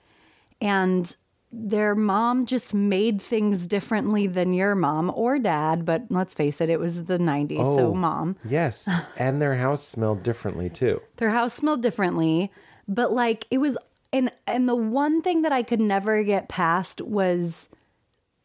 and 0.60 1.16
their 1.50 1.94
mom 1.94 2.44
just 2.44 2.74
made 2.74 3.22
things 3.22 3.66
differently 3.66 4.26
than 4.26 4.52
your 4.52 4.74
mom 4.74 5.10
or 5.14 5.38
dad 5.38 5.84
but 5.84 6.02
let's 6.10 6.34
face 6.34 6.60
it 6.60 6.68
it 6.68 6.78
was 6.78 7.04
the 7.04 7.18
90s 7.18 7.56
so 7.76 7.88
Oh. 7.88 7.94
mom 7.94 8.36
Yes, 8.44 8.88
and 9.18 9.40
their 9.40 9.54
house 9.56 9.86
smelled 9.86 10.22
differently 10.22 10.68
too. 10.68 11.00
their 11.16 11.30
house 11.30 11.54
smelled 11.54 11.80
differently 11.82 12.52
but 12.86 13.12
like 13.12 13.46
it 13.50 13.58
was 13.58 13.78
and 14.12 14.30
and 14.46 14.68
the 14.68 14.76
one 14.76 15.22
thing 15.22 15.42
that 15.42 15.52
i 15.52 15.62
could 15.62 15.80
never 15.80 16.22
get 16.22 16.48
past 16.50 17.00
was 17.02 17.68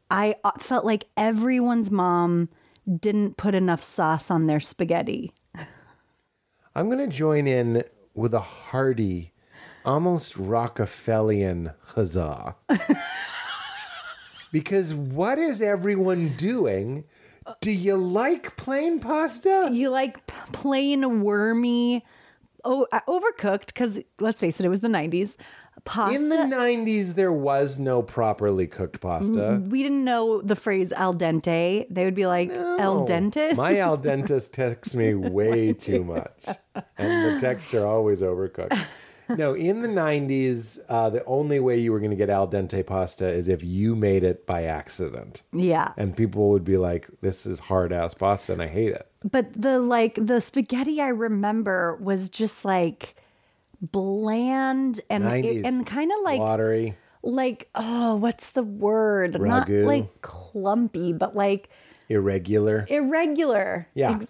i 0.10 0.36
uh, 0.46 0.52
felt 0.60 0.86
like 0.86 1.06
everyone's 1.18 1.92
mom 1.92 2.48
didn't 3.00 3.36
put 3.38 3.54
enough 3.56 3.84
sauce 3.84 4.32
on 4.32 4.48
their 4.48 4.60
spaghetti 4.62 5.32
I'm 6.76 6.88
going 6.88 6.98
to 7.00 7.08
join 7.08 7.46
in 7.48 7.84
with 8.16 8.34
a 8.34 8.39
hearty, 8.39 9.33
almost 9.86 10.36
Rockefellian 10.38 11.72
huzzah. 11.88 12.56
because 14.52 14.93
what 14.93 15.38
is 15.38 15.62
everyone 15.62 16.30
doing? 16.38 17.06
Do 17.62 17.72
you 17.72 17.96
like 17.98 18.56
plain 18.56 19.00
pasta? 19.00 19.69
you 19.72 19.89
like 19.89 20.26
p- 20.28 20.34
plain 20.54 21.22
wormy 21.22 22.06
oh, 22.63 22.88
overcooked 23.08 23.67
because 23.67 24.00
let's 24.19 24.39
face 24.39 24.60
it, 24.60 24.65
it 24.65 24.69
was 24.69 24.80
the 24.80 24.88
90s. 24.88 25.36
Pasta. 25.86 26.15
In 26.15 26.30
the 26.30 26.38
90s, 26.38 27.15
there 27.15 27.34
was 27.34 27.78
no 27.78 28.02
properly 28.02 28.67
cooked 28.67 29.02
pasta. 29.02 29.62
we 29.67 29.84
didn't 29.84 30.06
know 30.06 30.39
the 30.41 30.56
phrase 30.56 30.93
al 30.93 31.13
dente. 31.13 31.86
They 31.89 32.06
would 32.06 32.15
be 32.15 32.26
like 32.28 32.52
el 32.52 33.02
Oh, 33.02 33.06
dente. 33.06 33.58
My 33.58 33.80
al 33.80 33.98
dentist 33.98 34.54
texts 34.54 34.96
me 34.96 35.13
way 35.13 35.74
too 35.74 36.06
much, 36.06 36.46
and 36.98 37.36
the 37.36 37.41
texts 37.41 37.74
are 37.74 37.86
always 37.86 38.22
overcooked. 38.22 38.80
No, 39.29 39.53
in 39.53 39.81
the 39.81 39.88
90s, 39.88 40.79
uh, 40.89 41.09
the 41.09 41.23
only 41.25 41.59
way 41.59 41.79
you 41.79 41.91
were 41.91 41.99
going 41.99 42.12
to 42.12 42.17
get 42.17 42.29
al 42.29 42.47
dente 42.47 42.86
pasta 42.86 43.27
is 43.29 43.47
if 43.47 43.63
you 43.63 43.95
made 43.95 44.23
it 44.23 44.45
by 44.45 44.63
accident. 44.63 45.43
yeah. 45.51 45.93
And 45.97 46.15
people 46.15 46.49
would 46.49 46.63
be 46.65 46.77
like, 46.77 47.07
this 47.21 47.45
is 47.45 47.59
hard 47.59 47.93
ass 47.93 48.13
pasta 48.13 48.53
and 48.53 48.62
I 48.62 48.67
hate 48.67 48.91
it. 48.93 49.07
But 49.29 49.53
the 49.53 49.79
like 49.79 50.15
the 50.15 50.41
spaghetti 50.41 50.99
I 51.01 51.07
remember 51.07 51.97
was 52.01 52.27
just 52.29 52.65
like 52.65 53.15
bland 53.81 55.01
and 55.09 55.23
90s. 55.23 55.63
and 55.65 55.86
kind 55.86 56.12
of 56.12 56.17
like 56.23 56.39
Watery. 56.39 56.95
like 57.21 57.69
oh 57.75 58.15
what's 58.15 58.51
the 58.51 58.63
word 58.63 59.39
not 59.39 59.69
like 59.69 60.21
clumpy 60.21 61.13
but 61.13 61.36
like 61.36 61.69
Irregular. 62.09 62.86
irregular 62.89 63.88
Yeah. 63.93 64.15
Ex- 64.17 64.27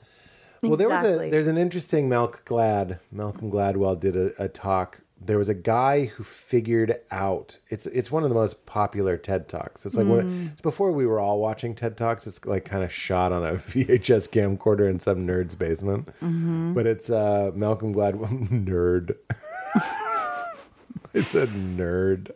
Well, 0.69 0.77
there 0.77 0.89
was 0.89 1.05
a 1.05 1.29
there's 1.29 1.47
an 1.47 1.57
interesting 1.57 2.09
Malcolm 2.09 2.41
Glad 2.45 2.99
Malcolm 3.11 3.51
Gladwell 3.51 3.99
did 3.99 4.15
a, 4.15 4.31
a 4.41 4.47
talk. 4.47 5.01
There 5.25 5.37
was 5.37 5.47
a 5.47 5.53
guy 5.53 6.05
who 6.05 6.23
figured 6.23 6.99
out 7.09 7.57
it's 7.69 7.85
it's 7.87 8.11
one 8.11 8.23
of 8.23 8.29
the 8.29 8.35
most 8.35 8.65
popular 8.65 9.15
TED 9.15 9.47
talks. 9.47 9.85
It's 9.85 9.95
like 9.95 10.05
Mm. 10.05 10.09
one, 10.09 10.49
it's 10.51 10.61
before 10.61 10.91
we 10.91 11.05
were 11.05 11.19
all 11.19 11.39
watching 11.39 11.75
TED 11.75 11.95
talks. 11.95 12.27
It's 12.27 12.43
like 12.45 12.65
kind 12.65 12.83
of 12.83 12.91
shot 12.91 13.31
on 13.31 13.45
a 13.45 13.53
VHS 13.71 14.27
camcorder 14.29 14.89
in 14.89 14.99
some 14.99 15.25
nerd's 15.25 15.55
basement. 15.55 16.07
Mm-hmm. 16.21 16.73
But 16.73 16.87
it's 16.87 17.09
uh, 17.09 17.51
Malcolm 17.55 17.93
Gladwell 17.95 18.49
nerd. 18.65 19.15
I 21.15 21.19
said 21.21 21.47
nerd. 21.49 22.31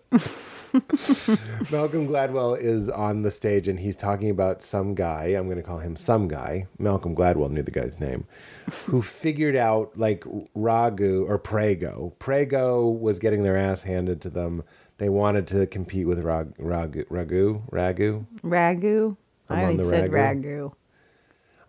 Malcolm 1.72 2.08
Gladwell 2.08 2.60
is 2.60 2.90
on 2.90 3.22
the 3.24 3.32
stage 3.32 3.68
and 3.68 3.80
he's 3.80 3.96
talking 3.96 4.30
about 4.30 4.62
some 4.62 4.96
guy. 4.96 5.28
I'm 5.28 5.46
going 5.46 5.58
to 5.58 5.64
call 5.64 5.80
him 5.80 5.96
some 5.96 6.28
guy. 6.28 6.68
Malcolm 6.78 7.16
Gladwell 7.16 7.50
knew 7.50 7.64
the 7.64 7.72
guy's 7.72 8.00
name, 8.00 8.26
who 8.88 9.02
figured 9.02 9.56
out 9.56 9.98
like 9.98 10.24
Ragu 10.56 11.28
or 11.28 11.38
Prego. 11.38 12.14
Prego 12.20 12.88
was 12.88 13.20
getting 13.20 13.44
their 13.44 13.58
ass 13.58 13.84
handed 13.84 14.22
to 14.22 14.30
them. 14.30 14.64
They 14.98 15.10
wanted 15.10 15.48
to 15.48 15.68
compete 15.68 16.08
with 16.08 16.20
Rag, 16.20 16.58
Ragu. 16.58 17.06
Ragu? 17.08 17.62
Ragu? 17.72 18.26
ragu 18.42 19.18
I'm 19.50 19.58
I 19.58 19.66
always 19.66 19.90
said 19.90 20.10
ragu. 20.12 20.44
ragu 20.44 20.74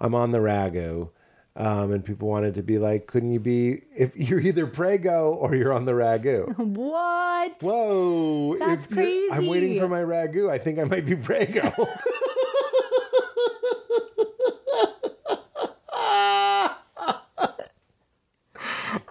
I'm 0.01 0.15
on 0.15 0.33
the 0.33 0.39
Ragu. 0.39 1.11
Um, 1.59 1.93
and 1.93 2.05
people 2.05 2.29
wanted 2.29 2.55
to 2.55 2.63
be 2.63 2.79
like, 2.79 3.09
couldn't 3.09 3.33
you 3.33 3.41
be 3.41 3.83
if 3.97 4.17
you're 4.29 4.39
either 4.41 4.67
Prego 4.69 5.33
or 5.33 5.57
you're 5.57 5.73
on 5.73 5.87
the 5.87 5.93
Ragu? 5.93 6.57
what 6.77 7.61
Whoa, 7.61 8.57
That's 8.59 8.87
crazy. 8.87 9.27
I'm 9.33 9.49
waiting 9.49 9.79
for 9.79 9.89
my 9.89 10.01
ragu. 10.01 10.49
I 10.49 10.59
think 10.59 10.79
I 10.79 10.85
might 10.85 11.05
be 11.05 11.17
Prego. 11.17 11.61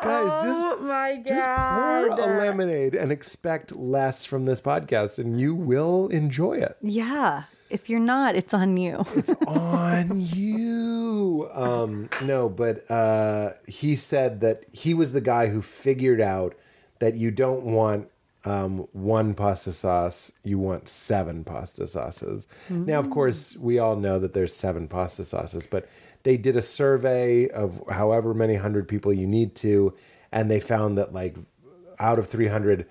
Guys, 0.02 0.44
just 0.44 0.68
oh 0.68 0.78
my 0.84 1.22
just 1.26 1.34
pour 1.34 2.08
a 2.08 2.38
lemonade 2.38 2.96
and 2.96 3.12
expect 3.12 3.76
less 3.76 4.24
from 4.26 4.46
this 4.46 4.62
podcast, 4.62 5.20
and 5.20 5.40
you 5.40 5.54
will 5.54 6.08
enjoy 6.08 6.54
it. 6.54 6.78
yeah 6.82 7.44
if 7.70 7.90
you're 7.90 8.00
not 8.00 8.36
it's 8.36 8.54
on 8.54 8.78
you 8.78 9.04
it's 9.16 9.32
on 9.48 10.22
you. 10.22 11.50
Um, 11.54 12.10
no, 12.22 12.50
but 12.50 12.90
uh, 12.90 13.50
he 13.68 13.96
said 13.96 14.42
that 14.42 14.64
he 14.72 14.94
was 14.94 15.14
the 15.14 15.22
guy 15.22 15.48
who 15.48 15.62
figured 15.62 16.22
out 16.22 16.56
that 17.00 17.16
you 17.16 17.32
don't 17.32 17.64
want 17.64 18.10
um, 18.46 18.88
one 18.94 19.34
pasta 19.34 19.72
sauce, 19.74 20.32
you 20.44 20.58
want 20.58 20.88
seven 20.88 21.44
pasta 21.44 21.88
sauces. 21.88 22.48
Now, 22.70 23.00
of 23.00 23.10
course, 23.10 23.58
we 23.58 23.78
all 23.80 23.96
know 23.96 24.20
that 24.20 24.34
there's 24.34 24.56
seven 24.56 24.88
pasta 24.88 25.26
sauces, 25.26 25.68
but 25.68 25.88
they 26.24 26.38
did 26.38 26.56
a 26.56 26.62
survey 26.62 27.50
of 27.50 27.84
however 27.90 28.34
many 28.34 28.56
hundred 28.56 28.88
people 28.88 29.12
you 29.12 29.28
need 29.28 29.56
to, 29.56 29.94
and 30.32 30.50
they 30.50 30.60
found 30.60 30.98
that 30.98 31.14
like 31.14 31.36
out 32.00 32.20
of 32.20 32.28
300, 32.28 32.86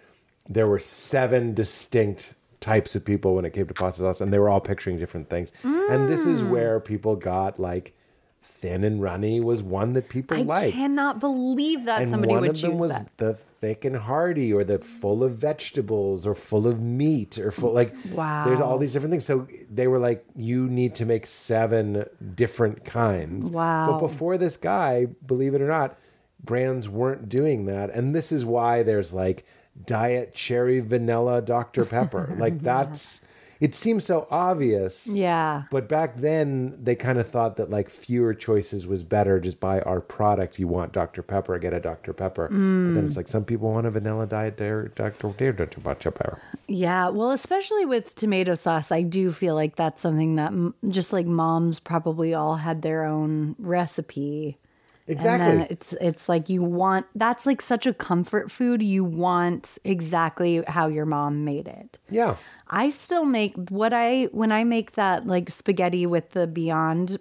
there 0.49 0.67
were 0.67 0.79
seven 0.79 1.55
distinct 1.55 2.35
types 2.61 2.95
of 2.95 3.05
people 3.05 3.35
when 3.35 3.45
it 3.45 3.53
came 3.53 3.67
to 3.67 3.75
pasta 3.75 4.03
sauce, 4.03 4.21
and 4.21 4.33
they 4.33 4.39
were 4.39 4.49
all 4.49 4.61
picturing 4.61 4.99
different 4.99 5.29
things. 5.29 5.53
And 5.63 6.09
this 6.09 6.27
is 6.27 6.43
mm. 6.43 6.51
where 6.51 6.81
people 6.81 7.17
got 7.17 7.59
like 7.61 7.95
thin 8.43 8.85
and 8.85 9.03
runny 9.03 9.41
was 9.41 9.63
one 9.63 9.93
that 9.95 10.09
people 10.09 10.37
I 10.37 10.43
liked. 10.43 10.69
I 10.69 10.71
cannot 10.71 11.19
believe 11.19 11.85
that 11.87 12.03
And 12.03 12.11
somebody 12.11 12.33
one 12.33 12.43
would 12.43 12.51
of 12.51 12.61
them 12.61 12.71
choose 12.73 12.81
was 12.81 12.91
that 12.91 13.17
the 13.19 13.35
thick 13.35 13.85
and 13.85 13.97
hearty, 13.97 14.53
or 14.53 14.65
the 14.65 14.79
full 14.79 15.25
of 15.25 15.37
vegetables, 15.37 16.27
or 16.27 16.35
full 16.35 16.67
of 16.67 16.81
meat, 16.81 17.39
or 17.39 17.51
full 17.51 17.73
like. 17.73 17.93
Wow. 18.13 18.45
There's 18.45 18.61
all 18.61 18.79
these 18.79 18.93
different 18.93 19.13
things. 19.13 19.25
So 19.25 19.49
they 19.71 19.89
were 19.89 19.99
like, 19.99 20.25
you 20.35 20.69
need 20.69 20.95
to 20.97 21.05
make 21.05 21.27
seven 21.27 22.07
different 22.35 22.85
kinds. 22.85 23.51
Wow. 23.51 23.93
But 23.93 23.99
before 23.99 24.39
this 24.39 24.57
guy, 24.57 25.07
believe 25.27 25.55
it 25.55 25.61
or 25.61 25.69
not, 25.69 25.99
brands 26.43 26.89
weren't 26.89 27.29
doing 27.29 27.67
that, 27.67 27.91
and 27.91 28.15
this 28.15 28.31
is 28.31 28.45
why 28.45 28.83
there's 28.85 29.13
like 29.13 29.45
diet 29.85 30.35
cherry 30.35 30.81
vanilla 30.81 31.43
Dr 31.43 31.85
Pepper. 31.97 32.35
like 32.39 32.61
that's. 32.61 33.23
It 33.59 33.75
seems 33.75 34.05
so 34.05 34.27
obvious. 34.31 35.07
yeah 35.07 35.63
But 35.71 35.89
back 35.89 36.17
then, 36.19 36.77
they 36.85 36.95
kind 36.95 37.19
of 37.19 37.27
thought 37.27 37.57
that 37.57 37.71
like 37.71 37.89
fewer 37.89 38.35
choices 38.35 38.87
was 38.87 39.03
better. 39.03 39.41
Just 39.41 39.61
buy 39.61 39.81
our 39.81 40.03
product. 40.03 40.59
You 40.59 40.69
want 40.69 40.93
Dr. 40.93 41.23
Pepper, 41.23 41.59
get 41.59 41.73
a 41.73 41.81
Dr. 41.81 42.13
Pepper. 42.13 42.49
But 42.49 42.55
then 42.55 42.95
mm. 43.03 43.07
it's 43.07 43.17
like 43.17 43.29
some 43.29 43.47
people 43.47 43.73
want 43.73 43.87
a 43.87 43.91
vanilla 43.91 44.27
diet 44.27 44.59
Dr. 44.59 44.93
Dr. 44.95 45.53
Dr. 45.53 46.11
Pepper. 46.11 46.39
Yeah, 46.69 47.09
well, 47.09 47.31
especially 47.31 47.87
with 47.87 48.15
tomato 48.15 48.57
sauce, 48.57 48.93
I 48.93 49.01
do 49.01 49.33
feel 49.33 49.55
like 49.55 49.77
that's 49.77 50.03
something 50.03 50.37
that 50.37 50.49
m- 50.49 50.75
just 50.91 51.15
like 51.15 51.25
moms 51.25 51.81
probably 51.81 52.35
all 52.35 52.57
had 52.57 52.83
their 52.83 53.05
own 53.05 53.57
recipe. 53.59 54.59
Exactly. 55.09 55.67
It's 55.71 55.93
it's 55.95 56.29
like 56.29 56.49
you 56.49 56.63
want 56.63 57.07
that's 57.15 57.47
like 57.47 57.63
such 57.63 57.87
a 57.87 57.95
comfort 57.95 58.51
food. 58.51 58.83
You 58.83 59.05
want 59.05 59.79
exactly 59.85 60.63
how 60.67 60.89
your 60.89 61.07
mom 61.07 61.45
made 61.45 61.69
it. 61.69 61.99
yeah. 62.11 62.37
I 62.69 62.91
still 62.91 63.25
make 63.25 63.55
what 63.71 63.93
I 63.93 64.25
when 64.33 64.51
I 64.51 64.65
make 64.65 64.93
that 64.93 65.27
like 65.27 65.51
spaghetti 65.51 66.05
with 66.07 66.31
the 66.31 66.47
Beyond 66.49 67.19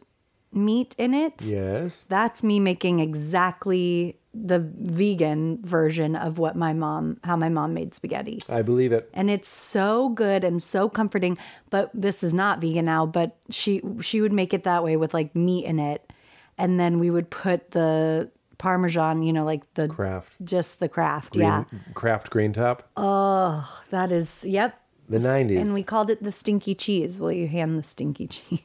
meat 0.51 0.95
in 0.97 1.13
it. 1.13 1.43
Yes. 1.45 2.05
That's 2.09 2.41
me 2.41 2.59
making 2.59 2.99
exactly 2.99 4.17
the 4.33 4.59
vegan 4.59 5.59
version 5.63 6.15
of 6.15 6.39
what 6.39 6.55
my 6.57 6.73
mom 6.73 7.17
how 7.23 7.37
my 7.37 7.47
mom 7.47 7.73
made 7.73 7.93
spaghetti 7.93 8.41
I 8.49 8.63
believe 8.63 8.91
it. 8.91 9.09
and 9.13 9.29
it's 9.29 9.47
so 9.47 10.09
good 10.09 10.43
and 10.43 10.61
so 10.61 10.89
comforting 10.89 11.37
but 11.69 11.89
this 11.93 12.21
is 12.21 12.33
not 12.33 12.59
vegan 12.59 12.83
now 12.83 13.05
but 13.05 13.37
she 13.49 13.81
she 14.01 14.19
would 14.19 14.33
make 14.33 14.53
it 14.53 14.65
that 14.65 14.83
way 14.83 14.97
with 14.97 15.13
like 15.13 15.33
meat 15.37 15.63
in 15.63 15.79
it 15.79 16.11
and 16.57 16.79
then 16.79 16.99
we 16.99 17.09
would 17.09 17.29
put 17.29 17.71
the 17.71 18.29
parmesan 18.57 19.21
you 19.21 19.33
know 19.33 19.43
like 19.43 19.61
the 19.73 19.87
Kraft. 19.87 20.31
just 20.43 20.79
the 20.79 20.87
Kraft 20.87 21.33
Green, 21.33 21.45
yeah 21.45 21.63
Kraft 21.93 22.29
green 22.29 22.53
top. 22.53 22.89
Oh, 22.95 23.81
that 23.89 24.11
is 24.11 24.45
yep 24.47 24.79
the 25.09 25.19
90s. 25.19 25.59
and 25.59 25.73
we 25.73 25.83
called 25.83 26.09
it 26.09 26.23
the 26.23 26.31
stinky 26.31 26.73
cheese 26.73 27.19
will 27.19 27.31
you 27.31 27.47
hand 27.47 27.77
the 27.77 27.83
stinky 27.83 28.27
cheese 28.27 28.61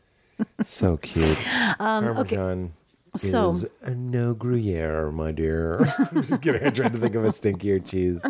so 0.62 0.96
cute. 0.98 1.38
Um, 1.80 2.04
parmesan 2.14 2.72
So- 3.16 3.50
is 3.50 3.66
a 3.82 3.90
no 3.94 4.34
Gruyere, 4.34 5.10
my 5.12 5.30
dear. 5.32 5.78
I'm 5.98 6.22
just 6.24 6.42
kidding. 6.42 6.64
I 6.66 6.70
tried 6.70 6.92
to 6.94 6.98
think 6.98 7.14
of 7.14 7.24
a 7.24 7.28
stinkier 7.28 7.84
cheese. 7.84 8.20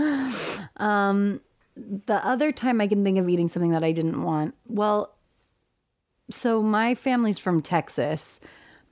Um, 0.76 1.40
the 1.76 2.24
other 2.26 2.52
time 2.52 2.80
I 2.80 2.86
can 2.88 3.02
think 3.04 3.18
of 3.18 3.28
eating 3.28 3.48
something 3.48 3.72
that 3.72 3.82
I 3.84 3.92
didn't 3.92 4.22
want, 4.22 4.54
well, 4.68 5.14
so 6.30 6.62
my 6.62 6.94
family's 6.94 7.38
from 7.38 7.62
Texas, 7.62 8.38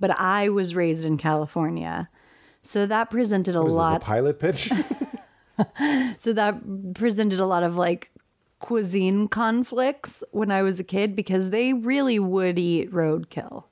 but 0.02 0.10
I 0.18 0.48
was 0.48 0.74
raised 0.74 1.06
in 1.06 1.16
California. 1.16 2.10
So 2.60 2.86
that 2.86 3.08
presented 3.08 3.54
a 3.54 3.62
lot. 3.62 3.92
Was 3.92 4.00
this 4.00 4.02
a 4.02 4.04
pilot 4.04 4.40
pitch? 4.40 4.72
so 6.18 6.32
that 6.32 6.94
presented 6.94 7.38
a 7.38 7.46
lot 7.46 7.62
of 7.62 7.76
like 7.76 8.10
cuisine 8.58 9.28
conflicts 9.28 10.24
when 10.32 10.50
I 10.50 10.62
was 10.62 10.80
a 10.80 10.84
kid 10.84 11.14
because 11.14 11.50
they 11.50 11.72
really 11.72 12.18
would 12.18 12.58
eat 12.58 12.90
roadkill. 12.90 13.64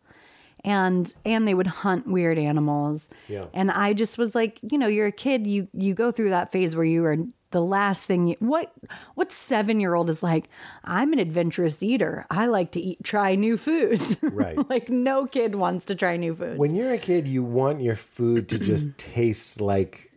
And 0.63 1.13
and 1.25 1.49
they 1.49 1.55
would 1.55 1.67
hunt 1.67 2.07
weird 2.07 2.39
animals. 2.39 3.11
Yeah. 3.27 3.47
And 3.53 3.73
I 3.73 3.93
just 3.93 4.19
was 4.19 4.37
like, 4.37 4.61
you 4.63 4.79
know, 4.79 4.87
you're 4.87 5.09
a 5.09 5.13
kid, 5.13 5.49
you 5.49 5.67
you 5.73 5.95
go 5.95 6.13
through 6.13 6.31
that 6.31 6.53
phase 6.53 6.77
where 6.77 6.85
you 6.85 7.05
are 7.07 7.17
the 7.51 7.63
last 7.63 8.05
thing 8.05 8.29
you, 8.29 8.37
what 8.39 8.73
what 9.15 9.31
7-year-old 9.31 10.09
is 10.11 10.23
like, 10.23 10.47
I'm 10.85 11.13
an 11.13 11.19
adventurous 11.19 11.83
eater. 11.83 12.27
I 12.31 12.47
like 12.47 12.73
to 12.73 12.81
eat 12.81 13.03
try 13.03 13.35
new 13.35 13.57
foods. 13.57 14.17
Right. 14.33 14.57
like 14.71 14.91
no 14.91 15.27
kid 15.27 15.55
wants 15.57 15.87
to 15.87 15.95
try 15.95 16.17
new 16.17 16.35
foods. 16.35 16.59
when 16.59 16.75
you're 16.77 16.93
a 16.93 16.99
kid, 16.99 17.27
you 17.27 17.43
want 17.43 17.81
your 17.81 17.97
food 17.97 18.49
to 18.51 18.59
just 18.59 18.97
taste 18.99 19.61
like 19.61 20.11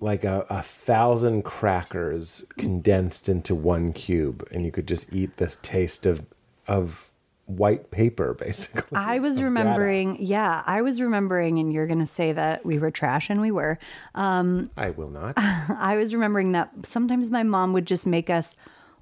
like 0.00 0.24
a, 0.24 0.46
a 0.48 0.62
thousand 0.62 1.42
crackers 1.42 2.46
condensed 2.56 3.28
into 3.28 3.54
one 3.54 3.92
cube, 3.92 4.46
and 4.52 4.64
you 4.64 4.70
could 4.70 4.86
just 4.88 5.12
eat 5.12 5.36
the 5.36 5.48
taste 5.62 6.06
of 6.06 6.24
of 6.66 7.07
white 7.48 7.90
paper, 7.90 8.34
basically. 8.34 8.96
I 8.96 9.18
was 9.18 9.36
of 9.36 9.40
data. 9.40 9.44
remembering, 9.46 10.16
yeah, 10.20 10.62
I 10.66 10.82
was 10.82 11.00
remembering, 11.00 11.58
and 11.58 11.72
you're 11.72 11.86
going 11.86 11.98
to 11.98 12.06
say 12.06 12.32
that 12.32 12.64
we 12.64 12.78
were 12.78 12.90
trash, 12.90 13.30
and 13.30 13.40
we 13.40 13.50
were. 13.50 13.78
Um, 14.14 14.70
I 14.76 14.90
will 14.90 15.10
not. 15.10 15.34
I 15.36 15.96
was 15.96 16.14
remembering 16.14 16.52
that 16.52 16.70
sometimes 16.84 17.30
my 17.30 17.42
mom 17.42 17.72
would 17.72 17.86
just 17.86 18.06
make 18.06 18.30
us 18.30 18.54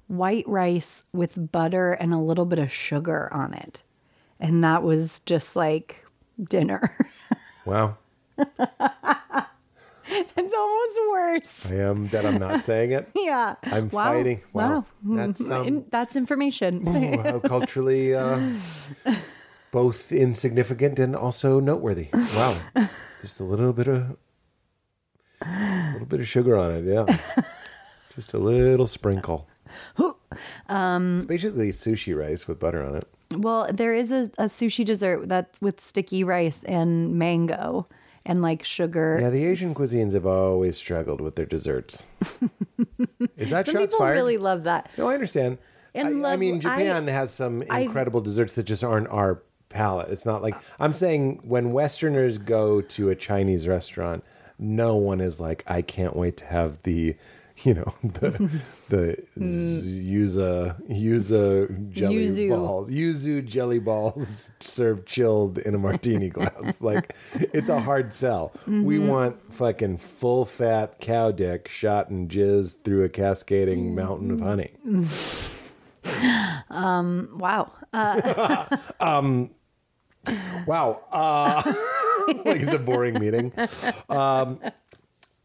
white 0.07 0.47
rice 0.47 1.03
with 1.13 1.51
butter 1.51 1.93
and 1.93 2.13
a 2.13 2.17
little 2.17 2.45
bit 2.45 2.59
of 2.59 2.71
sugar 2.71 3.29
on 3.33 3.53
it. 3.53 3.83
And 4.39 4.63
that 4.63 4.83
was 4.83 5.19
just 5.19 5.55
like 5.55 6.05
dinner. 6.43 6.95
Wow. 7.65 7.97
it's 10.37 10.53
almost 10.53 10.99
worse. 11.11 11.71
I 11.71 11.75
am 11.75 12.07
that 12.09 12.25
I'm 12.25 12.39
not 12.39 12.63
saying 12.63 12.91
it. 12.91 13.09
Yeah. 13.15 13.55
I'm 13.63 13.89
Wow. 13.89 14.03
fighting. 14.05 14.41
Wow. 14.53 14.85
Wow. 15.03 15.15
That's, 15.27 15.49
um, 15.49 15.67
In- 15.67 15.85
That's 15.91 16.15
information. 16.15 16.83
Oh, 16.87 17.21
how 17.23 17.39
culturally 17.55 18.15
uh, 18.15 18.39
both 19.71 20.11
insignificant 20.11 20.99
and 20.99 21.15
also 21.15 21.59
noteworthy. 21.59 22.07
Wow. 22.13 22.55
Just 23.21 23.39
a 23.39 23.43
little 23.43 23.73
bit 23.73 23.87
of 23.87 24.15
a 25.41 25.89
little 25.93 26.07
bit 26.07 26.19
of 26.19 26.27
sugar 26.27 26.57
on 26.57 26.71
it, 26.71 26.85
yeah. 26.85 27.05
Just 28.15 28.33
a 28.33 28.39
little 28.39 28.87
sprinkle. 28.87 29.47
Um, 30.69 31.17
it's 31.17 31.25
basically 31.25 31.71
sushi 31.71 32.17
rice 32.17 32.47
with 32.47 32.59
butter 32.59 32.83
on 32.83 32.95
it. 32.95 33.07
Well, 33.35 33.67
there 33.71 33.93
is 33.93 34.11
a, 34.11 34.31
a 34.37 34.45
sushi 34.45 34.85
dessert 34.85 35.27
that's 35.29 35.59
with 35.61 35.81
sticky 35.81 36.23
rice 36.23 36.63
and 36.63 37.15
mango 37.15 37.87
and 38.27 38.41
like 38.43 38.63
sugar. 38.63 39.17
Yeah, 39.19 39.29
the 39.31 39.43
Asian 39.45 39.73
cuisines 39.73 40.13
have 40.13 40.25
always 40.27 40.77
struggled 40.77 41.19
with 41.21 41.35
their 41.35 41.45
desserts. 41.47 42.05
Is 43.37 43.49
that 43.49 43.65
Some 43.65 43.73
shots 43.75 43.93
people 43.93 43.97
fired? 43.99 44.13
really 44.13 44.37
love 44.37 44.63
that. 44.65 44.89
No, 44.97 45.07
I 45.09 45.13
understand. 45.15 45.57
And 45.95 46.07
I, 46.07 46.11
I 46.11 46.13
love- 46.13 46.39
mean, 46.39 46.55
I- 46.55 46.59
Japan 46.59 47.07
has 47.07 47.33
some 47.33 47.63
I- 47.69 47.79
incredible 47.81 48.21
desserts 48.21 48.55
that 48.55 48.63
just 48.63 48.83
aren't 48.83 49.07
our 49.09 49.41
palate. 49.69 50.09
It's 50.09 50.25
not 50.25 50.41
like 50.41 50.55
I'm 50.79 50.93
saying 50.93 51.41
when 51.43 51.71
Westerners 51.71 52.37
go 52.37 52.81
to 52.81 53.09
a 53.09 53.15
Chinese 53.15 53.67
restaurant, 53.67 54.23
no 54.59 54.95
one 54.95 55.21
is 55.21 55.39
like, 55.39 55.63
I 55.67 55.81
can't 55.81 56.15
wait 56.15 56.37
to 56.37 56.45
have 56.45 56.81
the, 56.83 57.15
you 57.63 57.73
know, 57.73 57.93
the 58.03 58.29
the 58.89 59.17
yuzu 59.39 60.75
yuzu 60.89 61.91
jelly 61.91 62.15
Yuzu. 62.25 62.49
balls, 62.49 62.89
yuzu 62.91 63.43
jelly 63.45 63.79
balls 63.79 64.51
served 64.59 65.07
chilled 65.07 65.57
in 65.57 65.73
a 65.73 65.77
martini 65.77 66.29
glass. 66.29 66.79
like, 66.81 67.15
it's 67.53 67.69
a 67.69 67.79
hard 67.79 68.13
sell. 68.13 68.51
We 68.67 68.97
Mm-hmm. 68.97 69.07
want 69.07 69.53
fucking 69.53 69.97
full 69.97 70.45
fat 70.45 70.99
cow 70.99 71.31
dick 71.31 71.67
shot 71.67 72.09
and 72.09 72.29
jizz 72.29 72.75
through 72.83 73.03
a 73.03 73.09
cascading 73.09 73.95
mountain 73.95 74.31
of 74.31 74.41
honey. 74.41 74.71
um 76.69 77.29
Wow. 77.39 77.71
Uh, 77.93 78.65
Wow. 80.65 81.01
Uh, 81.11 81.61
like 82.45 82.61
it's 82.61 82.73
a 82.73 82.79
boring 82.79 83.17
meeting. 83.19 83.53
Um, 84.09 84.59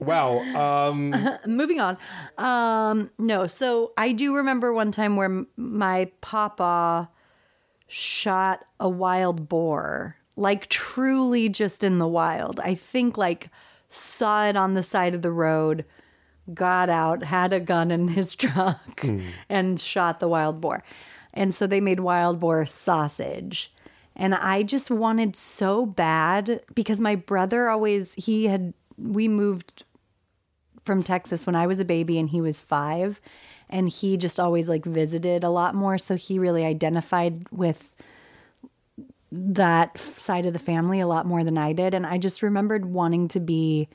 wow. 0.03 0.88
Um, 0.90 1.14
moving 1.46 1.80
on. 1.80 1.96
Um, 2.38 3.11
no, 3.18 3.46
so 3.46 3.92
I 3.96 4.12
do 4.12 4.36
remember 4.36 4.72
one 4.72 4.92
time 4.92 5.16
where 5.16 5.26
m- 5.26 5.46
my 5.57 6.11
papa 6.20 7.09
shot 7.86 8.64
a 8.80 8.88
wild 8.88 9.48
boar, 9.48 10.16
like 10.36 10.68
truly 10.68 11.48
just 11.48 11.84
in 11.84 11.98
the 11.98 12.09
wild. 12.09 12.61
I 12.61 12.74
think 12.74 13.18
like 13.18 13.48
saw 13.88 14.46
it 14.46 14.57
on 14.57 14.74
the 14.74 14.82
side 14.82 15.14
of 15.14 15.22
the 15.22 15.30
road, 15.30 15.84
got 16.55 16.88
out, 16.88 17.22
had 17.24 17.53
a 17.53 17.61
gun 17.61 17.90
in 17.90 18.09
his 18.09 18.34
truck, 18.36 19.05
and 19.48 19.78
shot 19.78 20.20
the 20.20 20.28
wild 20.28 20.61
boar. 20.61 20.82
And 21.34 21.55
so 21.55 21.66
they 21.66 21.80
made 21.80 22.00
wild 22.00 22.40
boar 22.40 22.64
sausage. 22.66 23.72
And 24.14 24.34
I 24.34 24.62
just 24.62 24.90
wanted 24.90 25.36
so 25.36 25.86
bad 25.86 26.62
because 26.74 27.00
my 27.00 27.14
brother 27.14 27.68
always, 27.70 28.14
he 28.14 28.46
had, 28.46 28.74
we 28.98 29.28
moved 29.28 29.84
from 30.85 31.03
Texas 31.03 31.47
when 31.47 31.57
I 31.57 31.66
was 31.66 31.80
a 31.80 31.85
baby 31.85 32.18
and 32.18 32.28
he 32.28 32.41
was 32.41 32.61
five. 32.61 33.20
And 33.68 33.89
he 33.89 34.16
just 34.16 34.39
always 34.39 34.68
like 34.68 34.85
visited 34.85 35.45
a 35.45 35.51
lot 35.51 35.74
more. 35.74 35.97
So 35.99 36.14
he 36.14 36.39
really 36.39 36.64
identified 36.64 37.45
with 37.51 37.95
that 39.30 39.97
side 39.99 40.45
of 40.45 40.53
the 40.53 40.59
family 40.59 41.01
a 41.01 41.07
lot 41.07 41.26
more 41.26 41.43
than 41.43 41.57
I 41.57 41.72
did. 41.72 41.95
And 41.95 42.07
I 42.07 42.18
just 42.18 42.43
remembered 42.43 42.85
wanting 42.85 43.28
to 43.28 43.41
be 43.41 43.89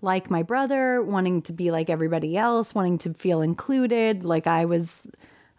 like 0.00 0.30
my 0.30 0.42
brother, 0.42 1.00
wanting 1.02 1.42
to 1.42 1.52
be 1.52 1.70
like 1.70 1.88
everybody 1.88 2.36
else, 2.36 2.74
wanting 2.74 2.98
to 2.98 3.14
feel 3.14 3.40
included. 3.42 4.24
Like 4.24 4.48
I 4.48 4.64
was 4.64 5.06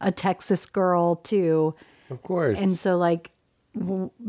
a 0.01 0.11
Texas 0.11 0.65
girl 0.65 1.15
too. 1.15 1.73
of 2.09 2.21
course. 2.21 2.59
And 2.59 2.77
so, 2.77 2.97
like, 2.97 3.31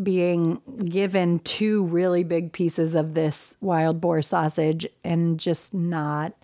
being 0.03 0.61
given 0.85 1.39
two 1.41 1.85
really 1.87 2.25
big 2.25 2.53
pieces 2.53 2.95
of 2.95 3.15
this 3.15 3.57
wild 3.61 4.01
boar 4.01 4.23
sausage 4.23 4.87
and 5.03 5.39
just 5.39 5.75
not 5.75 6.35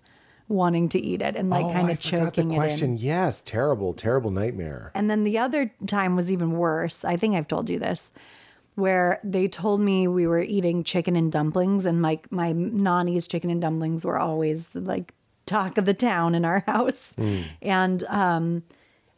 wanting 0.47 0.89
to 0.89 0.99
eat 0.99 1.21
it 1.21 1.35
and 1.35 1.49
like 1.49 1.65
oh, 1.65 1.71
kind 1.71 1.89
of 1.89 1.99
forgot 1.99 2.25
choking 2.25 2.49
the 2.49 2.55
it 2.55 2.57
in. 2.57 2.61
question. 2.61 2.97
Yes, 2.97 3.41
terrible, 3.41 3.93
terrible 3.93 4.29
nightmare. 4.29 4.91
And 4.93 5.09
then 5.09 5.23
the 5.23 5.39
other 5.39 5.73
time 5.87 6.15
was 6.15 6.31
even 6.31 6.51
worse. 6.51 7.03
I 7.03 7.15
think 7.15 7.35
I've 7.35 7.47
told 7.47 7.69
you 7.69 7.79
this, 7.79 8.11
where 8.75 9.19
they 9.23 9.47
told 9.47 9.81
me 9.81 10.07
we 10.07 10.27
were 10.27 10.41
eating 10.41 10.83
chicken 10.83 11.15
and 11.15 11.31
dumplings, 11.31 11.85
and 11.85 12.01
my 12.01 12.19
my 12.29 12.51
nanny's 12.51 13.27
chicken 13.27 13.49
and 13.49 13.61
dumplings 13.61 14.05
were 14.05 14.19
always 14.19 14.69
like 14.75 15.13
talk 15.45 15.77
of 15.77 15.85
the 15.85 15.93
town 15.93 16.35
in 16.35 16.45
our 16.45 16.59
house, 16.67 17.15
and 17.61 18.03
um, 18.05 18.63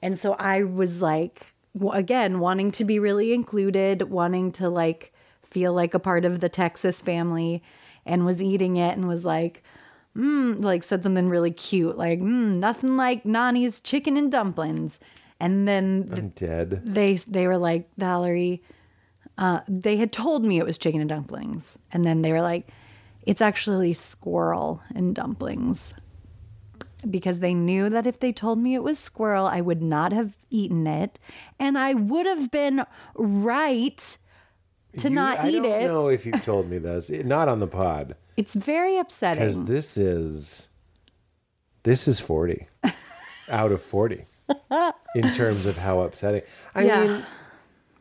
and 0.02 0.18
so 0.18 0.34
I 0.34 0.64
was 0.64 1.02
like, 1.02 1.53
again, 1.92 2.40
wanting 2.40 2.72
to 2.72 2.86
be 2.86 3.00
really 3.00 3.34
included, 3.34 4.04
wanting 4.04 4.52
to 4.54 4.70
like 4.70 5.14
feel 5.42 5.74
like 5.74 5.94
a 5.94 6.00
part 6.00 6.26
of 6.26 6.40
the 6.40 6.50
Texas 6.50 7.02
family, 7.02 7.64
and 8.06 8.26
was 8.26 8.42
eating 8.42 8.78
it 8.78 8.96
and 8.96 9.08
was 9.08 9.26
like. 9.26 9.64
Mm, 10.16 10.64
like 10.64 10.84
said 10.84 11.02
something 11.02 11.28
really 11.28 11.50
cute, 11.50 11.98
like 11.98 12.20
mm, 12.20 12.58
nothing 12.58 12.98
like 12.98 13.26
Nani's 13.26 13.80
chicken 13.80 14.16
and 14.16 14.32
dumplings, 14.32 15.00
and 15.40 15.68
then 15.68 16.08
I'm 16.14 16.30
dead. 16.30 16.82
they 16.86 17.16
they 17.16 17.48
were 17.48 17.58
like 17.58 17.90
Valerie. 17.98 18.62
Uh, 19.40 19.62
they 19.68 19.98
had 19.98 20.12
told 20.12 20.44
me 20.46 20.60
it 20.60 20.66
was 20.66 20.78
chicken 20.78 21.02
and 21.02 21.10
dumplings, 21.10 21.80
and 21.92 22.06
then 22.06 22.22
they 22.22 22.32
were 22.32 22.44
like, 22.44 22.70
"It's 23.24 23.42
actually 23.42 23.94
squirrel 23.94 24.84
and 24.94 25.16
dumplings," 25.16 25.96
because 27.10 27.40
they 27.40 27.54
knew 27.54 27.90
that 27.90 28.06
if 28.08 28.20
they 28.20 28.32
told 28.32 28.60
me 28.60 28.74
it 28.76 28.84
was 28.84 28.98
squirrel, 29.00 29.46
I 29.46 29.62
would 29.62 29.82
not 29.82 30.12
have 30.14 30.36
eaten 30.50 30.86
it, 30.88 31.20
and 31.60 31.78
I 31.78 31.94
would 31.94 32.26
have 32.26 32.52
been 32.52 32.86
right 33.16 34.18
to 34.98 35.10
You- 35.10 35.16
not 35.16 35.40
I 35.40 35.50
eat 35.50 35.66
it. 35.66 35.74
I 35.74 35.80
don't 35.86 35.88
know 35.94 36.08
if 36.10 36.26
you've 36.26 36.44
told 36.46 36.70
me 36.70 36.78
this. 36.78 37.10
Not 37.10 37.48
on 37.50 37.60
the 37.60 37.68
pod. 37.68 38.16
It's 38.38 38.56
very 38.56 38.98
upsetting. 38.98 39.40
Because 39.44 39.66
this 39.66 39.98
is 39.98 40.68
this 41.84 42.08
is 42.08 42.20
40 42.20 42.68
out 43.50 43.72
of 43.72 43.82
40 43.82 44.26
in 45.16 45.32
terms 45.34 45.66
of 45.66 45.78
how 45.78 46.02
upsetting. 46.02 46.42
I 46.76 46.86
Yeah. 46.86 47.06
mean, 47.08 47.26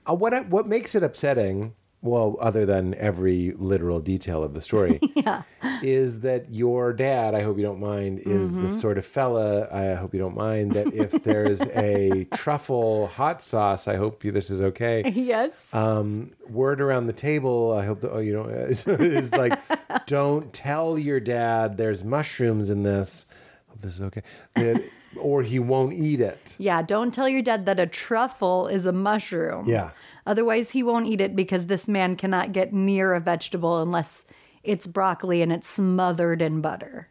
uh, 0.09 0.15
what 0.15 0.49
what 0.49 0.67
makes 0.67 0.95
it 0.95 1.03
upsetting, 1.03 1.75
well, 2.03 2.37
other 2.41 2.67
than 2.67 2.95
every 2.97 3.53
literal 3.57 4.01
detail 4.01 4.43
of 4.43 4.55
the 4.55 4.61
story, 4.61 4.99
yeah. 5.15 5.43
is 5.83 6.21
that 6.21 6.53
your 6.53 6.93
dad, 6.93 7.35
I 7.35 7.43
hope 7.43 7.57
you 7.59 7.63
don't 7.63 7.79
mind, 7.81 8.19
is 8.21 8.51
Mm-hmm. 8.51 8.63
the 8.63 8.69
sort 8.69 8.99
of 8.99 9.07
fella, 9.07 9.69
I 9.73 9.95
hope 9.95 10.13
you 10.13 10.19
don't 10.21 10.35
mind, 10.37 10.73
that 10.73 10.93
if 10.93 11.13
there's 11.25 11.61
a 11.61 12.25
truffle 12.35 13.07
hot 13.07 13.41
sauce, 13.41 13.87
I 13.87 13.95
hope 13.97 14.25
you, 14.25 14.33
this 14.33 14.51
is 14.51 14.61
okay 14.61 15.03
yes. 15.15 15.73
um, 15.75 16.33
word 16.51 16.81
around 16.81 17.07
the 17.07 17.13
table. 17.13 17.73
I 17.73 17.85
hope 17.87 18.01
that 18.01 18.11
oh 18.13 18.19
you 18.19 18.33
don't 18.33 18.51
is, 18.71 18.87
is 18.87 19.33
like 19.33 19.59
don't 20.07 20.53
tell 20.53 20.99
your 20.99 21.21
dad 21.21 21.77
there's 21.77 22.03
mushrooms 22.03 22.69
in 22.69 22.83
this. 22.83 23.27
Hope 23.69 23.81
this 23.81 23.95
is 23.95 24.03
okay. 24.03 24.23
That- 24.55 24.83
or 25.21 25.43
he 25.43 25.59
won't 25.59 25.93
eat 25.93 26.21
it. 26.23 26.57
yeah, 26.59 26.81
don't 26.83 27.13
tell 27.15 27.29
your 27.29 27.43
dad 27.43 27.67
that 27.67 27.79
a 27.79 27.87
truffle 27.87 28.67
is 28.67 28.87
a 28.87 28.93
mushroom. 28.93 29.69
Yeah. 29.69 29.91
Otherwise, 30.27 30.71
he 30.71 30.83
won't 30.83 31.07
eat 31.07 31.21
it 31.21 31.35
because 31.35 31.67
this 31.67 31.89
man 31.89 32.17
cannot 32.17 32.53
get 32.53 32.73
near 32.73 33.15
a 33.15 33.21
vegetable 33.21 33.81
unless 33.83 34.25
it's 34.63 34.87
broccoli 34.87 35.43
and 35.43 35.53
it's 35.53 35.67
smothered 35.69 36.41
in 36.41 36.61
butter. 36.61 37.09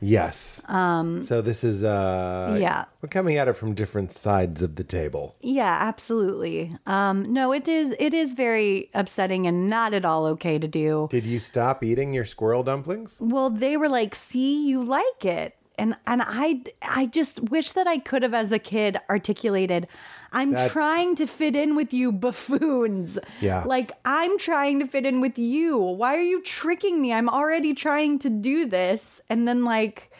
Yes. 0.00 0.60
Um, 0.68 1.22
so 1.22 1.40
this 1.40 1.64
is 1.64 1.82
uh 1.82 2.56
Yeah. 2.60 2.84
we're 3.00 3.08
coming 3.08 3.38
at 3.38 3.48
it 3.48 3.54
from 3.54 3.72
different 3.74 4.12
sides 4.12 4.60
of 4.60 4.76
the 4.76 4.84
table. 4.84 5.36
Yeah, 5.40 5.74
absolutely. 5.80 6.76
Um, 6.86 7.32
no, 7.32 7.52
it 7.52 7.66
is. 7.66 7.94
It 7.98 8.12
is 8.12 8.34
very 8.34 8.90
upsetting 8.92 9.46
and 9.46 9.70
not 9.70 9.94
at 9.94 10.04
all 10.04 10.26
okay 10.26 10.58
to 10.58 10.68
do. 10.68 11.08
Did 11.10 11.24
you 11.24 11.38
stop 11.38 11.82
eating 11.82 12.12
your 12.12 12.26
squirrel 12.26 12.62
dumplings? 12.62 13.16
Well, 13.20 13.48
they 13.48 13.76
were 13.78 13.88
like, 13.88 14.14
"See, 14.14 14.66
you 14.68 14.82
like 14.84 15.24
it," 15.24 15.56
and 15.78 15.96
and 16.06 16.22
I 16.24 16.60
I 16.82 17.06
just 17.06 17.48
wish 17.48 17.72
that 17.72 17.86
I 17.86 17.96
could 17.98 18.22
have, 18.22 18.34
as 18.34 18.52
a 18.52 18.58
kid, 18.58 18.98
articulated. 19.08 19.88
I'm 20.38 20.50
That's- 20.52 20.70
trying 20.72 21.14
to 21.16 21.26
fit 21.26 21.56
in 21.56 21.76
with 21.76 21.92
you 21.94 22.12
buffoons. 22.12 23.18
Yeah. 23.40 23.64
Like 23.64 23.92
I'm 24.04 24.36
trying 24.38 24.80
to 24.80 24.86
fit 24.86 25.06
in 25.06 25.20
with 25.20 25.38
you. 25.38 25.78
Why 25.78 26.16
are 26.16 26.20
you 26.32 26.42
tricking 26.42 27.00
me? 27.00 27.12
I'm 27.12 27.28
already 27.28 27.72
trying 27.74 28.18
to 28.20 28.30
do 28.30 28.66
this, 28.66 29.20
and 29.30 29.48
then 29.48 29.64
like, 29.64 30.10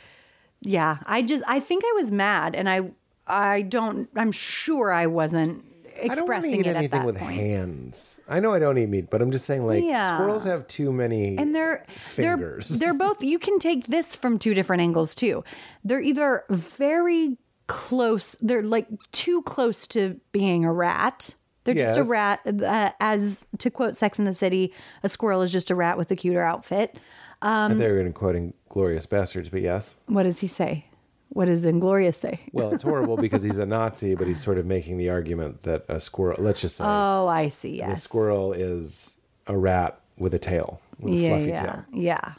yeah, 0.61 0.99
I 1.07 1.23
just 1.23 1.45
I 1.47 1.61
think 1.61 1.85
I 1.85 1.93
was 1.97 2.11
mad, 2.11 2.55
and 2.57 2.69
I 2.69 2.91
I 3.27 3.63
don't. 3.63 4.09
I'm 4.17 4.33
sure 4.33 4.93
I 4.93 5.07
wasn't 5.07 5.65
I 5.97 6.09
don't 6.09 6.11
expressing 6.19 6.61
eat 6.61 6.67
it 6.67 6.77
anything 6.77 7.05
with 7.05 7.19
point. 7.19 7.37
hands. 7.37 8.21
I 8.29 8.41
know 8.41 8.53
I 8.53 8.59
don't 8.59 8.77
eat 8.79 8.89
meat, 8.89 9.09
but 9.11 9.23
I'm 9.23 9.31
just 9.31 9.45
saying 9.47 9.65
like 9.67 9.83
Yeah. 9.85 10.15
squirrels 10.17 10.45
have 10.45 10.67
too 10.67 10.93
many 10.93 11.37
and 11.39 11.55
they're 11.55 11.85
fingers. 12.11 12.69
they're 12.69 12.79
they're 12.93 12.99
both 12.99 13.23
you 13.23 13.39
can 13.39 13.59
take 13.59 13.87
this 13.87 14.15
from 14.17 14.39
two 14.39 14.53
different 14.53 14.83
angles 14.83 15.15
too 15.15 15.43
they're 15.85 16.01
either 16.01 16.45
very 16.51 17.39
close 17.67 18.37
they're 18.41 18.63
like 18.63 18.87
too 19.13 19.43
close 19.43 19.87
to 19.89 20.21
being 20.33 20.65
a 20.65 20.73
rat. 20.73 21.35
They're 21.65 21.75
just 21.75 21.99
a 21.99 22.05
rat 22.05 22.41
uh, 22.47 22.93
as 23.01 23.45
to 23.59 23.71
quote 23.71 23.97
sex 23.97 24.21
in 24.21 24.25
the 24.25 24.35
city 24.35 24.73
a 25.03 25.09
squirrel 25.09 25.43
is 25.43 25.51
just 25.51 25.71
a 25.71 25.75
rat 25.75 25.99
with 25.99 26.11
a 26.13 26.17
cuter 26.17 26.41
outfit. 26.41 26.97
I 27.43 27.69
thought 27.69 27.77
you 27.77 27.83
were 27.83 27.95
going 27.95 28.07
to 28.07 28.13
quoting 28.13 28.55
Glorious 28.69 29.07
Bastards, 29.07 29.49
but 29.49 29.63
yes. 29.63 29.97
what 30.07 30.23
does 30.23 30.41
he 30.41 30.47
say? 30.47 30.87
What 31.31 31.47
does 31.47 31.65
inglorious 31.65 32.19
say? 32.19 32.41
Well, 32.53 32.73
it's 32.73 32.83
horrible 32.83 33.17
because 33.17 33.43
he's 33.43 33.59
a 33.59 33.67
Nazi, 33.67 34.15
but 34.15 34.27
he's 34.27 34.43
sort 34.43 34.59
of 34.59 34.65
making 34.65 34.97
the 34.97 35.11
argument 35.11 35.63
that 35.63 35.85
a 35.89 36.01
squirrel, 36.01 36.37
let's 36.39 36.61
just 36.61 36.77
say, 36.77 36.85
oh 36.87 37.27
i 37.27 37.49
see 37.49 37.81
a 37.81 37.89
yes. 37.89 38.03
squirrel 38.03 38.53
is 38.53 39.19
a 39.47 39.57
rat 39.57 40.01
with 40.17 40.33
a 40.35 40.39
tail, 40.39 40.81
with 40.99 41.13
a 41.13 41.17
yeah 41.17 41.29
fluffy 41.31 41.47
yeah 41.47 41.63
tail. 41.63 41.85
yeah. 41.93 42.33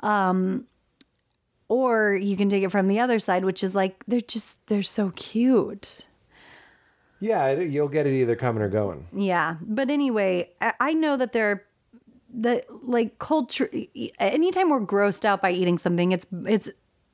Um 0.00 0.66
or 1.70 2.14
you 2.14 2.36
can 2.36 2.50
take 2.50 2.62
it 2.62 2.70
from 2.70 2.88
the 2.88 3.00
other 3.00 3.18
side 3.18 3.44
which 3.44 3.64
is 3.64 3.74
like 3.74 4.04
they're 4.06 4.20
just 4.20 4.66
they're 4.66 4.82
so 4.82 5.10
cute 5.16 6.04
Yeah, 7.20 7.52
you'll 7.52 7.88
get 7.88 8.06
it 8.06 8.14
either 8.14 8.34
coming 8.34 8.62
or 8.62 8.70
going. 8.70 9.06
Yeah, 9.12 9.56
but 9.60 9.90
anyway, 9.90 10.50
I, 10.80 10.94
know 10.94 11.18
that 11.18 11.32
there, 11.32 11.50
are 11.50 11.64
the 12.32 12.64
like 12.82 13.18
culture. 13.18 13.68
Anytime 14.18 14.70
we're 14.70 14.80
grossed 14.80 15.26
out 15.26 15.42
by 15.42 15.50
eating 15.50 15.76
something, 15.76 16.12
it's 16.12 16.24
it's 16.46 16.70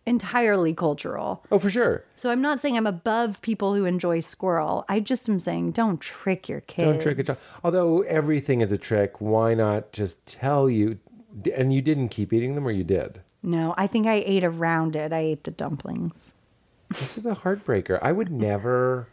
entirely 0.06 0.72
cultural. 0.74 1.44
Oh, 1.50 1.58
for 1.58 1.70
sure. 1.70 2.04
So 2.14 2.30
I'm 2.30 2.40
not 2.40 2.60
saying 2.60 2.76
I'm 2.76 2.86
above 2.86 3.42
people 3.42 3.74
who 3.74 3.84
enjoy 3.84 4.20
squirrel. 4.20 4.84
I 4.88 5.00
just 5.00 5.28
am 5.28 5.40
saying 5.40 5.72
don't 5.72 6.00
trick 6.00 6.48
your 6.48 6.60
kids. 6.60 6.88
Don't 6.88 7.02
trick 7.02 7.18
a 7.18 7.24
child. 7.24 7.38
Although 7.64 8.02
everything 8.02 8.60
is 8.60 8.70
a 8.70 8.78
trick, 8.78 9.20
why 9.20 9.54
not 9.54 9.90
just 9.92 10.24
tell 10.26 10.70
you? 10.70 11.00
And 11.54 11.72
you 11.74 11.82
didn't 11.82 12.10
keep 12.10 12.32
eating 12.32 12.54
them, 12.54 12.66
or 12.66 12.70
you 12.70 12.84
did? 12.84 13.22
No, 13.46 13.74
I 13.78 13.86
think 13.86 14.08
I 14.08 14.24
ate 14.26 14.42
around 14.42 14.96
it. 14.96 15.12
I 15.12 15.20
ate 15.20 15.44
the 15.44 15.52
dumplings. 15.52 16.34
This 16.88 17.16
is 17.16 17.26
a 17.26 17.34
heartbreaker. 17.36 17.98
I 18.02 18.10
would 18.10 18.30
never, 18.30 19.08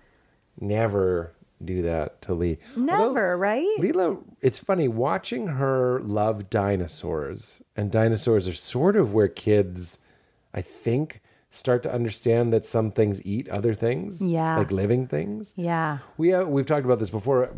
never 0.60 1.34
do 1.64 1.84
that 1.84 2.20
to 2.24 2.34
Lee. 2.34 2.58
Never, 2.76 3.38
right? 3.38 3.78
Leela, 3.80 4.24
it's 4.42 4.58
funny 4.58 4.88
watching 4.88 5.48
her 5.48 6.00
love 6.04 6.50
dinosaurs, 6.50 7.62
and 7.76 7.92
dinosaurs 7.92 8.48
are 8.48 8.54
sort 8.54 8.96
of 8.96 9.14
where 9.14 9.28
kids, 9.28 10.00
I 10.52 10.62
think, 10.62 11.22
start 11.52 11.84
to 11.84 11.94
understand 11.94 12.52
that 12.54 12.66
some 12.66 12.92
things 12.92 13.24
eat 13.24 13.48
other 13.50 13.76
things. 13.76 14.20
Yeah. 14.20 14.58
like 14.58 14.72
living 14.72 15.08
things. 15.08 15.54
Yeah. 15.56 16.00
We 16.18 16.34
uh, 16.34 16.46
we've 16.46 16.66
talked 16.66 16.86
about 16.86 16.98
this 16.98 17.12
before. 17.12 17.52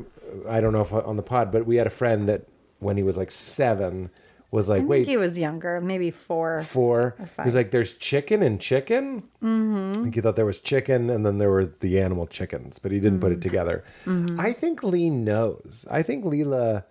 I 0.49 0.59
don't 0.59 0.73
know 0.73 0.81
if 0.81 0.91
on 0.91 1.15
the 1.15 1.23
pod, 1.23 1.53
but 1.53 1.65
we 1.65 1.77
had 1.77 1.87
a 1.87 1.91
friend 1.91 2.27
that 2.27 2.43
when 2.79 2.97
he 2.97 3.03
was 3.03 3.15
like 3.15 3.31
seven 3.31 4.11
was 4.55 4.69
like, 4.69 4.81
I 4.81 4.85
wait, 4.85 5.07
he 5.07 5.17
was 5.17 5.37
younger, 5.37 5.81
maybe 5.81 6.09
four. 6.09 6.63
four. 6.63 7.15
He 7.19 7.25
five. 7.25 7.45
was 7.45 7.55
like, 7.55 7.71
"There's 7.71 7.95
chicken 7.95 8.41
and 8.41 8.59
chicken." 8.59 9.23
Mm-hmm. 9.43 9.91
I 9.91 9.93
think 10.03 10.15
he 10.15 10.21
thought 10.21 10.35
there 10.35 10.45
was 10.45 10.61
chicken, 10.61 11.09
and 11.09 11.25
then 11.25 11.37
there 11.37 11.51
were 11.51 11.65
the 11.65 11.99
animal 11.99 12.25
chickens, 12.25 12.79
but 12.79 12.91
he 12.91 12.99
didn't 12.99 13.19
put 13.19 13.31
it 13.31 13.41
together. 13.41 13.83
I 14.39 14.53
think 14.53 14.83
Lee 14.83 15.09
knows. 15.09 15.85
I 15.91 16.01
think 16.01 16.23
Leela 16.25 16.85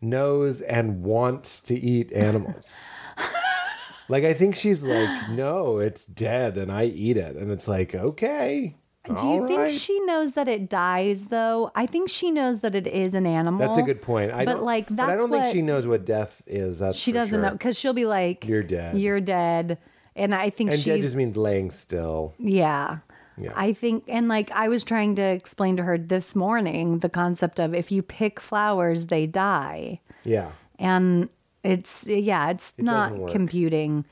knows 0.00 0.60
and 0.60 1.02
wants 1.02 1.62
to 1.62 1.74
eat 1.74 2.12
animals. 2.12 2.76
like 4.08 4.24
I 4.24 4.34
think 4.34 4.54
she's 4.54 4.82
like, 4.82 5.30
"No, 5.30 5.78
it's 5.78 6.04
dead, 6.04 6.56
and 6.56 6.70
I 6.70 6.84
eat 6.84 7.16
it," 7.16 7.36
and 7.36 7.50
it's 7.50 7.66
like, 7.66 7.94
okay. 7.94 8.76
Do 9.06 9.12
you 9.14 9.18
all 9.42 9.46
think 9.48 9.60
right. 9.60 9.70
she 9.70 9.98
knows 10.00 10.32
that 10.32 10.46
it 10.46 10.68
dies 10.68 11.26
though? 11.26 11.72
I 11.74 11.86
think 11.86 12.08
she 12.10 12.30
knows 12.30 12.60
that 12.60 12.74
it 12.74 12.86
is 12.86 13.14
an 13.14 13.26
animal. 13.26 13.58
That's 13.66 13.78
a 13.78 13.82
good 13.82 14.02
point. 14.02 14.30
I 14.32 14.44
but 14.44 14.54
don't, 14.56 14.64
like 14.64 14.86
that's 14.88 14.96
but 14.98 15.08
I 15.10 15.16
don't 15.16 15.30
what 15.30 15.42
think 15.42 15.54
she 15.54 15.62
knows 15.62 15.86
what 15.86 16.04
death 16.04 16.42
is. 16.46 16.78
That's 16.80 16.98
she 16.98 17.10
for 17.10 17.14
doesn't 17.18 17.34
sure. 17.34 17.42
know 17.42 17.52
because 17.52 17.78
she'll 17.78 17.94
be 17.94 18.04
like, 18.06 18.46
You're 18.46 18.62
dead. 18.62 18.98
You're 18.98 19.20
dead," 19.20 19.78
and 20.14 20.34
I 20.34 20.50
think 20.50 20.70
And 20.72 20.78
she, 20.80 20.90
dead 20.90 21.02
just 21.02 21.16
means 21.16 21.36
laying 21.36 21.70
still. 21.70 22.34
yeah. 22.38 22.98
Yeah. 23.38 23.52
I 23.56 23.72
think, 23.72 24.04
and 24.06 24.28
like 24.28 24.50
I 24.52 24.68
was 24.68 24.84
trying 24.84 25.16
to 25.16 25.22
explain 25.22 25.78
to 25.78 25.82
her 25.84 25.96
this 25.96 26.36
morning 26.36 26.98
the 26.98 27.08
concept 27.08 27.58
of 27.58 27.74
if 27.74 27.90
you 27.90 28.02
pick 28.02 28.38
flowers, 28.38 29.06
they 29.06 29.26
die, 29.26 30.00
Yeah. 30.24 30.50
and 30.78 31.30
it's 31.64 32.06
yeah, 32.06 32.50
it's 32.50 32.72
doesn't 32.72 32.84
not 32.84 33.16
work. 33.16 33.30
computing. 33.32 34.04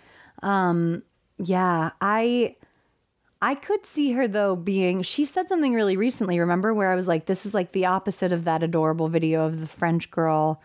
Um, 0.42 1.02
yeah, 1.36 1.90
I. 2.00 2.56
I 3.40 3.54
could 3.54 3.86
see 3.86 4.12
her 4.12 4.26
though 4.26 4.56
being 4.56 5.02
she 5.02 5.24
said 5.24 5.48
something 5.48 5.72
really 5.74 5.96
recently, 5.96 6.38
remember, 6.40 6.74
where 6.74 6.90
I 6.90 6.94
was 6.96 7.06
like, 7.06 7.26
this 7.26 7.46
is 7.46 7.54
like 7.54 7.72
the 7.72 7.86
opposite 7.86 8.32
of 8.32 8.44
that 8.44 8.62
adorable 8.62 9.08
video 9.08 9.44
of 9.46 9.60
the 9.60 9.66
French 9.66 10.10
girl 10.10 10.60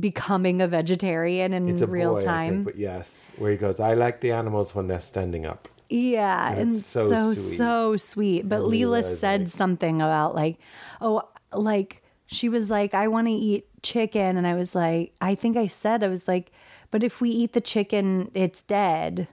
becoming 0.00 0.60
a 0.60 0.66
vegetarian 0.66 1.52
in 1.52 1.68
It's 1.68 1.82
a 1.82 1.86
real 1.86 2.14
boy, 2.14 2.20
time. 2.20 2.50
think, 2.52 2.64
but 2.64 2.76
yes, 2.78 3.30
where 3.38 3.50
he 3.52 3.56
goes, 3.56 3.80
I 3.80 3.94
like 3.94 4.20
the 4.20 4.32
animals 4.32 4.74
when 4.74 4.86
they're 4.88 5.00
standing 5.00 5.46
up. 5.46 5.68
Yeah, 5.90 6.52
and, 6.54 6.72
it's 6.72 6.86
so 6.86 7.08
so 7.08 7.34
so 7.34 7.96
sweet. 7.96 8.00
sweet. 8.42 8.48
But 8.48 8.60
And 8.62 8.72
Leela 8.72 9.02
Leela 9.02 9.16
said 9.16 9.40
like- 9.42 9.48
something 9.50 9.96
about 10.02 10.34
like, 10.34 10.58
oh, 11.00 11.22
like 11.52 12.02
she 12.26 12.48
was 12.48 12.70
like, 12.70 12.94
I 12.94 13.06
want 13.08 13.26
to 13.28 13.32
eat 13.32 13.66
chicken, 13.82 14.36
and 14.36 14.46
I 14.46 14.54
was 14.54 14.74
like, 14.74 15.12
I 15.20 15.34
think 15.34 15.56
I 15.56 15.66
said 15.66 16.02
I 16.02 16.08
was 16.08 16.26
like, 16.26 16.50
but 16.90 17.02
if 17.04 17.20
we 17.20 17.28
eat 17.30 17.52
the 17.52 17.60
chicken, 17.60 18.30
it's 18.34 18.62
dead. 18.62 19.28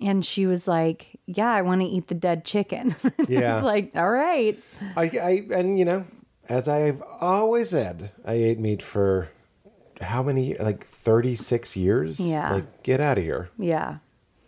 And 0.00 0.24
she 0.24 0.46
was 0.46 0.68
like, 0.68 1.18
Yeah, 1.26 1.50
I 1.50 1.62
want 1.62 1.80
to 1.80 1.86
eat 1.86 2.08
the 2.08 2.14
dead 2.14 2.44
chicken. 2.44 2.94
Yeah. 3.28 3.56
it's 3.58 3.64
like, 3.64 3.92
all 3.94 4.10
right. 4.10 4.56
I, 4.96 5.02
I, 5.02 5.46
and 5.54 5.78
you 5.78 5.84
know, 5.84 6.04
as 6.48 6.66
I've 6.68 7.02
always 7.20 7.70
said, 7.70 8.10
I 8.24 8.32
ate 8.34 8.58
meat 8.58 8.82
for 8.82 9.28
how 10.00 10.22
many, 10.22 10.54
like 10.58 10.86
36 10.86 11.76
years? 11.76 12.18
Yeah. 12.20 12.52
Like, 12.54 12.82
get 12.82 13.00
out 13.00 13.18
of 13.18 13.24
here. 13.24 13.50
Yeah. 13.58 13.98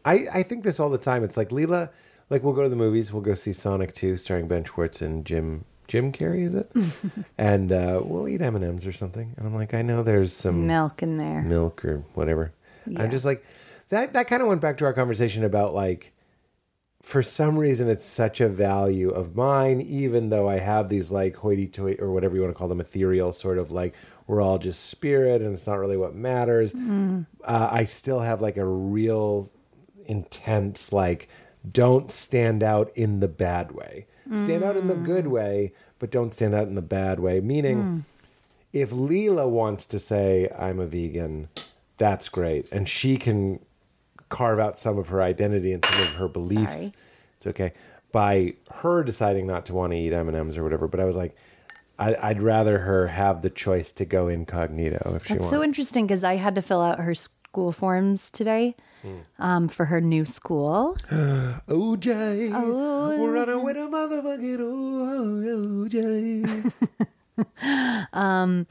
I, 0.04 0.26
I 0.32 0.42
think 0.44 0.64
this 0.64 0.80
all 0.80 0.88
the 0.88 0.96
time. 0.98 1.24
It's 1.24 1.36
like 1.36 1.50
Leela, 1.50 1.90
like 2.30 2.42
we'll 2.42 2.54
go 2.54 2.62
to 2.62 2.68
the 2.70 2.76
movies, 2.76 3.12
we'll 3.12 3.22
go 3.22 3.34
see 3.34 3.52
Sonic 3.52 3.92
2 3.92 4.16
starring 4.16 4.48
Ben 4.48 4.64
Schwartz 4.64 5.02
and 5.02 5.26
Jim, 5.26 5.64
Jim 5.88 6.10
Carrey, 6.12 6.44
is 6.46 6.54
it? 6.54 6.70
and 7.38 7.72
uh, 7.72 8.00
we'll 8.02 8.28
eat 8.28 8.40
M&Ms 8.40 8.86
or 8.86 8.92
something. 8.92 9.34
And 9.36 9.46
I'm 9.46 9.54
like, 9.54 9.74
I 9.74 9.82
know 9.82 10.02
there's 10.02 10.32
some 10.32 10.66
Milk 10.66 11.02
in 11.02 11.16
there. 11.18 11.42
milk 11.42 11.84
or 11.84 11.98
whatever. 12.14 12.52
Yeah. 12.86 13.02
I'm 13.02 13.10
just 13.10 13.24
like 13.26 13.44
that. 13.90 14.12
That 14.14 14.26
kind 14.26 14.42
of 14.42 14.48
went 14.48 14.60
back 14.60 14.78
to 14.78 14.84
our 14.86 14.92
conversation 14.92 15.44
about 15.44 15.74
like, 15.74 16.12
for 17.02 17.22
some 17.22 17.56
reason, 17.58 17.88
it's 17.88 18.04
such 18.04 18.40
a 18.40 18.48
value 18.48 19.08
of 19.10 19.34
mine, 19.36 19.80
even 19.80 20.28
though 20.30 20.48
I 20.48 20.58
have 20.58 20.88
these 20.88 21.10
like 21.10 21.36
hoity-toity 21.36 22.00
or 22.00 22.10
whatever 22.12 22.34
you 22.34 22.42
want 22.42 22.52
to 22.54 22.58
call 22.58 22.68
them, 22.68 22.80
ethereal 22.80 23.32
sort 23.32 23.56
of 23.58 23.70
like 23.70 23.94
we're 24.26 24.42
all 24.42 24.58
just 24.58 24.88
spirit 24.90 25.40
and 25.42 25.54
it's 25.54 25.66
not 25.66 25.78
really 25.78 25.96
what 25.96 26.14
matters. 26.14 26.72
Mm-hmm. 26.72 27.22
Uh, 27.42 27.68
I 27.72 27.84
still 27.84 28.20
have 28.20 28.40
like 28.40 28.56
a 28.58 28.66
real 28.66 29.50
intense 30.06 30.92
like 30.92 31.28
don't 31.70 32.10
stand 32.10 32.62
out 32.62 32.90
in 32.94 33.20
the 33.20 33.28
bad 33.28 33.72
way. 33.72 34.06
Stand 34.36 34.62
out 34.62 34.76
in 34.76 34.86
the 34.86 34.94
good 34.94 35.24
Mm. 35.24 35.30
way, 35.30 35.72
but 35.98 36.10
don't 36.10 36.32
stand 36.32 36.54
out 36.54 36.68
in 36.68 36.74
the 36.76 36.82
bad 36.82 37.18
way. 37.18 37.40
Meaning 37.40 38.04
if 38.72 38.90
Leela 38.90 39.48
wants 39.48 39.86
to 39.86 39.98
say 39.98 40.48
I'm 40.56 40.78
a 40.78 40.86
vegan, 40.86 41.48
that's 41.98 42.28
great, 42.28 42.68
and 42.70 42.88
she 42.88 43.16
can 43.16 43.58
carve 44.30 44.58
out 44.58 44.78
some 44.78 44.96
of 44.98 45.08
her 45.08 45.20
identity 45.22 45.72
and 45.74 45.84
some 45.84 46.00
of 46.00 46.08
her 46.14 46.28
beliefs. 46.28 46.74
Sorry. 46.76 46.92
It's 47.36 47.46
okay 47.48 47.72
by 48.12 48.54
her 48.72 49.04
deciding 49.04 49.46
not 49.46 49.66
to 49.66 49.72
want 49.74 49.92
to 49.92 49.98
eat 49.98 50.12
M 50.12 50.26
and 50.28 50.36
M's 50.36 50.56
or 50.56 50.64
whatever. 50.64 50.88
But 50.88 50.98
I 51.00 51.04
was 51.04 51.16
like, 51.16 51.36
I, 51.98 52.16
I'd 52.20 52.42
rather 52.42 52.78
her 52.78 53.06
have 53.08 53.42
the 53.42 53.50
choice 53.50 53.92
to 53.92 54.04
go 54.04 54.26
incognito 54.28 55.12
if 55.14 55.26
she 55.26 55.34
That's 55.34 55.42
wants. 55.42 55.50
so 55.56 55.62
interesting 55.62 56.06
because 56.06 56.24
I 56.24 56.36
had 56.36 56.54
to 56.56 56.62
fill 56.62 56.80
out 56.80 56.98
her 57.00 57.14
school 57.14 57.70
forms 57.72 58.30
today 58.30 58.74
Hmm. 59.02 59.16
um, 59.38 59.66
for 59.68 59.86
her 59.86 60.00
new 60.02 60.26
school. 60.26 60.94
OJ, 61.10 62.52
Oh. 62.54 63.16
we're 63.18 63.36
on 63.38 63.48
our 63.48 63.58
way 63.58 63.72
motherfucking 63.72 64.58
OJ. 65.72 66.72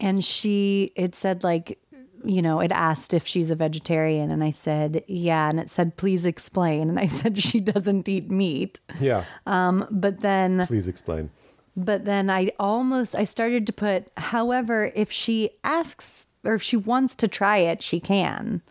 and 0.00 0.24
she 0.24 0.92
it 0.94 1.14
said 1.16 1.42
like 1.42 1.78
you 2.24 2.40
know 2.42 2.60
it 2.60 2.72
asked 2.72 3.12
if 3.14 3.26
she's 3.26 3.50
a 3.50 3.54
vegetarian 3.56 4.30
and 4.30 4.42
i 4.44 4.50
said 4.50 5.02
yeah 5.08 5.48
and 5.50 5.58
it 5.60 5.68
said 5.70 5.96
please 5.96 6.24
explain 6.26 6.88
and 6.88 6.98
i 6.98 7.06
said 7.18 7.38
she 7.38 7.60
doesn't 7.60 8.08
eat 8.08 8.30
meat. 8.30 8.80
Yeah, 9.00 9.24
Um, 9.46 9.86
but 9.90 10.20
then 10.20 10.66
please 10.66 10.88
explain. 10.88 11.30
but 11.76 12.04
then 12.04 12.30
i 12.30 12.50
almost 12.58 13.14
i 13.16 13.24
started 13.24 13.66
to 13.66 13.72
put 13.72 14.06
however 14.16 14.92
if 14.94 15.10
she 15.10 15.50
asks 15.64 16.26
or 16.44 16.54
if 16.54 16.62
she 16.62 16.76
wants 16.76 17.14
to 17.16 17.28
try 17.28 17.58
it 17.58 17.82
she 17.82 18.00
can 18.00 18.62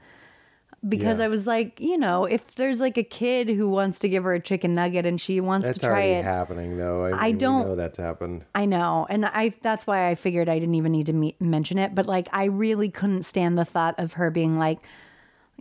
because 0.90 1.20
Yeah. 1.20 1.26
i 1.26 1.28
was 1.28 1.46
like 1.46 1.80
you 1.80 1.96
know 1.98 2.26
if 2.26 2.56
there's 2.56 2.80
like 2.80 2.98
a 2.98 3.04
kid 3.04 3.48
who 3.50 3.70
wants 3.70 4.00
to 4.00 4.10
give 4.10 4.24
her 4.24 4.34
a 4.34 4.40
chicken 4.40 4.74
nugget 4.74 5.06
and 5.06 5.22
she 5.22 5.40
wants 5.40 5.68
That's 5.68 5.78
to 5.78 5.86
try 5.86 6.02
it 6.02 6.24
happening, 6.24 6.78
though. 6.78 7.06
I, 7.06 7.28
mean, 7.28 7.38
don't- 7.38 7.68
know 7.68 7.76
that's 7.76 7.98
happened. 8.00 8.46
I 8.56 8.66
know, 8.66 9.06
and 9.10 9.26
I 9.26 9.54
that's 9.62 9.86
why 9.86 10.08
I 10.10 10.16
figured 10.16 10.50
I 10.50 10.58
didn't 10.58 10.76
even 10.76 10.92
need 10.92 11.06
to 11.06 11.14
me- 11.14 11.36
mention 11.40 11.78
it. 11.78 11.94
But 11.94 12.08
like, 12.08 12.30
I 12.34 12.46
really 12.46 12.90
couldn't 12.90 13.24
stand 13.24 13.58
the 13.60 13.66
thought 13.66 13.96
of 14.00 14.14
her 14.14 14.32
being 14.32 14.58
like, 14.58 14.80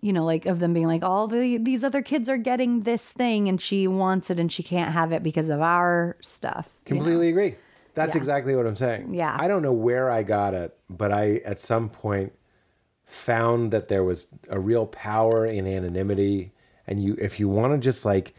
you 0.01 0.13
know, 0.15 0.25
like 0.25 0.47
of 0.47 0.59
them 0.61 0.73
being 0.73 0.87
like, 0.87 1.03
all 1.05 1.29
the 1.29 1.59
these 1.59 1.85
other 1.85 2.01
kids 2.01 2.31
are 2.31 2.39
getting 2.39 2.83
this 2.85 3.13
thing, 3.13 3.47
and 3.49 3.61
she 3.61 3.87
wants 3.87 4.31
it, 4.31 4.41
and 4.41 4.51
she 4.51 4.63
can't 4.63 4.93
have 4.93 5.13
it 5.13 5.23
because 5.23 5.51
of 5.51 5.61
our 5.61 6.17
stuff. 6.23 6.71
you 6.87 6.95
know? 6.95 7.01
Completely 7.03 7.29
agree. 7.29 7.57
That's 7.93 8.17
exactly 8.17 8.55
what 8.55 8.67
I'm 8.67 8.77
saying. 8.77 9.13
Yeah. 9.13 9.37
I 9.39 9.49
don't 9.49 9.63
know 9.63 9.73
where 9.75 10.11
I 10.11 10.23
got 10.23 10.55
it, 10.55 10.75
but 10.89 11.13
I 11.13 11.43
at 11.45 11.61
some 11.61 11.91
point 11.91 12.33
found 13.11 13.73
that 13.73 13.89
there 13.89 14.05
was 14.05 14.27
a 14.49 14.61
real 14.61 14.87
power 14.87 15.45
in 15.45 15.67
anonymity 15.67 16.53
and 16.87 17.03
you 17.03 17.17
if 17.21 17.41
you 17.41 17.49
want 17.49 17.73
to 17.73 17.79
just 17.79 18.05
like 18.05 18.35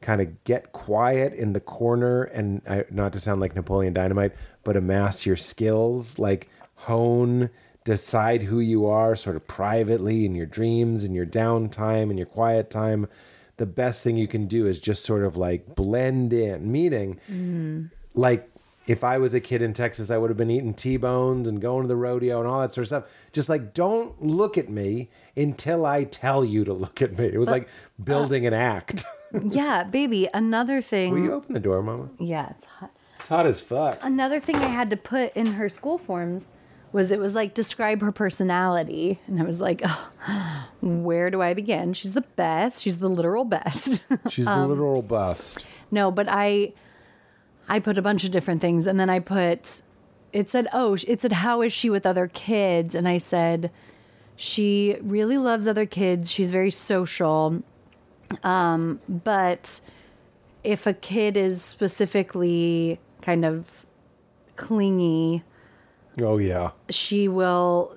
kind 0.00 0.20
of 0.20 0.44
get 0.44 0.72
quiet 0.72 1.32
in 1.34 1.52
the 1.52 1.60
corner 1.60 2.24
and 2.24 2.62
I, 2.68 2.84
not 2.90 3.12
to 3.14 3.20
sound 3.20 3.40
like 3.40 3.54
Napoleon 3.54 3.94
Dynamite, 3.94 4.32
but 4.62 4.76
amass 4.76 5.24
your 5.24 5.36
skills, 5.36 6.18
like 6.18 6.48
hone, 6.74 7.48
decide 7.84 8.42
who 8.42 8.60
you 8.60 8.86
are 8.86 9.16
sort 9.16 9.36
of 9.36 9.46
privately 9.46 10.24
in 10.24 10.34
your 10.34 10.46
dreams 10.46 11.04
and 11.04 11.14
your 11.14 11.26
downtime 11.26 12.04
and 12.10 12.18
your 12.18 12.26
quiet 12.26 12.70
time. 12.70 13.08
The 13.56 13.66
best 13.66 14.04
thing 14.04 14.16
you 14.16 14.28
can 14.28 14.46
do 14.46 14.66
is 14.66 14.78
just 14.78 15.04
sort 15.04 15.22
of 15.22 15.36
like 15.36 15.74
blend 15.74 16.32
in, 16.32 16.70
meaning 16.70 17.16
mm-hmm. 17.30 17.86
like 18.14 18.50
if 18.86 19.02
I 19.04 19.18
was 19.18 19.32
a 19.34 19.40
kid 19.40 19.62
in 19.62 19.72
Texas, 19.72 20.10
I 20.10 20.18
would 20.18 20.28
have 20.30 20.36
been 20.36 20.50
eating 20.50 20.74
T-bones 20.74 21.48
and 21.48 21.60
going 21.60 21.82
to 21.82 21.88
the 21.88 21.96
rodeo 21.96 22.38
and 22.40 22.48
all 22.48 22.60
that 22.60 22.74
sort 22.74 22.82
of 22.84 22.88
stuff. 22.88 23.04
Just 23.32 23.48
like 23.48 23.72
don't 23.74 24.20
look 24.22 24.58
at 24.58 24.68
me 24.68 25.08
until 25.36 25.86
I 25.86 26.04
tell 26.04 26.44
you 26.44 26.64
to 26.64 26.72
look 26.72 27.00
at 27.02 27.18
me. 27.18 27.26
It 27.26 27.38
was 27.38 27.48
like 27.48 27.68
building 28.02 28.46
an 28.46 28.54
act. 28.54 29.04
Yeah, 29.42 29.82
baby. 29.82 30.28
Another 30.32 30.80
thing. 30.80 31.12
Will 31.12 31.18
you 31.24 31.32
open 31.32 31.54
the 31.54 31.58
door, 31.60 31.82
Mama? 31.82 32.08
yeah, 32.20 32.50
it's 32.50 32.64
hot. 32.66 32.92
It's 33.18 33.28
hot 33.28 33.46
as 33.46 33.60
fuck. 33.60 33.98
Another 34.00 34.38
thing 34.38 34.54
I 34.54 34.68
had 34.68 34.90
to 34.90 34.96
put 34.96 35.34
in 35.34 35.46
her 35.54 35.68
school 35.68 35.98
forms 35.98 36.46
was 36.92 37.10
it 37.10 37.18
was 37.18 37.34
like 37.34 37.52
describe 37.52 38.00
her 38.00 38.12
personality, 38.12 39.18
and 39.26 39.40
I 39.40 39.42
was 39.42 39.60
like, 39.60 39.82
oh, 39.84 40.68
where 40.80 41.30
do 41.30 41.42
I 41.42 41.52
begin? 41.52 41.94
She's 41.94 42.12
the 42.12 42.20
best. 42.36 42.80
She's 42.80 43.00
the 43.00 43.08
literal 43.08 43.44
best. 43.44 44.04
She's 44.28 44.46
Um, 44.54 44.60
the 44.60 44.68
literal 44.68 45.02
best. 45.02 45.66
no, 45.90 46.12
but 46.12 46.28
I, 46.28 46.72
I 47.68 47.78
put 47.80 47.98
a 47.98 48.02
bunch 48.02 48.24
of 48.24 48.30
different 48.30 48.60
things, 48.60 48.86
and 48.86 48.98
then 49.00 49.08
I 49.10 49.20
put, 49.20 49.82
it 50.32 50.48
said, 50.48 50.68
oh, 50.72 50.96
it 51.06 51.20
said, 51.20 51.32
how 51.32 51.62
is 51.62 51.72
she 51.72 51.90
with 51.90 52.04
other 52.06 52.28
kids? 52.28 52.94
And 52.94 53.08
I 53.08 53.18
said, 53.18 53.70
she 54.36 54.96
really 55.00 55.38
loves 55.38 55.66
other 55.68 55.86
kids. 55.86 56.30
She's 56.30 56.50
very 56.50 56.70
social. 56.70 57.62
Um, 58.42 59.00
but 59.08 59.80
if 60.64 60.86
a 60.86 60.92
kid 60.94 61.36
is 61.36 61.62
specifically 61.62 62.98
kind 63.22 63.44
of 63.44 63.86
clingy, 64.56 65.42
Oh 66.20 66.38
yeah. 66.38 66.70
she 66.90 67.26
will 67.26 67.96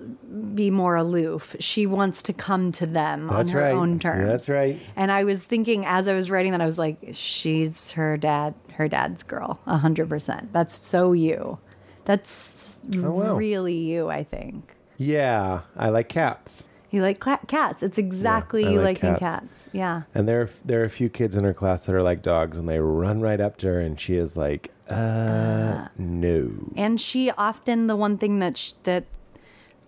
be 0.54 0.70
more 0.70 0.96
aloof. 0.96 1.54
She 1.60 1.86
wants 1.86 2.22
to 2.24 2.32
come 2.32 2.72
to 2.72 2.86
them 2.86 3.28
That's 3.28 3.50
on 3.50 3.54
her 3.54 3.60
right. 3.60 3.72
own 3.74 3.98
terms. 3.98 4.24
That's 4.24 4.48
right. 4.48 4.80
And 4.96 5.12
I 5.12 5.24
was 5.24 5.44
thinking 5.44 5.84
as 5.86 6.08
I 6.08 6.14
was 6.14 6.30
writing 6.30 6.52
that, 6.52 6.60
I 6.60 6.66
was 6.66 6.78
like, 6.78 6.98
she's 7.12 7.92
her 7.92 8.16
dad, 8.16 8.54
her 8.78 8.88
dad's 8.88 9.22
girl, 9.22 9.60
a 9.66 9.76
hundred 9.76 10.08
percent. 10.08 10.52
That's 10.52 10.84
so 10.84 11.12
you. 11.12 11.58
That's 12.04 12.78
Oh, 12.96 13.10
wow. 13.12 13.34
really 13.36 13.76
you. 13.76 14.08
I 14.08 14.22
think 14.24 14.74
Yeah, 14.96 15.60
I 15.76 15.90
like 15.90 16.08
cats. 16.08 16.66
you 16.90 17.02
like 17.02 17.20
cla- 17.20 17.40
cats. 17.46 17.82
It's 17.82 17.98
exactly 17.98 18.64
I 18.64 18.70
you 18.70 18.78
like 18.80 19.02
liking 19.02 19.18
cats. 19.18 19.20
cats. 19.20 19.68
Yeah. 19.72 20.02
And 20.14 20.26
there, 20.26 20.48
there 20.64 20.80
are 20.80 20.84
a 20.84 20.90
few 20.90 21.10
kids 21.10 21.36
in 21.36 21.44
her 21.44 21.52
class 21.52 21.84
that 21.84 21.94
are 21.94 22.02
like 22.02 22.22
dogs, 22.22 22.56
and 22.56 22.66
they 22.68 22.78
run 22.80 23.20
right 23.20 23.40
up 23.40 23.58
to 23.58 23.66
her, 23.66 23.78
and 23.80 24.00
she 24.00 24.14
is 24.14 24.36
like, 24.38 24.72
uh, 24.88 25.88
no. 25.98 26.50
And 26.76 26.98
she 26.98 27.30
often 27.32 27.88
the 27.88 27.96
one 27.96 28.16
thing 28.16 28.38
that 28.38 28.56
sh- 28.56 28.72
that 28.84 29.04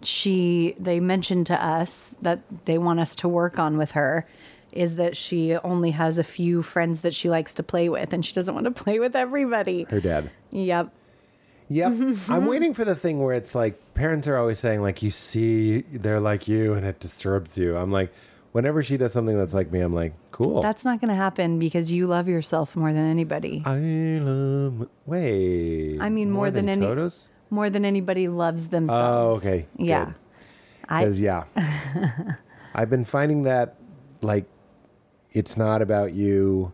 she 0.02 0.74
they 0.78 0.98
mentioned 1.00 1.46
to 1.46 1.64
us 1.64 2.14
that 2.22 2.40
they 2.66 2.76
want 2.78 3.00
us 3.00 3.14
to 3.16 3.28
work 3.28 3.58
on 3.58 3.76
with 3.78 3.92
her 3.92 4.26
is 4.72 4.96
that 4.96 5.16
she 5.16 5.56
only 5.56 5.90
has 5.92 6.18
a 6.18 6.24
few 6.24 6.62
friends 6.62 7.00
that 7.02 7.14
she 7.14 7.28
likes 7.28 7.54
to 7.56 7.62
play 7.62 7.88
with 7.88 8.12
and 8.12 8.24
she 8.24 8.32
doesn't 8.32 8.54
want 8.54 8.64
to 8.64 8.70
play 8.84 8.98
with 8.98 9.16
everybody. 9.16 9.84
Her 9.90 10.00
dad. 10.00 10.30
Yep. 10.50 10.92
Yep. 11.68 11.92
I'm 12.28 12.46
waiting 12.46 12.74
for 12.74 12.84
the 12.84 12.96
thing 12.96 13.22
where 13.22 13.34
it's 13.34 13.54
like 13.54 13.74
parents 13.94 14.26
are 14.26 14.36
always 14.36 14.58
saying 14.58 14.82
like 14.82 15.02
you 15.02 15.12
see 15.12 15.82
they're 15.82 16.18
like 16.18 16.48
you 16.48 16.74
and 16.74 16.84
it 16.84 16.98
disturbs 16.98 17.56
you. 17.56 17.76
I'm 17.76 17.92
like 17.92 18.12
whenever 18.52 18.82
she 18.82 18.96
does 18.96 19.12
something 19.12 19.36
that's 19.38 19.54
like 19.54 19.70
me, 19.70 19.80
I'm 19.80 19.94
like, 19.94 20.12
cool. 20.32 20.62
That's 20.62 20.84
not 20.84 21.00
going 21.00 21.10
to 21.10 21.14
happen 21.14 21.58
because 21.58 21.92
you 21.92 22.06
love 22.06 22.28
yourself 22.28 22.74
more 22.76 22.92
than 22.92 23.08
anybody. 23.08 23.62
I 23.64 23.76
love 24.20 24.88
wait. 25.06 25.98
I 26.00 26.08
mean, 26.08 26.30
more 26.30 26.50
than 26.50 26.68
any- 26.68 26.80
Toto's? 26.80 27.28
More 27.52 27.68
than 27.68 27.84
anybody 27.84 28.28
loves 28.28 28.68
themselves. 28.68 29.44
Oh, 29.44 29.48
okay. 29.48 29.66
Yeah. 29.76 30.12
Because 30.82 31.20
yeah, 31.20 31.44
I've 32.74 32.90
been 32.90 33.04
finding 33.04 33.42
that 33.42 33.76
like 34.22 34.44
it's 35.32 35.56
not 35.56 35.82
about 35.82 36.12
you. 36.12 36.72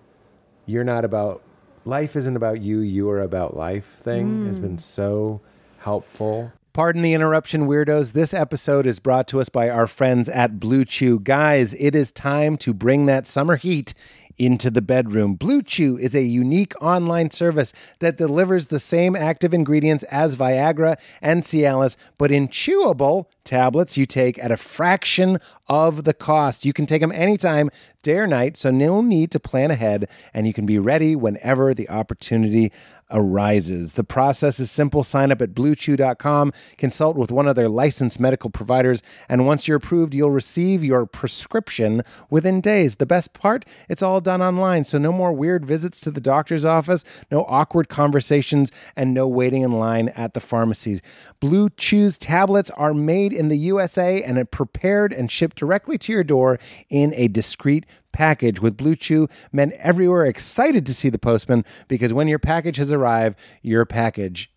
You're 0.67 0.85
not 0.85 1.05
about 1.05 1.43
life. 1.85 2.17
Isn't 2.17 2.37
about 2.37 2.61
you. 2.61 2.81
You 2.81 3.11
are 3.11 3.21
about 3.21 3.57
life. 3.57 3.97
Thing 4.01 4.47
has 4.47 4.59
been 4.59 4.77
mm. 4.77 4.81
so 4.81 5.41
helpful. 5.79 6.53
Pardon 6.73 7.01
the 7.01 7.15
interruption, 7.15 7.67
weirdos. 7.67 8.13
This 8.13 8.35
episode 8.35 8.87
is 8.87 8.99
brought 8.99 9.27
to 9.29 9.41
us 9.41 9.49
by 9.49 9.71
our 9.71 9.87
friends 9.87 10.29
at 10.29 10.61
Blue 10.61 10.85
Chew. 10.85 11.19
Guys, 11.21 11.73
it 11.75 11.95
is 11.95 12.13
time 12.13 12.59
to 12.59 12.75
bring 12.75 13.07
that 13.07 13.27
summer 13.27 13.57
heat 13.57 13.95
into 14.37 14.71
the 14.71 14.83
bedroom. 14.83 15.37
Blue 15.37 15.63
Chew 15.63 15.97
is 15.97 16.15
a 16.15 16.23
unique 16.23 16.75
online 16.83 17.31
service 17.31 17.73
that 18.01 18.19
delivers 18.19 18.67
the 18.67 18.79
same 18.79 19.17
active 19.17 19.55
ingredients 19.55 20.05
as 20.05 20.37
Viagra 20.37 21.01
and 21.23 21.43
Cialis, 21.43 21.97
but 22.19 22.31
in 22.31 22.49
chewable 22.49 23.27
tablets 23.47 23.97
you 23.97 24.05
take 24.05 24.39
at 24.43 24.53
a 24.53 24.57
fraction 24.57 25.39
of 25.69 26.05
the 26.05 26.15
cost. 26.15 26.65
You 26.65 26.73
can 26.73 26.87
take 26.87 27.01
them 27.01 27.13
anytime, 27.13 27.71
day 28.03 28.19
or 28.19 28.27
night, 28.27 28.57
so 28.57 28.71
no 28.71 29.01
need 29.01 29.31
to 29.31 29.41
plan 29.41 29.71
ahead, 29.71 30.09
and 30.35 30.47
you 30.47 30.53
can 30.53 30.67
be 30.67 30.79
ready 30.79 31.17
whenever 31.17 31.73
the 31.73 31.89
opportunity 31.89 32.73
arises. 33.11 33.95
The 33.95 34.05
process 34.05 34.59
is 34.59 34.71
simple. 34.71 35.05
Sign 35.05 35.31
up 35.31 35.41
at 35.41 35.55
bluechew.com, 35.55 36.53
consult 36.77 37.17
with 37.17 37.31
one 37.31 37.47
of 37.47 37.57
their 37.57 37.69
licensed 37.69 38.19
medical 38.19 38.51
providers, 38.51 39.03
and 39.29 39.47
once 39.47 39.67
you're 39.67 39.77
approved, 39.77 40.15
you'll 40.15 40.31
receive 40.31 40.83
your 40.83 41.07
prescription 41.07 42.03
within 42.31 42.61
days. 42.61 42.97
The 42.97 43.07
best 43.07 43.33
part, 43.33 43.65
it's 43.89 44.03
all 44.03 44.21
done 44.21 44.43
online, 44.43 44.85
so 44.85 44.99
no 44.99 45.13
more 45.13 45.33
weird 45.33 45.65
visits 45.65 46.01
to 46.01 46.11
the 46.11 46.21
doctor's 46.21 46.65
office, 46.65 47.05
no 47.31 47.45
awkward 47.49 47.89
conversations, 47.89 48.71
and 48.97 49.15
no 49.15 49.29
waiting 49.29 49.63
in 49.63 49.73
line 49.73 50.09
at 50.11 50.35
the 50.35 50.41
pharmacies. 50.41 51.01
Blue 51.41 51.71
Chew's 51.71 52.19
tablets 52.19 52.71
are 52.73 52.95
made 52.95 53.33
in 53.37 53.49
the 53.49 53.59
USA 53.59 54.23
and 54.23 54.39
it 54.39 54.51
prepared 54.51 55.13
and 55.13 55.31
shipped 55.31 55.57
directly 55.57 55.99
to 55.99 56.13
your 56.13 56.25
door 56.25 56.59
in 56.89 57.13
a 57.15 57.29
discreet 57.29 57.87
package 58.13 58.61
with 58.61 58.77
Blue 58.77 58.97
Chew. 58.97 59.29
Men 59.53 59.73
everywhere 59.79 60.25
excited 60.25 60.87
to 60.87 60.95
see 60.95 61.11
the 61.11 61.19
postman 61.19 61.65
because 61.87 62.13
when 62.13 62.29
your 62.29 62.39
package 62.39 62.79
has 62.79 62.91
arrived, 62.91 63.39
your 63.63 63.85
package 63.85 64.51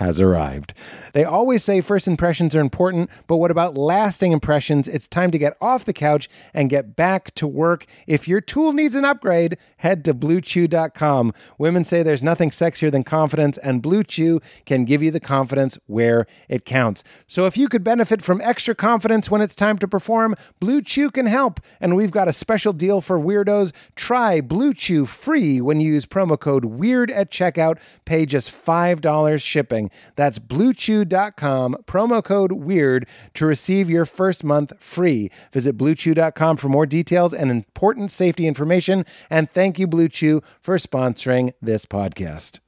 has 0.00 0.18
arrived. 0.18 0.72
They 1.12 1.24
always 1.24 1.62
say 1.62 1.82
first 1.82 2.08
impressions 2.08 2.56
are 2.56 2.60
important, 2.60 3.10
but 3.26 3.36
what 3.36 3.50
about 3.50 3.76
lasting 3.76 4.32
impressions? 4.32 4.88
It's 4.88 5.06
time 5.06 5.30
to 5.30 5.38
get 5.38 5.56
off 5.60 5.84
the 5.84 5.92
couch 5.92 6.28
and 6.54 6.70
get 6.70 6.96
back 6.96 7.34
to 7.34 7.46
work. 7.46 7.84
If 8.06 8.26
your 8.26 8.40
tool 8.40 8.72
needs 8.72 8.94
an 8.94 9.04
upgrade, 9.04 9.58
head 9.76 10.02
to 10.06 10.14
bluechew.com. 10.14 11.34
Women 11.58 11.84
say 11.84 12.02
there's 12.02 12.22
nothing 12.22 12.48
sexier 12.48 12.90
than 12.90 13.04
confidence, 13.04 13.58
and 13.58 13.82
Blue 13.82 14.02
Chew 14.02 14.40
can 14.64 14.86
give 14.86 15.02
you 15.02 15.10
the 15.10 15.20
confidence 15.20 15.78
where 15.86 16.26
it 16.48 16.64
counts. 16.64 17.04
So 17.26 17.44
if 17.44 17.58
you 17.58 17.68
could 17.68 17.84
benefit 17.84 18.22
from 18.22 18.40
extra 18.40 18.74
confidence 18.74 19.30
when 19.30 19.42
it's 19.42 19.54
time 19.54 19.76
to 19.78 19.86
perform, 19.86 20.34
Blue 20.60 20.80
Chew 20.80 21.10
can 21.10 21.26
help. 21.26 21.60
And 21.78 21.94
we've 21.94 22.10
got 22.10 22.26
a 22.26 22.32
special 22.32 22.72
deal 22.72 23.02
for 23.02 23.18
weirdos. 23.18 23.72
Try 23.96 24.40
Blue 24.40 24.72
Chew 24.72 25.04
free 25.04 25.60
when 25.60 25.78
you 25.80 25.92
use 25.92 26.06
promo 26.06 26.40
code 26.40 26.64
WEIRD 26.64 27.10
at 27.10 27.30
checkout. 27.30 27.78
Pay 28.06 28.24
just 28.24 28.50
$5 28.50 29.42
shipping. 29.42 29.89
That's 30.16 30.38
bluechew.com, 30.38 31.76
promo 31.86 32.24
code 32.24 32.52
WEIRD 32.52 33.06
to 33.34 33.46
receive 33.46 33.90
your 33.90 34.06
first 34.06 34.44
month 34.44 34.72
free. 34.78 35.30
Visit 35.52 35.76
bluechew.com 35.76 36.56
for 36.56 36.68
more 36.68 36.86
details 36.86 37.32
and 37.32 37.50
important 37.50 38.10
safety 38.10 38.46
information. 38.46 39.04
And 39.28 39.50
thank 39.50 39.78
you, 39.78 39.86
Blue 39.86 40.08
Chew, 40.08 40.42
for 40.60 40.76
sponsoring 40.78 41.52
this 41.60 41.86
podcast. 41.86 42.60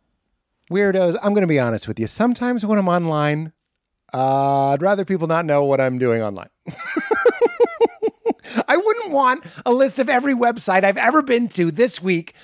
Weirdos, 0.71 1.17
I'm 1.23 1.35
going 1.35 1.43
to 1.43 1.47
be 1.47 1.61
honest 1.61 1.87
with 1.87 2.01
you. 2.01 2.07
Sometimes 2.07 2.65
when 2.65 2.79
I'm 2.79 2.89
online, 2.89 3.53
uh, 4.15 4.71
I'd 4.71 4.83
rather 4.83 5.05
people 5.05 5.27
not 5.27 5.45
know 5.45 5.65
what 5.65 5.81
I'm 5.81 5.99
doing 5.99 6.23
online. 6.23 6.49
I 8.69 8.77
wouldn't 8.77 9.11
want 9.11 9.45
a 9.65 9.73
list 9.73 9.99
of 9.99 10.09
every 10.09 10.35
website 10.35 10.85
I've 10.85 10.97
ever 10.97 11.23
been 11.23 11.49
to 11.49 11.71
this 11.71 12.03
week 12.03 12.35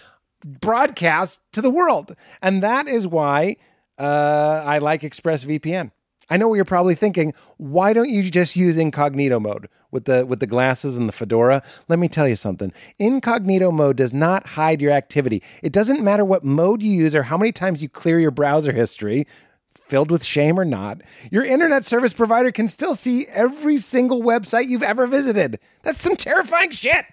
broadcast 0.44 1.40
to 1.52 1.60
the 1.60 1.70
world. 1.70 2.14
And 2.42 2.62
that 2.62 2.86
is 2.88 3.06
why 3.06 3.56
uh, 3.98 4.62
I 4.64 4.78
like 4.78 5.02
ExpressVPN. 5.02 5.90
I 6.30 6.36
know 6.36 6.48
what 6.48 6.56
you're 6.56 6.64
probably 6.64 6.94
thinking. 6.94 7.32
Why 7.56 7.92
don't 7.92 8.10
you 8.10 8.30
just 8.30 8.54
use 8.54 8.76
incognito 8.76 9.40
mode 9.40 9.68
with 9.90 10.04
the 10.04 10.26
with 10.26 10.40
the 10.40 10.46
glasses 10.46 10.96
and 10.96 11.08
the 11.08 11.12
fedora? 11.12 11.62
Let 11.88 11.98
me 11.98 12.08
tell 12.08 12.28
you 12.28 12.36
something. 12.36 12.72
Incognito 12.98 13.70
mode 13.70 13.96
does 13.96 14.12
not 14.12 14.46
hide 14.48 14.82
your 14.82 14.92
activity. 14.92 15.42
It 15.62 15.72
doesn't 15.72 16.02
matter 16.02 16.24
what 16.24 16.44
mode 16.44 16.82
you 16.82 16.92
use 16.92 17.14
or 17.14 17.24
how 17.24 17.38
many 17.38 17.50
times 17.50 17.82
you 17.82 17.88
clear 17.88 18.20
your 18.20 18.30
browser 18.30 18.72
history 18.72 19.26
filled 19.88 20.10
with 20.10 20.22
shame 20.22 20.60
or 20.60 20.64
not, 20.64 21.00
your 21.30 21.44
internet 21.44 21.84
service 21.84 22.12
provider 22.12 22.52
can 22.52 22.68
still 22.68 22.94
see 22.94 23.26
every 23.32 23.78
single 23.78 24.22
website 24.22 24.68
you've 24.68 24.82
ever 24.82 25.06
visited. 25.06 25.58
That's 25.82 26.00
some 26.00 26.14
terrifying 26.16 26.70
shit. 26.70 27.06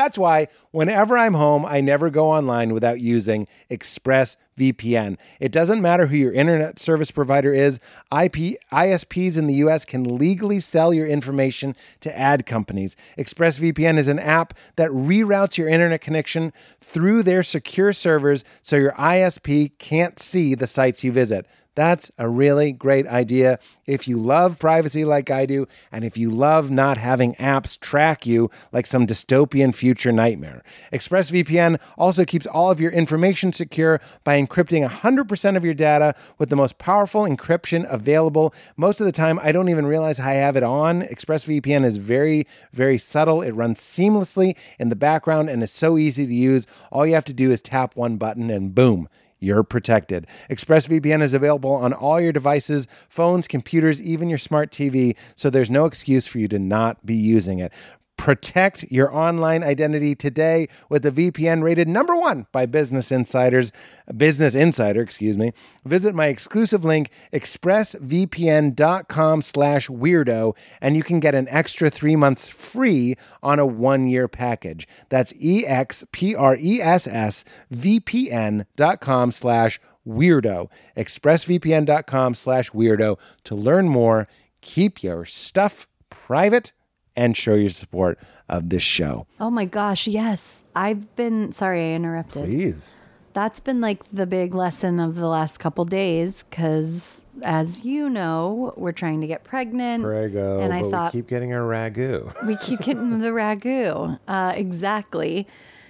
That's 0.00 0.16
why 0.16 0.48
whenever 0.70 1.18
I'm 1.18 1.34
home, 1.34 1.66
I 1.66 1.82
never 1.82 2.08
go 2.08 2.30
online 2.30 2.72
without 2.72 3.00
using 3.00 3.46
ExpressVPN. 3.70 5.18
It 5.40 5.52
doesn't 5.52 5.82
matter 5.82 6.06
who 6.06 6.16
your 6.16 6.32
internet 6.32 6.78
service 6.78 7.10
provider 7.10 7.52
is, 7.52 7.78
IP, 8.10 8.56
ISPs 8.72 9.36
in 9.36 9.46
the 9.46 9.52
US 9.56 9.84
can 9.84 10.16
legally 10.16 10.58
sell 10.58 10.94
your 10.94 11.06
information 11.06 11.76
to 12.00 12.18
ad 12.18 12.46
companies. 12.46 12.96
ExpressVPN 13.18 13.98
is 13.98 14.08
an 14.08 14.18
app 14.18 14.54
that 14.76 14.90
reroutes 14.90 15.58
your 15.58 15.68
internet 15.68 16.00
connection 16.00 16.54
through 16.80 17.22
their 17.22 17.42
secure 17.42 17.92
servers 17.92 18.42
so 18.62 18.76
your 18.76 18.92
ISP 18.92 19.76
can't 19.76 20.18
see 20.18 20.54
the 20.54 20.66
sites 20.66 21.04
you 21.04 21.12
visit. 21.12 21.44
That's 21.74 22.10
a 22.18 22.28
really 22.28 22.72
great 22.72 23.06
idea 23.06 23.58
if 23.86 24.08
you 24.08 24.16
love 24.16 24.58
privacy 24.58 25.04
like 25.04 25.30
I 25.30 25.46
do, 25.46 25.66
and 25.92 26.04
if 26.04 26.16
you 26.16 26.28
love 26.28 26.70
not 26.70 26.98
having 26.98 27.34
apps 27.36 27.78
track 27.78 28.26
you 28.26 28.50
like 28.72 28.86
some 28.86 29.06
dystopian 29.06 29.74
future 29.74 30.10
nightmare. 30.10 30.62
ExpressVPN 30.92 31.80
also 31.96 32.24
keeps 32.24 32.46
all 32.46 32.70
of 32.70 32.80
your 32.80 32.90
information 32.90 33.52
secure 33.52 34.00
by 34.24 34.40
encrypting 34.40 34.88
100% 34.88 35.56
of 35.56 35.64
your 35.64 35.74
data 35.74 36.14
with 36.38 36.48
the 36.48 36.56
most 36.56 36.78
powerful 36.78 37.22
encryption 37.22 37.90
available. 37.90 38.52
Most 38.76 39.00
of 39.00 39.06
the 39.06 39.12
time, 39.12 39.38
I 39.42 39.52
don't 39.52 39.68
even 39.68 39.86
realize 39.86 40.18
I 40.18 40.32
have 40.32 40.56
it 40.56 40.62
on. 40.64 41.02
ExpressVPN 41.02 41.84
is 41.84 41.98
very, 41.98 42.46
very 42.72 42.98
subtle. 42.98 43.42
It 43.42 43.52
runs 43.52 43.80
seamlessly 43.80 44.56
in 44.78 44.88
the 44.88 44.96
background 44.96 45.48
and 45.48 45.62
is 45.62 45.70
so 45.70 45.96
easy 45.96 46.26
to 46.26 46.34
use. 46.34 46.66
All 46.90 47.06
you 47.06 47.14
have 47.14 47.24
to 47.26 47.32
do 47.32 47.50
is 47.52 47.62
tap 47.62 47.94
one 47.94 48.16
button, 48.16 48.50
and 48.50 48.74
boom 48.74 49.08
you're 49.40 49.62
protected. 49.62 50.26
ExpressVPN 50.48 51.22
is 51.22 51.34
available 51.34 51.72
on 51.72 51.92
all 51.92 52.20
your 52.20 52.32
devices, 52.32 52.86
phones, 53.08 53.48
computers, 53.48 54.00
even 54.00 54.28
your 54.28 54.38
smart 54.38 54.70
TV, 54.70 55.16
so 55.34 55.50
there's 55.50 55.70
no 55.70 55.86
excuse 55.86 56.26
for 56.26 56.38
you 56.38 56.48
to 56.48 56.58
not 56.58 57.04
be 57.04 57.16
using 57.16 57.58
it. 57.58 57.72
Protect 58.20 58.84
your 58.90 59.12
online 59.14 59.62
identity 59.62 60.14
today 60.14 60.68
with 60.90 61.04
the 61.04 61.10
VPN 61.10 61.62
rated 61.62 61.88
number 61.88 62.14
one 62.14 62.46
by 62.52 62.66
Business 62.66 63.10
Insiders, 63.10 63.72
Business 64.14 64.54
Insider, 64.54 65.00
excuse 65.00 65.38
me. 65.38 65.52
Visit 65.86 66.14
my 66.14 66.26
exclusive 66.26 66.84
link, 66.84 67.08
expressvpn.com 67.32 69.40
slash 69.40 69.88
weirdo, 69.88 70.54
and 70.82 70.98
you 70.98 71.02
can 71.02 71.18
get 71.18 71.34
an 71.34 71.48
extra 71.48 71.88
three 71.88 72.14
months 72.14 72.46
free 72.46 73.16
on 73.42 73.58
a 73.58 73.64
one-year 73.64 74.28
package. 74.28 74.86
That's 75.08 75.32
E 75.40 75.60
E-X-P-R-E-S-S 75.60 77.44
VPN.com 77.72 79.32
slash 79.32 79.80
weirdo. 80.06 80.70
Expressvpn.com 80.94 82.34
slash 82.34 82.70
weirdo 82.72 83.18
to 83.44 83.54
learn 83.54 83.88
more. 83.88 84.28
Keep 84.60 85.02
your 85.02 85.24
stuff 85.24 85.86
private 86.10 86.72
and 87.20 87.36
show 87.36 87.54
your 87.54 87.68
support 87.68 88.18
of 88.48 88.70
this 88.70 88.82
show. 88.82 89.26
Oh 89.38 89.50
my 89.50 89.66
gosh, 89.66 90.06
yes. 90.06 90.64
I've 90.74 91.14
been 91.16 91.52
sorry 91.52 91.92
I 91.92 91.94
interrupted. 91.94 92.46
Please. 92.46 92.96
That's 93.34 93.60
been 93.60 93.80
like 93.80 94.04
the 94.06 94.26
big 94.26 94.54
lesson 94.54 94.98
of 94.98 95.16
the 95.16 95.28
last 95.28 95.58
couple 95.58 95.84
days 95.84 96.42
cuz 96.44 97.24
as 97.42 97.84
you 97.84 98.08
know, 98.08 98.72
we're 98.76 98.92
trying 98.92 99.20
to 99.20 99.26
get 99.26 99.44
pregnant. 99.44 100.02
Prego. 100.02 100.60
And 100.60 100.72
I 100.72 100.82
thought 100.82 101.12
we 101.12 101.20
keep 101.20 101.28
getting 101.28 101.52
our 101.52 101.60
ragu. 101.60 102.34
we 102.46 102.56
keep 102.56 102.80
getting 102.80 103.20
the 103.20 103.28
ragu. 103.28 104.18
Uh, 104.26 104.52
exactly. 104.56 105.46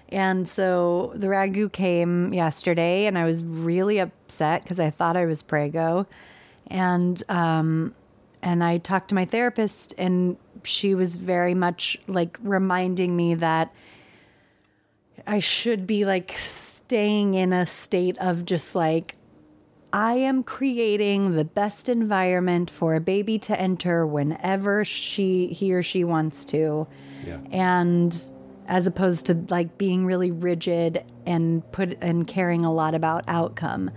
And 0.08 0.48
so 0.48 1.12
the 1.14 1.28
ragu 1.28 1.72
came 1.72 2.34
yesterday, 2.34 3.06
and 3.06 3.16
I 3.16 3.24
was 3.24 3.44
really 3.44 4.00
upset 4.00 4.62
because 4.62 4.80
I 4.80 4.90
thought 4.90 5.16
I 5.16 5.24
was 5.24 5.40
prego, 5.40 6.04
and 6.66 7.22
um, 7.28 7.94
and 8.42 8.64
I 8.64 8.78
talked 8.78 9.08
to 9.10 9.14
my 9.14 9.24
therapist, 9.24 9.94
and 9.98 10.36
she 10.64 10.94
was 10.94 11.16
very 11.16 11.54
much 11.54 11.98
like 12.06 12.38
reminding 12.42 13.16
me 13.16 13.34
that 13.34 13.74
I 15.26 15.38
should 15.38 15.86
be 15.86 16.04
like 16.04 16.32
staying 16.34 17.34
in 17.34 17.52
a 17.52 17.66
state 17.66 18.18
of 18.18 18.44
just 18.44 18.74
like 18.74 19.16
I 19.92 20.14
am 20.14 20.42
creating 20.42 21.32
the 21.32 21.44
best 21.44 21.88
environment 21.88 22.70
for 22.70 22.94
a 22.94 23.00
baby 23.00 23.38
to 23.40 23.60
enter 23.60 24.06
whenever 24.06 24.84
she 24.84 25.48
he 25.48 25.72
or 25.72 25.82
she 25.82 26.04
wants 26.04 26.44
to. 26.46 26.86
Yeah. 27.26 27.38
And 27.50 28.32
as 28.68 28.86
opposed 28.86 29.26
to 29.26 29.34
like 29.48 29.78
being 29.78 30.06
really 30.06 30.30
rigid 30.30 31.04
and 31.26 31.70
put 31.72 31.98
and 32.00 32.26
caring 32.26 32.64
a 32.64 32.72
lot 32.72 32.94
about 32.94 33.24
outcome. 33.26 33.90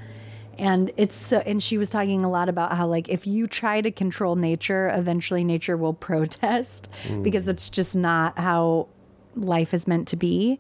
And 0.60 0.92
it's 0.98 1.16
so, 1.16 1.40
and 1.40 1.62
she 1.62 1.78
was 1.78 1.90
talking 1.90 2.24
a 2.24 2.30
lot 2.30 2.48
about 2.50 2.74
how 2.74 2.88
like 2.88 3.10
if 3.10 3.26
you 3.26 3.48
try 3.48 3.82
to 3.82 3.92
control 3.92 4.36
nature, 4.36 4.92
eventually 4.94 5.44
nature 5.44 5.78
will 5.78 5.94
protest 6.10 6.90
because 7.22 7.46
that's 7.46 7.70
just 7.70 7.96
not 7.96 8.38
how 8.38 8.88
life 9.36 9.74
is 9.74 9.88
meant 9.88 10.08
to 10.10 10.16
be. 10.16 10.60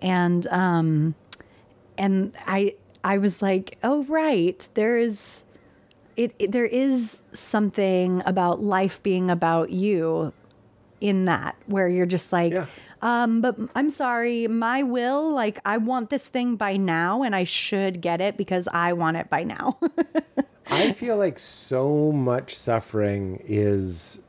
And 0.00 0.46
um 0.48 1.14
and 1.98 2.34
I 2.46 2.74
I 3.04 3.18
was 3.18 3.40
like, 3.42 3.78
"Oh 3.82 4.04
right, 4.04 4.66
there 4.74 4.98
is 4.98 5.44
it, 6.16 6.34
it 6.38 6.52
there 6.52 6.64
is 6.66 7.22
something 7.32 8.22
about 8.26 8.62
life 8.62 9.02
being 9.02 9.30
about 9.30 9.70
you 9.70 10.32
in 11.00 11.26
that 11.26 11.56
where 11.66 11.88
you're 11.88 12.06
just 12.06 12.32
like 12.32 12.52
Yeah. 12.52 12.66
Um 13.02 13.40
but 13.40 13.58
I'm 13.74 13.90
sorry, 13.90 14.46
my 14.46 14.82
will 14.82 15.30
like 15.30 15.60
I 15.64 15.76
want 15.78 16.10
this 16.10 16.28
thing 16.28 16.56
by 16.56 16.76
now 16.76 17.22
and 17.22 17.34
I 17.34 17.44
should 17.44 18.00
get 18.00 18.20
it 18.20 18.36
because 18.36 18.68
I 18.72 18.92
want 18.92 19.16
it 19.16 19.30
by 19.30 19.44
now." 19.44 19.78
I 20.68 20.92
feel 20.92 21.16
like 21.16 21.38
so 21.38 22.10
much 22.10 22.56
suffering 22.56 23.40
is 23.46 24.22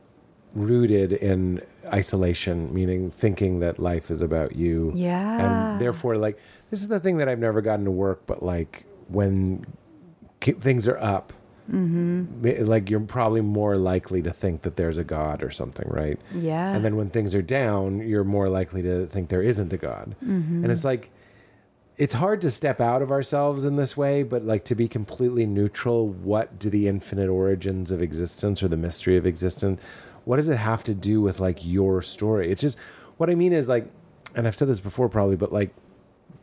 rooted 0.54 1.12
in 1.12 1.60
isolation, 1.86 2.72
meaning 2.72 3.10
thinking 3.10 3.60
that 3.60 3.78
life 3.78 4.10
is 4.10 4.22
about 4.22 4.56
you. 4.56 4.92
Yeah. 4.94 5.72
And 5.72 5.80
therefore, 5.80 6.16
like, 6.16 6.38
this 6.70 6.82
is 6.82 6.88
the 6.88 7.00
thing 7.00 7.18
that 7.18 7.28
I've 7.28 7.38
never 7.38 7.60
gotten 7.60 7.84
to 7.84 7.90
work, 7.90 8.22
but 8.26 8.42
like, 8.42 8.84
when 9.08 9.66
things 10.40 10.86
are 10.86 10.98
up, 10.98 11.32
Mm-hmm. 11.70 12.64
like, 12.64 12.88
you're 12.88 13.00
probably 13.00 13.42
more 13.42 13.76
likely 13.76 14.22
to 14.22 14.32
think 14.32 14.62
that 14.62 14.76
there's 14.76 14.96
a 14.96 15.04
God 15.04 15.42
or 15.42 15.50
something, 15.50 15.86
right? 15.88 16.18
Yeah. 16.34 16.74
And 16.74 16.84
then 16.84 16.96
when 16.96 17.10
things 17.10 17.34
are 17.34 17.42
down, 17.42 18.00
you're 18.00 18.24
more 18.24 18.48
likely 18.48 18.82
to 18.82 19.06
think 19.06 19.28
there 19.28 19.42
isn't 19.42 19.72
a 19.72 19.76
God. 19.76 20.16
Mm-hmm. 20.24 20.64
And 20.64 20.72
it's 20.72 20.84
like, 20.84 21.10
it's 21.98 22.14
hard 22.14 22.40
to 22.42 22.50
step 22.50 22.80
out 22.80 23.02
of 23.02 23.10
ourselves 23.10 23.64
in 23.64 23.76
this 23.76 23.96
way, 23.96 24.22
but 24.22 24.44
like 24.44 24.64
to 24.66 24.74
be 24.74 24.86
completely 24.86 25.44
neutral, 25.46 26.08
what 26.08 26.58
do 26.58 26.70
the 26.70 26.86
infinite 26.86 27.28
origins 27.28 27.90
of 27.90 28.00
existence 28.00 28.62
or 28.62 28.68
the 28.68 28.76
mystery 28.76 29.16
of 29.16 29.26
existence, 29.26 29.82
what 30.24 30.36
does 30.36 30.48
it 30.48 30.56
have 30.56 30.84
to 30.84 30.94
do 30.94 31.20
with 31.20 31.40
like 31.40 31.66
your 31.66 32.00
story? 32.00 32.50
It's 32.50 32.62
just 32.62 32.78
what 33.16 33.28
I 33.28 33.34
mean 33.34 33.52
is 33.52 33.66
like, 33.66 33.90
and 34.36 34.46
I've 34.46 34.54
said 34.54 34.68
this 34.68 34.78
before 34.78 35.08
probably, 35.08 35.36
but 35.36 35.52
like 35.52 35.74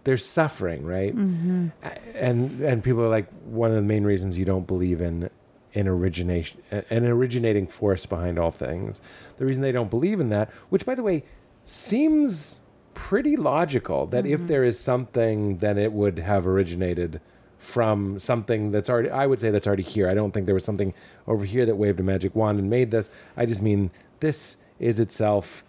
there's 0.05 0.23
suffering, 0.23 0.85
right? 0.85 1.15
Mm-hmm. 1.15 1.67
And 2.15 2.61
and 2.61 2.83
people 2.83 3.03
are 3.03 3.09
like 3.09 3.29
one 3.43 3.71
of 3.71 3.75
the 3.75 3.81
main 3.81 4.05
reasons 4.05 4.39
you 4.39 4.45
don't 4.45 4.65
believe 4.65 5.01
in 5.01 5.29
in 5.73 5.89
origination 5.89 6.61
an 6.71 7.05
originating 7.05 7.67
force 7.67 8.05
behind 8.05 8.39
all 8.39 8.51
things. 8.51 9.01
The 9.37 9.45
reason 9.45 9.61
they 9.61 9.73
don't 9.73 9.89
believe 9.89 10.21
in 10.21 10.29
that, 10.29 10.49
which 10.69 10.85
by 10.85 10.95
the 10.95 11.03
way 11.03 11.23
seems 11.65 12.61
pretty 12.93 13.35
logical 13.35 14.05
that 14.05 14.25
if 14.25 14.39
mm-hmm. 14.39 14.47
there 14.47 14.63
is 14.63 14.79
something 14.79 15.57
then 15.57 15.77
it 15.77 15.91
would 15.91 16.17
have 16.19 16.47
originated 16.47 17.19
from 17.57 18.17
something 18.19 18.71
that's 18.71 18.89
already 18.89 19.09
I 19.09 19.25
would 19.25 19.41
say 19.41 19.49
that's 19.49 19.67
already 19.67 19.83
here. 19.83 20.07
I 20.07 20.13
don't 20.13 20.31
think 20.31 20.45
there 20.45 20.55
was 20.55 20.63
something 20.63 20.93
over 21.27 21.43
here 21.45 21.65
that 21.65 21.75
waved 21.75 21.99
a 21.99 22.03
magic 22.03 22.35
wand 22.35 22.59
and 22.59 22.69
made 22.69 22.91
this. 22.91 23.09
I 23.35 23.47
just 23.47 23.61
mean 23.61 23.89
this 24.19 24.57
is 24.79 24.99
itself 24.99 25.63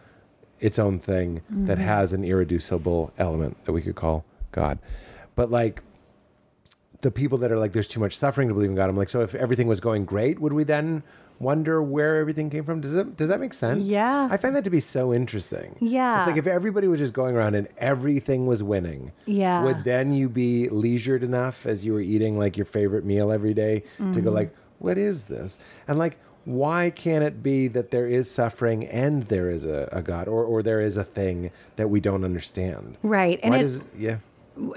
its 0.61 0.79
own 0.79 0.99
thing 0.99 1.43
that 1.51 1.79
has 1.79 2.13
an 2.13 2.25
irreducible 2.25 3.13
element 3.19 3.57
that 3.67 3.73
we 3.73 3.83
could 3.83 3.95
call 3.95 4.25
God. 4.53 4.79
But 5.35 5.51
like 5.51 5.83
the 7.03 7.11
people 7.11 7.39
that 7.39 7.53
are 7.53 7.59
like, 7.59 7.73
there's 7.73 7.89
too 7.89 8.01
much 8.01 8.17
suffering 8.17 8.49
to 8.49 8.55
believe 8.55 8.71
in 8.71 8.77
God. 8.77 8.89
I'm 8.89 8.97
like, 8.97 9.09
so 9.11 9.21
if 9.21 9.35
everything 9.35 9.67
was 9.67 9.81
going 9.81 10.05
great, 10.07 10.39
would 10.41 10.53
we 10.55 10.65
then 10.65 11.03
wonder 11.39 11.83
where 11.83 12.17
everything 12.17 12.49
came 12.49 12.65
from? 12.65 12.81
Does 12.81 12.93
that 12.93 13.17
does 13.19 13.29
that 13.29 13.39
make 13.39 13.53
sense? 13.53 13.85
Yeah. 13.85 14.27
I 14.31 14.39
find 14.39 14.57
that 14.57 14.65
to 14.65 14.71
be 14.71 14.81
so 14.81 15.13
interesting. 15.13 15.77
Yeah. 15.81 16.19
It's 16.19 16.27
like 16.27 16.39
if 16.39 16.47
everybody 16.47 16.89
was 16.89 16.99
just 16.99 17.13
going 17.13 17.37
around 17.37 17.55
and 17.55 17.69
everything 17.77 18.47
was 18.47 18.63
winning. 18.63 19.13
Yeah. 19.27 19.63
Would 19.63 19.85
then 19.85 20.15
you 20.15 20.31
be 20.31 20.71
leisured 20.71 21.23
enough 21.23 21.67
as 21.67 21.85
you 21.85 21.93
were 21.93 22.01
eating 22.01 22.39
like 22.39 22.57
your 22.57 22.65
favorite 22.65 23.05
meal 23.05 23.31
every 23.31 23.53
day 23.53 23.81
to 23.99 24.03
Mm-hmm. 24.03 24.21
go 24.25 24.31
like, 24.31 24.55
what 24.79 24.97
is 24.97 25.25
this? 25.25 25.59
And 25.87 25.99
like, 25.99 26.19
why 26.47 26.91
can't 26.91 27.25
it 27.25 27.43
be 27.43 27.67
that 27.67 27.91
there 27.91 28.07
is 28.07 28.31
suffering 28.31 28.87
and 28.87 29.25
there 29.25 29.51
is 29.51 29.65
a, 29.65 29.89
a 29.91 30.01
God 30.01 30.29
or, 30.29 30.45
or 30.45 30.63
there 30.63 30.81
is 30.81 30.97
a 30.97 31.03
thing 31.03 31.51
that 31.75 31.91
we 31.91 32.01
don't 32.01 32.25
understand? 32.25 32.97
right. 33.03 33.41
And 33.43 33.53
why 33.53 33.59
it, 33.59 33.63
does 33.63 33.85
yeah. 33.97 34.19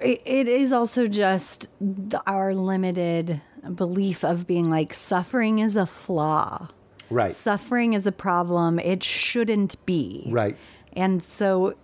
it, 0.02 0.48
is 0.48 0.74
also 0.74 1.06
just 1.06 1.68
the, 1.80 2.22
our 2.26 2.56
limited 2.56 3.40
belief 3.76 4.26
of 4.26 4.48
being 4.48 4.70
like 4.70 4.96
suffering 4.96 5.60
is 5.60 5.78
a 5.78 5.86
flaw. 5.86 6.70
Right. 7.12 7.32
Suffering 7.32 7.94
is 7.94 8.08
a 8.08 8.12
problem. 8.12 8.80
It 8.80 9.04
shouldn't 9.04 9.84
be. 9.86 10.28
Right. 10.32 10.58
And 10.94 11.24
so, 11.24 11.76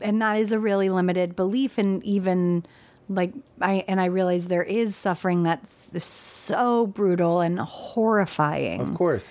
and 0.00 0.22
that 0.22 0.38
is 0.38 0.52
a 0.52 0.58
really 0.58 0.88
limited 0.88 1.36
belief. 1.36 1.76
And 1.76 2.02
even 2.02 2.64
like, 3.10 3.32
I, 3.60 3.84
and 3.88 4.00
I 4.00 4.06
realize 4.06 4.48
there 4.48 4.62
is 4.62 4.94
suffering 4.96 5.42
that's 5.42 6.02
so 6.04 6.86
brutal 6.86 7.40
and 7.40 7.58
horrifying. 7.58 8.80
Of 8.80 8.94
course. 8.94 9.28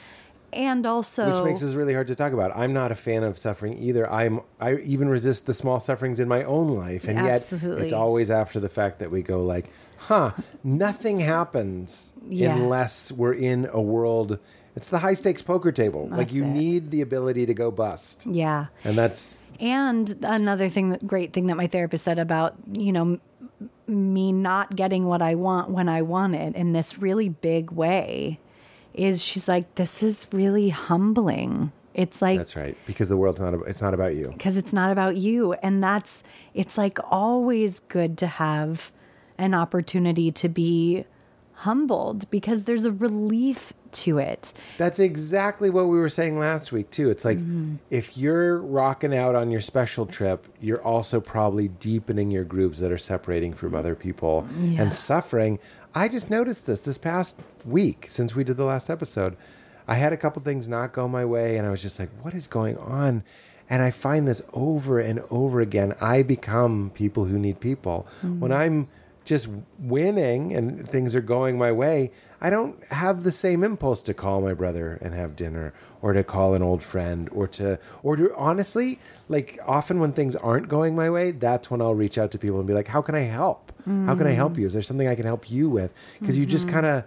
and 0.51 0.85
also 0.85 1.31
which 1.33 1.43
makes 1.45 1.61
this 1.61 1.75
really 1.75 1.93
hard 1.93 2.07
to 2.07 2.15
talk 2.15 2.33
about. 2.33 2.51
I'm 2.55 2.73
not 2.73 2.91
a 2.91 2.95
fan 2.95 3.23
of 3.23 3.37
suffering 3.37 3.77
either. 3.81 4.11
I'm 4.11 4.41
I 4.59 4.75
even 4.77 5.07
resist 5.09 5.45
the 5.45 5.53
small 5.53 5.79
sufferings 5.79 6.19
in 6.19 6.27
my 6.27 6.43
own 6.43 6.69
life, 6.75 7.07
and 7.07 7.17
yet 7.19 7.51
it's 7.51 7.93
always 7.93 8.29
after 8.31 8.59
the 8.59 8.69
fact 8.69 8.99
that 8.99 9.11
we 9.11 9.21
go 9.21 9.43
like, 9.43 9.69
"Huh, 9.97 10.31
nothing 10.63 11.19
happens 11.19 12.13
Yeah. 12.27 12.55
unless 12.55 13.11
we're 13.11 13.33
in 13.33 13.69
a 13.71 13.81
world." 13.81 14.39
It's 14.75 14.89
the 14.89 14.99
high 14.99 15.13
stakes 15.15 15.41
poker 15.41 15.71
table. 15.71 16.07
like 16.11 16.31
you 16.33 16.43
it. 16.43 16.47
need 16.47 16.91
the 16.91 17.01
ability 17.01 17.45
to 17.45 17.53
go 17.53 17.69
bust, 17.71 18.25
yeah. 18.25 18.67
and 18.83 18.97
that's 18.97 19.41
And 19.59 20.15
another 20.23 20.69
thing, 20.69 20.89
that 20.91 21.05
great 21.05 21.33
thing 21.33 21.47
that 21.47 21.57
my 21.57 21.67
therapist 21.67 22.05
said 22.05 22.17
about, 22.17 22.55
you 22.73 22.91
know, 22.93 23.19
me 23.89 24.31
not 24.31 24.75
getting 24.75 25.05
what 25.05 25.21
I 25.21 25.35
want 25.35 25.69
when 25.71 25.89
I 25.89 26.01
want 26.01 26.35
it 26.35 26.55
in 26.55 26.73
this 26.73 26.99
really 26.99 27.29
big 27.29 27.71
way 27.71 28.39
is 28.93 29.23
she's 29.23 29.47
like, 29.47 29.75
this 29.75 30.03
is 30.03 30.27
really 30.31 30.69
humbling. 30.69 31.71
It's 31.93 32.21
like, 32.21 32.37
that's 32.37 32.55
right 32.55 32.77
because 32.85 33.09
the 33.09 33.17
world's 33.17 33.41
not. 33.41 33.53
It's 33.67 33.81
not 33.81 33.93
about 33.93 34.15
you. 34.15 34.29
because 34.29 34.57
it's 34.57 34.73
not 34.73 34.91
about 34.91 35.15
you. 35.17 35.53
And 35.53 35.83
that's, 35.83 36.23
it's 36.53 36.77
like 36.77 36.97
always 37.11 37.79
good 37.79 38.17
to 38.19 38.27
have 38.27 38.91
an 39.37 39.53
opportunity 39.53 40.31
to 40.31 40.49
be 40.49 41.05
humbled 41.53 42.29
because 42.29 42.65
there's 42.65 42.85
a 42.85 42.91
relief 42.91 43.73
to 43.91 44.17
it. 44.17 44.53
That's 44.77 44.99
exactly 44.99 45.69
what 45.69 45.87
we 45.87 45.97
were 45.97 46.09
saying 46.09 46.39
last 46.39 46.71
week 46.71 46.91
too. 46.91 47.09
It's 47.09 47.25
like 47.25 47.37
mm-hmm. 47.37 47.75
if 47.89 48.17
you're 48.17 48.59
rocking 48.59 49.15
out 49.15 49.35
on 49.35 49.51
your 49.51 49.61
special 49.61 50.05
trip, 50.05 50.47
you're 50.59 50.81
also 50.81 51.19
probably 51.19 51.67
deepening 51.67 52.31
your 52.31 52.43
grooves 52.43 52.79
that 52.79 52.91
are 52.91 52.97
separating 52.97 53.53
from 53.53 53.75
other 53.75 53.95
people 53.95 54.47
Yeah. 54.59 54.81
and 54.81 54.93
suffering. 54.93 55.59
I 55.95 56.07
just 56.07 56.29
noticed 56.29 56.67
this 56.67 56.81
this 56.81 56.97
past 56.97 57.39
week 57.65 58.07
since 58.09 58.35
we 58.35 58.43
did 58.43 58.57
the 58.57 58.65
last 58.65 58.89
episode. 58.89 59.35
I 59.87 59.95
had 59.95 60.13
a 60.13 60.17
couple 60.17 60.41
things 60.41 60.67
not 60.67 60.93
go 60.93 61.07
my 61.07 61.25
way 61.25 61.57
and 61.57 61.65
I 61.65 61.71
was 61.71 61.81
just 61.81 61.99
like, 61.99 62.09
what 62.21 62.33
is 62.33 62.47
going 62.47 62.77
on? 62.77 63.23
And 63.69 63.81
I 63.81 63.91
find 63.91 64.27
this 64.27 64.41
over 64.53 64.99
and 64.99 65.21
over 65.29 65.61
again. 65.61 65.95
I 66.01 66.23
become 66.23 66.91
people 66.93 67.25
who 67.25 67.37
need 67.37 67.59
people. 67.59 68.07
When 68.21 68.39
mm-hmm. 68.39 68.53
I'm 68.53 68.87
just 69.25 69.47
winning 69.77 70.55
and 70.55 70.89
things 70.89 71.15
are 71.15 71.21
going 71.21 71.57
my 71.57 71.71
way, 71.71 72.11
I 72.41 72.49
don't 72.49 72.81
have 72.85 73.23
the 73.23 73.31
same 73.31 73.63
impulse 73.63 74.01
to 74.03 74.13
call 74.13 74.41
my 74.41 74.53
brother 74.53 74.97
and 75.01 75.13
have 75.13 75.35
dinner 75.35 75.73
or 76.01 76.13
to 76.13 76.23
call 76.23 76.53
an 76.53 76.61
old 76.61 76.81
friend 76.81 77.29
or 77.31 77.47
to 77.49 77.79
or 78.01 78.15
to 78.15 78.33
honestly, 78.35 78.99
like 79.27 79.59
often 79.65 79.99
when 79.99 80.13
things 80.13 80.35
aren't 80.35 80.69
going 80.69 80.95
my 80.95 81.09
way, 81.09 81.31
that's 81.31 81.69
when 81.69 81.81
I'll 81.81 81.95
reach 81.95 82.17
out 82.17 82.31
to 82.31 82.37
people 82.37 82.57
and 82.59 82.67
be 82.67 82.73
like, 82.73 82.87
"How 82.87 83.01
can 83.01 83.15
I 83.15 83.21
help? 83.21 83.73
How 83.85 84.15
can 84.15 84.27
I 84.27 84.31
help 84.31 84.57
you? 84.57 84.67
Is 84.67 84.73
there 84.73 84.83
something 84.83 85.07
I 85.07 85.15
can 85.15 85.25
help 85.25 85.49
you 85.49 85.67
with?" 85.67 85.91
Because 86.19 86.37
you 86.37 86.45
just 86.45 86.67
mm-hmm. 86.67 86.75
kind 86.75 86.85
of 86.85 87.03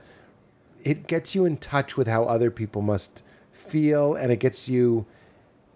it 0.83 1.07
gets 1.07 1.35
you 1.35 1.45
in 1.45 1.57
touch 1.57 1.97
with 1.97 2.09
how 2.09 2.25
other 2.25 2.51
people 2.51 2.83
must 2.83 3.23
feel 3.53 4.15
and 4.15 4.33
it 4.33 4.41
gets 4.41 4.69
you 4.69 5.07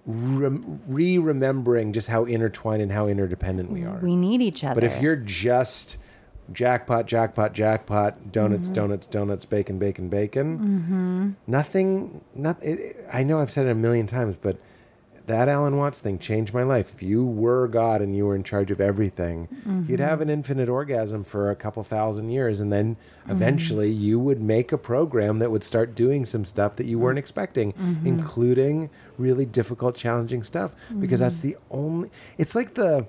re-remembering 0.06 1.92
just 1.92 2.08
how 2.08 2.24
intertwined 2.24 2.80
and 2.80 2.92
how 2.92 3.08
interdependent 3.08 3.70
we 3.70 3.80
mm, 3.80 3.92
are. 3.92 3.98
We 3.98 4.14
need 4.14 4.40
each 4.40 4.62
other. 4.62 4.74
But 4.74 4.84
if 4.84 5.02
you're 5.02 5.16
just 5.16 5.98
jackpot, 6.52 7.06
jackpot, 7.06 7.52
jackpot, 7.52 8.32
donuts, 8.32 8.68
Mm-hmm. 8.68 8.74
donuts, 8.74 9.06
donuts, 9.06 9.44
bacon, 9.44 9.78
bacon, 9.78 10.08
bacon, 10.08 10.58
mm-hmm. 10.58 11.30
nothing. 11.46 12.20
Not. 12.34 12.62
It, 12.62 12.96
I 13.12 13.22
know 13.22 13.40
I've 13.40 13.50
said 13.50 13.66
it 13.66 13.70
a 13.70 13.74
million 13.74 14.06
times, 14.06 14.36
but 14.40 14.58
that 15.26 15.48
Alan 15.48 15.76
Watts 15.76 15.98
thing 15.98 16.20
changed 16.20 16.54
my 16.54 16.62
life. 16.62 16.94
If 16.94 17.02
you 17.02 17.24
were 17.24 17.66
God 17.66 18.00
and 18.00 18.16
you 18.16 18.26
were 18.26 18.36
in 18.36 18.44
charge 18.44 18.70
of 18.70 18.80
everything, 18.80 19.48
you'd 19.50 19.74
mm-hmm. 19.74 19.94
have 19.96 20.20
an 20.20 20.30
infinite 20.30 20.68
orgasm 20.68 21.24
for 21.24 21.50
a 21.50 21.56
couple 21.56 21.82
thousand 21.82 22.30
years, 22.30 22.60
and 22.60 22.72
then 22.72 22.94
mm-hmm. 22.94 23.32
eventually 23.32 23.90
you 23.90 24.20
would 24.20 24.40
make 24.40 24.70
a 24.70 24.78
program 24.78 25.40
that 25.40 25.50
would 25.50 25.64
start 25.64 25.96
doing 25.96 26.24
some 26.24 26.44
stuff 26.44 26.76
that 26.76 26.86
you 26.86 26.98
weren't 26.98 27.18
expecting, 27.18 27.74
including 28.04 28.88
really 29.18 29.46
difficult, 29.46 29.96
challenging 29.96 30.44
stuff. 30.44 30.76
Because 31.00 31.20
that's 31.20 31.40
the 31.40 31.56
only. 31.70 32.10
It's 32.38 32.54
like 32.54 32.74
the. 32.74 33.06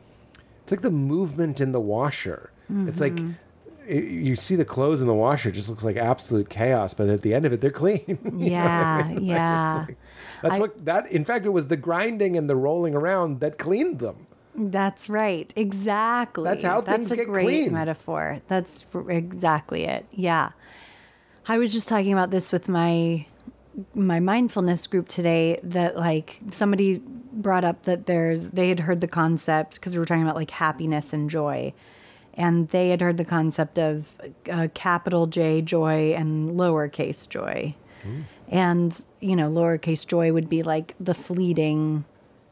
It's 0.63 0.71
like 0.71 0.81
the 0.81 0.91
movement 0.91 1.61
in 1.61 1.71
the 1.71 1.79
washer. 1.79 2.49
It's 2.69 2.99
like 2.99 3.13
mm-hmm. 3.13 3.31
it, 3.87 4.03
you 4.03 4.35
see 4.35 4.55
the 4.55 4.65
clothes 4.65 5.01
in 5.01 5.07
the 5.07 5.13
washer, 5.13 5.49
it 5.49 5.53
just 5.53 5.69
looks 5.69 5.83
like 5.83 5.95
absolute 5.95 6.49
chaos, 6.49 6.93
but 6.93 7.09
at 7.09 7.21
the 7.21 7.33
end 7.33 7.45
of 7.45 7.53
it, 7.53 7.61
they're 7.61 7.71
clean. 7.71 8.19
What 8.21 8.33
I 8.41 8.45
yeah, 8.45 9.03
mean? 9.07 9.15
Like, 9.15 9.23
yeah. 9.25 9.85
like- 9.87 9.97
that's 10.41 10.55
I- 10.55 10.59
what 10.59 10.85
that. 10.85 11.11
In 11.11 11.25
fact, 11.25 11.45
it 11.45 11.49
was 11.49 11.67
the 11.67 11.77
grinding 11.77 12.37
and 12.37 12.49
the 12.49 12.55
rolling 12.55 12.95
around 12.95 13.39
that 13.39 13.57
cleaned 13.57 13.99
them. 13.99 14.27
That's 14.57 15.07
right. 15.07 15.53
Exactly. 15.55 16.43
That's 16.43 16.63
how 16.63 16.81
That's 16.81 16.97
things 16.97 17.11
a 17.11 17.15
get 17.15 17.27
great 17.27 17.45
clean. 17.45 17.73
metaphor. 17.73 18.41
That's 18.47 18.87
exactly 19.07 19.83
it. 19.83 20.05
Yeah. 20.11 20.49
I 21.47 21.59
was 21.59 21.71
just 21.71 21.87
talking 21.87 22.11
about 22.11 22.31
this 22.31 22.51
with 22.51 22.67
my 22.67 23.25
my 23.93 24.19
mindfulness 24.19 24.87
group 24.87 25.07
today 25.07 25.59
that 25.61 25.95
like 25.95 26.39
somebody 26.49 26.99
brought 27.31 27.63
up 27.63 27.83
that 27.83 28.07
there's 28.07 28.49
they 28.49 28.69
had 28.69 28.79
heard 28.79 28.99
the 29.01 29.07
concept 29.07 29.75
because 29.75 29.93
we 29.93 29.99
were 29.99 30.05
talking 30.05 30.23
about 30.23 30.35
like 30.35 30.49
happiness 30.49 31.13
and 31.13 31.29
joy 31.29 31.71
and 32.37 32.69
they 32.69 32.89
had 32.89 33.01
heard 33.01 33.17
the 33.17 33.25
concept 33.25 33.77
of 33.77 34.15
uh, 34.49 34.67
capital 34.73 35.27
J 35.27 35.61
joy 35.61 36.13
and 36.13 36.51
lowercase 36.51 37.27
joy. 37.27 37.75
And, 38.49 39.05
you 39.19 39.35
know, 39.35 39.49
lowercase 39.49 40.07
joy 40.07 40.31
would 40.31 40.47
be 40.47 40.63
like 40.63 40.95
the 40.97 41.13
fleeting 41.13 42.05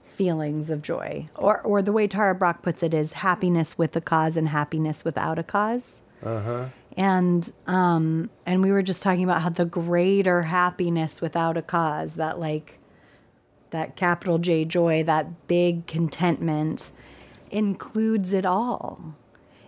feelings 0.03 0.69
of 0.69 0.81
joy. 0.81 1.29
Or 1.35 1.61
or 1.61 1.81
the 1.81 1.93
way 1.93 2.07
Tara 2.07 2.35
Brach 2.35 2.61
puts 2.61 2.83
it 2.83 2.93
is 2.93 3.13
happiness 3.13 3.77
with 3.77 3.95
a 3.95 4.01
cause 4.01 4.35
and 4.35 4.49
happiness 4.49 5.05
without 5.05 5.39
a 5.39 5.43
cause. 5.43 6.01
Uh-huh. 6.23 6.65
And 6.97 7.51
um 7.67 8.29
and 8.45 8.61
we 8.61 8.71
were 8.71 8.81
just 8.81 9.01
talking 9.01 9.23
about 9.23 9.41
how 9.41 9.49
the 9.49 9.65
greater 9.65 10.41
happiness 10.43 11.21
without 11.21 11.57
a 11.57 11.61
cause, 11.61 12.15
that 12.15 12.39
like 12.39 12.79
that 13.69 13.95
capital 13.95 14.37
J 14.37 14.65
joy, 14.65 15.03
that 15.03 15.47
big 15.47 15.87
contentment 15.87 16.91
includes 17.51 18.33
it 18.33 18.45
all. 18.45 19.15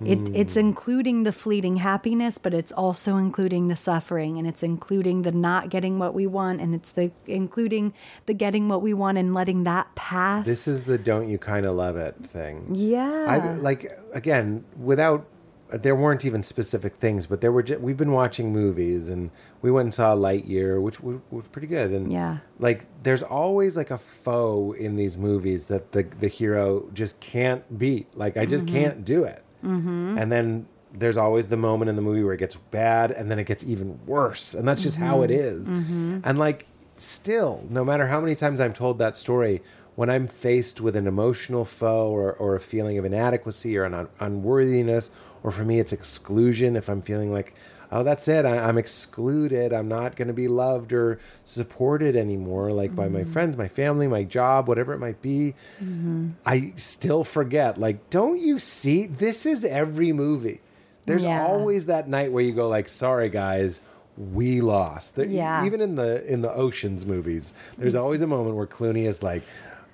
It, 0.06 0.20
it's 0.36 0.56
including 0.56 1.24
the 1.24 1.32
fleeting 1.32 1.78
happiness, 1.78 2.38
but 2.38 2.54
it's 2.54 2.72
also 2.72 3.18
including 3.18 3.68
the 3.68 3.76
suffering, 3.76 4.38
and 4.38 4.48
it's 4.48 4.62
including 4.64 5.24
the 5.24 5.32
not 5.32 5.70
getting 5.70 5.98
what 6.00 6.14
we 6.14 6.28
want, 6.28 6.62
and 6.62 6.76
it's 6.76 6.92
the 6.92 7.12
including 7.26 7.94
the 8.28 8.34
getting 8.34 8.68
what 8.68 8.82
we 8.82 8.94
want 8.94 9.18
and 9.18 9.34
letting 9.34 9.64
that 9.64 9.94
pass. 9.96 10.46
This 10.46 10.68
is 10.68 10.84
the 10.84 10.98
"don't 10.98 11.28
you 11.30 11.38
kind 11.38 11.66
of 11.66 11.76
love 11.76 11.98
it" 11.98 12.16
thing. 12.24 12.68
yeah, 12.74 13.26
I 13.28 13.54
like 13.54 13.90
again 14.14 14.66
without. 14.80 15.26
There 15.70 15.98
weren't 15.98 16.24
even 16.24 16.44
specific 16.44 16.96
things, 16.96 17.26
but 17.28 17.42
there 17.42 17.52
were. 17.52 17.62
Ju- 17.62 17.78
we've 17.80 17.98
been 17.98 18.14
watching 18.14 18.54
movies, 18.54 19.10
and 19.10 19.32
we 19.62 19.70
went 19.70 19.88
and 19.88 19.94
saw 19.94 20.16
Lightyear, 20.16 20.82
which 20.82 21.02
was, 21.02 21.18
was 21.30 21.46
pretty 21.50 21.68
good. 21.68 21.92
And 21.92 22.10
Yeah. 22.10 22.38
like 22.58 22.86
there's 23.04 23.22
always 23.22 23.76
like 23.76 23.92
a 23.92 23.98
foe 23.98 24.72
in 24.72 24.96
these 24.96 25.18
movies 25.18 25.66
that 25.66 25.92
the 25.92 26.04
the 26.04 26.30
hero 26.30 26.86
just 26.94 27.20
can't 27.20 27.78
beat. 27.78 28.08
Like 28.16 28.38
I 28.38 28.46
just 28.46 28.66
Mm-hmm. 28.66 28.76
can't 28.78 29.04
do 29.06 29.26
it. 29.26 29.44
Mm-hmm. 29.64 30.18
And 30.18 30.32
then 30.32 30.68
there's 30.94 31.18
always 31.18 31.50
the 31.50 31.58
moment 31.58 31.90
in 31.90 31.96
the 31.96 32.02
movie 32.02 32.24
where 32.24 32.34
it 32.34 32.40
gets 32.40 32.56
bad, 32.56 33.12
and 33.12 33.30
then 33.30 33.40
it 33.40 33.46
gets 33.46 33.64
even 33.64 34.00
worse, 34.06 34.54
and 34.54 34.68
that's 34.68 34.84
just 34.84 34.98
how 34.98 35.22
it 35.22 35.32
is. 35.32 35.68
Mm-hmm. 35.68 36.20
And 36.24 36.40
like 36.40 36.66
still, 36.98 37.64
no 37.70 37.84
matter 37.86 38.08
how 38.08 38.20
many 38.20 38.36
times 38.36 38.60
I'm 38.60 38.74
told 38.74 38.98
that 39.00 39.16
story, 39.16 39.62
when 39.96 40.10
I'm 40.10 40.28
faced 40.28 40.80
with 40.80 40.96
an 40.96 41.08
emotional 41.08 41.66
foe 41.66 42.10
or, 42.10 42.34
or 42.34 42.56
a 42.56 42.60
feeling 42.60 42.98
of 42.98 43.06
inadequacy 43.06 43.78
or 43.78 43.84
an 43.84 43.94
un- 43.94 44.10
unworthiness, 44.20 45.12
or 45.44 45.52
for 45.52 45.64
me, 45.64 45.80
it's 45.80 45.92
exclusion, 45.92 46.76
if 46.76 46.88
I'm 46.88 47.02
feeling 47.02 47.32
like, 47.32 47.56
oh, 47.92 48.04
that's 48.04 48.28
it, 48.28 48.46
I, 48.46 48.68
I'm 48.68 48.78
excluded, 48.78 49.74
I'm 49.74 49.88
not 49.88 50.16
going 50.16 50.28
to 50.28 50.34
be 50.34 50.48
loved 50.48 50.94
or 50.94 51.20
supported 51.46 52.16
anymore, 52.16 52.72
like 52.72 52.96
by 52.96 53.08
my 53.08 53.22
mm-hmm. 53.22 53.32
friends, 53.32 53.58
my 53.58 53.68
family, 53.68 54.08
my 54.08 54.24
job, 54.24 54.68
whatever 54.68 54.94
it 54.94 55.00
might 55.00 55.22
be, 55.22 55.56
mm-hmm. 55.82 56.32
I 56.46 56.74
still 56.76 57.24
forget, 57.24 57.78
like, 57.78 58.10
don't 58.10 58.40
you 58.40 58.60
see? 58.60 59.08
This 59.08 59.46
is 59.46 59.64
every 59.64 60.12
movie. 60.12 60.62
There's 61.06 61.24
Yeah. 61.24 61.48
always 61.48 61.86
that 61.86 62.10
night 62.10 62.32
where 62.32 62.44
you 62.44 62.52
go 62.52 62.68
like, 62.68 62.90
sorry 62.90 63.30
guys, 63.30 63.80
we 64.18 64.62
lost. 64.62 65.16
There, 65.16 65.26
Yeah. 65.26 65.66
Even 65.66 65.80
in 65.80 65.96
the 65.96 66.26
in 66.26 66.42
the 66.42 66.52
oceans 66.52 67.06
movies, 67.06 67.54
there's 67.78 67.94
mm-hmm. 67.94 68.04
always 68.04 68.22
a 68.22 68.28
moment 68.28 68.56
where 68.56 68.68
Clooney 68.68 69.06
is 69.06 69.24
like, 69.24 69.44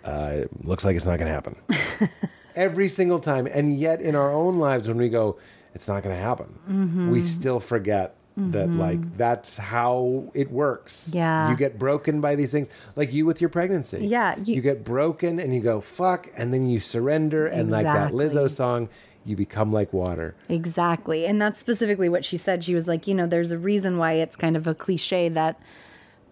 uh, 0.04 0.41
looks 0.64 0.84
like 0.84 0.96
it's 0.96 1.06
not 1.06 1.20
going 1.20 1.28
to 1.28 1.34
happen. 1.34 1.56
Every 2.56 2.88
single 2.88 3.20
time, 3.20 3.48
and 3.48 3.78
yet 3.78 4.02
in 4.02 4.16
our 4.16 4.32
own 4.32 4.60
lives, 4.60 4.88
when 4.88 4.98
we 4.98 5.10
go, 5.10 5.38
it's 5.74 5.88
not 5.88 6.03
going 6.03 6.15
to 6.15 6.21
happen, 6.21 6.59
Mm-hmm. 6.69 7.11
we 7.11 7.21
still 7.21 7.59
forget 7.59 8.15
that 8.36 8.71
like 8.71 9.15
that's 9.15 9.57
how 9.57 10.32
it 10.34 10.49
works. 10.51 11.11
Yeah. 11.13 11.51
you 11.51 11.55
get 11.55 11.78
broken 11.78 12.19
by 12.19 12.34
these 12.36 12.49
things, 12.51 12.67
like 12.95 13.13
you 13.13 13.28
with 13.28 13.39
your 13.41 13.49
pregnancy. 13.51 14.07
Yeah, 14.07 14.36
you, 14.43 14.55
you- 14.55 14.61
get 14.61 14.84
broken, 14.84 15.39
and 15.39 15.53
you 15.53 15.61
go 15.61 15.82
fuck, 15.82 16.26
and 16.36 16.51
then 16.53 16.67
you 16.67 16.80
surrender, 16.80 17.45
and 17.45 17.69
like 17.69 17.86
that 17.86 18.11
Lizzo 18.11 18.49
song, 18.49 18.89
you 19.24 19.36
become 19.36 19.71
like 19.71 19.93
water. 19.93 20.34
Exactly. 20.49 21.26
And 21.28 21.39
that's 21.41 21.59
specifically 21.59 22.09
what 22.09 22.26
she 22.26 22.36
said. 22.38 22.63
She 22.63 22.74
was 22.74 22.88
like, 22.88 23.07
you 23.07 23.13
know, 23.13 23.28
there's 23.28 23.51
a 23.51 23.57
reason 23.59 23.97
why 23.99 24.13
it's 24.13 24.36
kind 24.36 24.57
of 24.57 24.67
a 24.67 24.74
cliche 24.74 25.30
that 25.30 25.59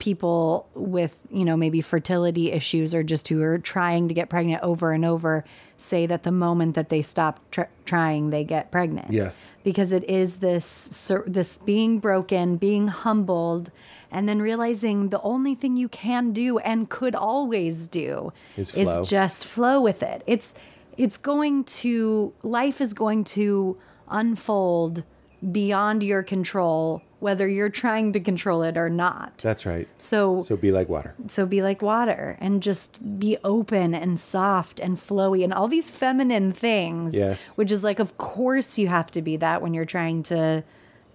people 0.02 0.68
with, 0.74 1.22
you 1.30 1.46
know, 1.46 1.56
maybe 1.56 1.80
fertility 1.80 2.52
issues 2.52 2.96
or 2.96 3.04
just 3.04 3.28
who 3.28 3.40
are 3.44 3.60
trying 3.60 4.08
to 4.08 4.16
get 4.16 4.30
pregnant 4.30 4.64
over 4.64 4.92
and 4.92 5.06
over 5.06 5.46
say 5.78 6.08
that 6.08 6.24
the 6.24 6.32
moment 6.32 6.74
that 6.74 6.90
they 6.90 7.04
stop 7.04 7.40
tr- 7.52 7.70
trying, 7.86 8.32
they 8.32 8.44
get 8.44 8.72
pregnant. 8.72 9.12
Yes. 9.12 9.48
Because 9.64 9.94
it 9.94 10.04
is 10.06 10.38
this 10.38 11.12
this 11.28 11.58
being 11.58 12.00
broken, 12.00 12.58
being 12.58 12.88
humbled, 12.88 13.72
and 14.10 14.28
then 14.28 14.42
realizing 14.42 15.10
the 15.10 15.22
only 15.22 15.54
thing 15.54 15.78
you 15.78 15.88
can 15.88 16.34
do 16.34 16.58
and 16.60 16.90
could 16.90 17.14
always 17.16 17.88
do 17.88 18.34
Is 18.58 18.72
flow. 18.72 19.06
just 19.06 19.46
flow 19.46 19.80
with 19.82 20.02
it. 20.02 20.24
It's 20.26 20.56
it's 20.98 21.18
going 21.18 21.64
to 21.64 22.34
life 22.42 22.82
is 22.82 22.94
going 22.96 23.24
to 23.24 23.78
unfold 24.10 25.04
beyond 25.52 26.02
your 26.04 26.24
control 26.24 27.02
whether 27.22 27.48
you're 27.48 27.70
trying 27.70 28.12
to 28.12 28.20
control 28.20 28.64
it 28.64 28.78
or 28.78 28.90
not. 28.90 29.38
That's 29.38 29.66
right. 29.66 29.88
So 30.00 30.42
So 30.42 30.58
be 30.58 30.72
like 30.72 30.90
water. 30.90 31.14
so 31.28 31.46
be 31.46 31.62
like 31.62 31.82
water 31.82 32.36
and 32.42 32.62
just 32.62 33.00
be 33.20 33.38
open 33.44 33.94
and 33.96 34.20
soft 34.20 34.80
and 34.80 34.98
flowy 34.98 35.44
and 35.44 35.54
all 35.54 35.68
these 35.70 35.90
feminine 35.92 36.52
things. 36.52 37.14
Yes. 37.14 37.56
Which 37.58 37.72
is 37.72 37.84
like, 37.84 38.00
of 38.00 38.18
course, 38.18 38.78
you 38.78 38.88
have 38.90 39.10
to 39.12 39.22
be 39.22 39.38
that 39.38 39.62
when 39.62 39.74
you're 39.74 39.86
trying 39.86 40.24
to 40.24 40.64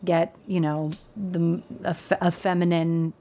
get, 0.05 0.35
you 0.47 0.61
know, 0.61 0.91
the 1.17 1.61
a, 1.85 1.97
a 2.21 2.31
feminine. 2.31 3.13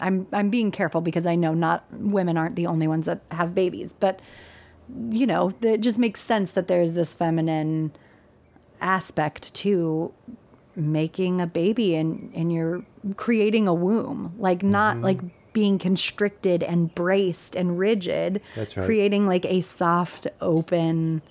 I'm 0.00 0.26
I'm 0.32 0.50
being 0.50 0.70
careful 0.72 1.00
because 1.00 1.24
I 1.26 1.36
know 1.36 1.54
not 1.54 1.84
women 1.92 2.36
aren't 2.36 2.56
the 2.56 2.66
only 2.66 2.86
ones 2.88 3.06
that 3.06 3.20
have 3.30 3.54
babies, 3.54 3.94
but 3.98 4.20
you 5.10 5.26
know, 5.26 5.52
it 5.62 5.80
just 5.80 5.98
makes 5.98 6.20
sense 6.20 6.52
that 6.52 6.66
there's 6.68 6.94
this 6.94 7.14
feminine 7.14 7.92
aspect 8.80 9.54
to 9.54 10.12
making 10.76 11.40
a 11.40 11.46
baby 11.46 11.94
and 11.94 12.30
and 12.34 12.52
you're 12.52 12.84
creating 13.16 13.66
a 13.66 13.74
womb 13.74 14.34
like 14.38 14.62
not 14.62 14.96
Mm-hmm. 14.96 15.04
like 15.04 15.20
being 15.52 15.78
constricted 15.78 16.62
and 16.62 16.94
braced 16.94 17.56
and 17.56 17.78
rigid 17.78 18.42
That's 18.54 18.76
right. 18.76 18.84
creating 18.84 19.26
like 19.26 19.46
a 19.46 19.62
soft 19.62 20.26
open 20.42 21.22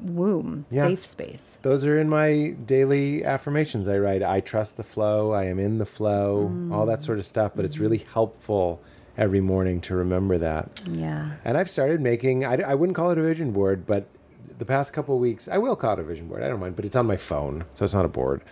womb 0.00 0.66
Yeah. 0.70 0.88
safe 0.88 1.06
space 1.06 1.58
Those 1.62 1.86
are 1.86 1.98
in 1.98 2.08
my 2.08 2.54
daily 2.66 3.24
affirmations. 3.24 3.86
I 3.88 3.98
write, 3.98 4.22
I 4.22 4.40
trust 4.40 4.76
the 4.76 4.82
flow, 4.82 5.32
I 5.32 5.44
am 5.44 5.58
in 5.60 5.78
the 5.78 5.86
flow, 5.86 6.52
all 6.72 6.86
that 6.86 7.02
sort 7.02 7.18
of 7.18 7.24
stuff. 7.24 7.52
But 7.54 7.64
it's 7.64 7.78
really 7.78 7.98
helpful 8.12 8.82
every 9.16 9.40
morning 9.40 9.80
to 9.82 9.94
remember 9.94 10.38
that. 10.38 10.82
yeah 10.90 11.32
And 11.44 11.56
I've 11.56 11.70
started 11.70 12.00
making, 12.00 12.44
I, 12.44 12.54
I 12.62 12.74
wouldn't 12.74 12.96
call 12.96 13.12
it 13.12 13.18
a 13.18 13.22
vision 13.22 13.52
board, 13.52 13.86
but 13.86 14.06
the 14.62 14.66
past 14.66 14.92
couple 14.92 15.16
of 15.16 15.20
weeks, 15.20 15.48
I 15.48 15.58
will 15.58 15.74
call 15.74 15.94
it 15.94 15.98
a 15.98 16.04
vision 16.04 16.28
board. 16.28 16.44
I 16.44 16.48
don't 16.48 16.60
mind, 16.60 16.76
but 16.76 16.84
it's 16.84 16.94
on 16.94 17.04
my 17.04 17.16
phone, 17.16 17.64
so 17.74 17.84
it's 17.84 17.94
not 17.94 18.04
a 18.04 18.08
board. 18.08 18.42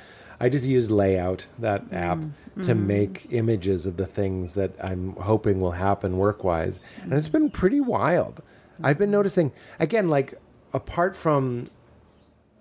I 0.41 0.49
just 0.49 0.65
use 0.65 0.91
Layout, 0.91 1.47
that 1.57 1.89
mm. 1.89 1.97
app, 1.97 2.19
to 2.65 2.75
mm. 2.75 2.85
make 2.85 3.29
images 3.31 3.87
of 3.87 3.97
the 3.97 4.07
things 4.07 4.55
that 4.55 4.73
I'm 4.83 5.13
hoping 5.13 5.61
will 5.61 5.71
happen 5.71 6.19
work 6.19 6.43
wise. 6.43 6.81
And 7.03 7.13
it's 7.13 7.29
been 7.29 7.49
pretty 7.49 7.81
wild. 7.81 8.43
I've 8.83 8.99
been 8.99 9.13
noticing, 9.13 9.53
again, 9.79 10.09
like, 10.09 10.35
apart 10.75 11.15
from 11.15 11.69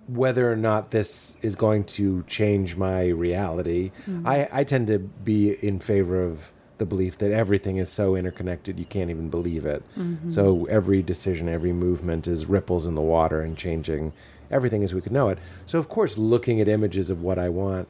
whether 0.06 0.52
or 0.52 0.56
not 0.56 0.92
this 0.92 1.36
is 1.42 1.56
going 1.56 1.86
to 1.86 2.24
change 2.28 2.76
my 2.76 3.08
reality, 3.08 3.92
mm. 4.08 4.28
I, 4.28 4.48
I 4.52 4.64
tend 4.64 4.86
to 4.88 5.00
be 5.00 5.54
in 5.66 5.80
favor 5.80 6.22
of 6.22 6.54
the 6.80 6.86
belief 6.86 7.18
that 7.20 7.32
everything 7.32 7.78
is 7.78 7.90
so 7.90 8.16
interconnected 8.16 8.80
you 8.80 8.86
can't 8.86 9.10
even 9.10 9.30
believe 9.30 9.66
it. 9.66 9.84
So 10.30 10.66
every 10.66 11.02
decision, 11.04 11.48
every 11.48 11.74
movement 11.74 12.28
is 12.28 12.48
ripples 12.48 12.88
in 12.88 12.96
the 12.96 13.02
water 13.02 13.42
and 13.42 13.56
changing 13.58 14.12
everything 14.50 14.84
as 14.84 14.94
we 14.96 15.02
could 15.02 15.12
know 15.12 15.30
it. 15.30 15.38
So 15.68 15.78
of 15.78 15.88
course, 15.90 16.18
looking 16.18 16.60
at 16.60 16.68
images 16.68 17.10
of 17.10 17.22
what 17.22 17.38
I 17.38 17.50
want 17.50 17.88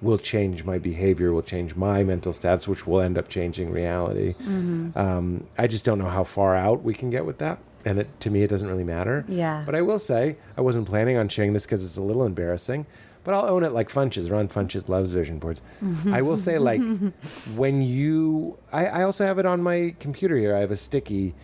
will 0.00 0.16
change 0.16 0.64
my 0.64 0.78
behavior, 0.78 1.32
will 1.32 1.42
change 1.42 1.74
my 1.74 2.04
mental 2.04 2.32
status, 2.32 2.68
which 2.68 2.86
will 2.86 3.00
end 3.00 3.18
up 3.18 3.28
changing 3.28 3.70
reality. 3.70 4.34
Um, 4.96 5.46
I 5.58 5.66
just 5.66 5.84
don't 5.84 5.98
know 5.98 6.08
how 6.08 6.24
far 6.24 6.54
out 6.54 6.82
we 6.84 6.94
can 6.94 7.10
get 7.10 7.26
with 7.26 7.38
that. 7.38 7.58
And 7.84 8.00
it, 8.00 8.20
to 8.20 8.30
me, 8.30 8.42
it 8.42 8.50
doesn't 8.50 8.68
really 8.68 8.84
matter. 8.84 9.24
Yeah. 9.28 9.62
But 9.66 9.74
I 9.74 9.82
will 9.82 9.98
say, 9.98 10.36
I 10.56 10.60
wasn't 10.60 10.86
planning 10.86 11.16
on 11.16 11.28
sharing 11.28 11.52
this 11.52 11.66
because 11.66 11.84
it's 11.84 11.96
a 11.96 12.02
little 12.02 12.24
embarrassing, 12.24 12.86
but 13.28 13.34
I'll 13.34 13.50
own 13.50 13.62
it 13.62 13.72
like 13.72 13.90
Funches. 13.90 14.30
Ron 14.30 14.48
Funches 14.48 14.88
loves 14.88 15.12
vision 15.12 15.38
boards. 15.38 15.60
Mm-hmm. 15.84 16.14
I 16.14 16.22
will 16.22 16.38
say, 16.38 16.56
like, 16.70 16.80
when 17.56 17.82
you, 17.82 18.56
I, 18.72 18.86
I 18.86 19.02
also 19.02 19.26
have 19.26 19.38
it 19.38 19.44
on 19.44 19.60
my 19.60 19.94
computer 20.00 20.34
here. 20.38 20.56
I 20.56 20.60
have 20.60 20.70
a 20.70 20.76
sticky 20.76 21.34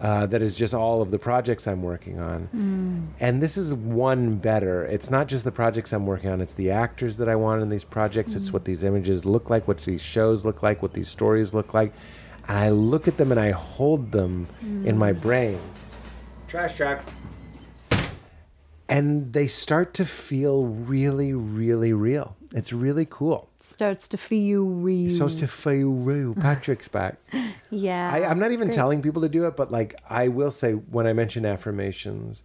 uh, 0.00 0.26
that 0.26 0.40
is 0.40 0.54
just 0.54 0.72
all 0.72 1.02
of 1.02 1.10
the 1.10 1.18
projects 1.18 1.66
I'm 1.66 1.82
working 1.82 2.20
on. 2.20 2.48
Mm. 2.54 3.08
And 3.18 3.42
this 3.42 3.56
is 3.56 3.74
one 3.74 4.36
better. 4.36 4.84
It's 4.84 5.10
not 5.10 5.26
just 5.26 5.42
the 5.42 5.50
projects 5.50 5.92
I'm 5.92 6.06
working 6.06 6.30
on, 6.30 6.40
it's 6.40 6.54
the 6.54 6.70
actors 6.70 7.16
that 7.16 7.28
I 7.28 7.34
want 7.34 7.60
in 7.60 7.70
these 7.70 7.82
projects. 7.82 8.36
It's 8.36 8.52
what 8.52 8.62
mm-hmm. 8.62 8.70
these 8.70 8.84
images 8.84 9.24
look 9.24 9.50
like, 9.50 9.66
what 9.66 9.78
these 9.78 10.00
shows 10.00 10.44
look 10.44 10.62
like, 10.62 10.80
what 10.80 10.92
these 10.92 11.08
stories 11.08 11.52
look 11.52 11.74
like. 11.74 11.92
And 12.46 12.56
I 12.56 12.68
look 12.70 13.08
at 13.08 13.16
them 13.16 13.32
and 13.32 13.40
I 13.40 13.50
hold 13.50 14.12
them 14.12 14.46
in 14.62 14.96
my 14.96 15.12
mm. 15.12 15.20
brain. 15.20 15.60
Trash 16.46 16.76
track. 16.76 17.02
And 18.88 19.32
they 19.32 19.48
start 19.48 19.94
to 19.94 20.04
feel 20.04 20.64
really, 20.64 21.32
really 21.32 21.92
real. 21.92 22.36
It's 22.52 22.72
really 22.72 23.06
cool. 23.08 23.48
starts 23.60 24.06
to 24.08 24.16
feel 24.16 24.64
real 24.64 25.10
starts 25.10 25.34
to 25.36 25.48
feel 25.48 25.90
real. 25.90 26.34
Patrick's 26.34 26.88
back. 26.88 27.16
yeah 27.70 28.10
I, 28.12 28.24
I'm 28.24 28.38
not 28.38 28.52
even 28.52 28.68
great. 28.68 28.74
telling 28.76 29.02
people 29.02 29.22
to 29.22 29.28
do 29.28 29.46
it, 29.46 29.56
but 29.56 29.70
like 29.72 29.96
I 30.08 30.28
will 30.28 30.52
say 30.52 30.72
when 30.72 31.06
I 31.06 31.12
mention 31.12 31.44
affirmations, 31.44 32.44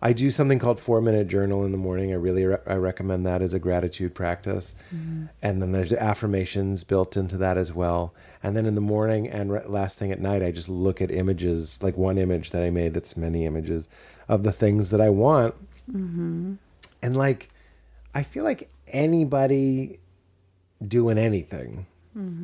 I 0.00 0.12
do 0.12 0.30
something 0.30 0.60
called 0.60 0.78
four 0.78 1.00
minute 1.00 1.26
journal 1.26 1.64
in 1.64 1.72
the 1.72 1.78
morning. 1.78 2.12
I 2.12 2.16
really 2.16 2.44
re- 2.44 2.58
I 2.66 2.74
recommend 2.74 3.26
that 3.26 3.42
as 3.42 3.52
a 3.52 3.58
gratitude 3.58 4.14
practice, 4.14 4.74
Mm-hmm. 4.94 5.24
and 5.42 5.60
then 5.60 5.72
there's 5.72 5.92
affirmations 5.92 6.84
built 6.84 7.16
into 7.16 7.36
that 7.38 7.56
as 7.58 7.72
well. 7.72 8.14
And 8.42 8.56
then 8.56 8.64
in 8.66 8.76
the 8.76 8.80
morning 8.80 9.28
and 9.28 9.52
re- 9.52 9.62
last 9.66 9.98
thing 9.98 10.12
at 10.12 10.20
night, 10.20 10.42
I 10.42 10.52
just 10.52 10.68
look 10.68 11.02
at 11.02 11.10
images, 11.10 11.82
like 11.82 11.96
one 11.96 12.16
image 12.18 12.50
that 12.52 12.62
I 12.62 12.70
made 12.70 12.94
that's 12.94 13.16
many 13.16 13.44
images 13.44 13.88
of 14.28 14.44
the 14.44 14.52
things 14.52 14.90
that 14.90 15.00
I 15.00 15.08
want, 15.10 15.54
Mm-hmm. 15.92 16.54
and 17.02 17.16
like 17.16 17.50
I 18.14 18.22
feel 18.22 18.44
like 18.44 18.70
anybody 18.88 19.98
doing 20.86 21.18
anything, 21.18 21.86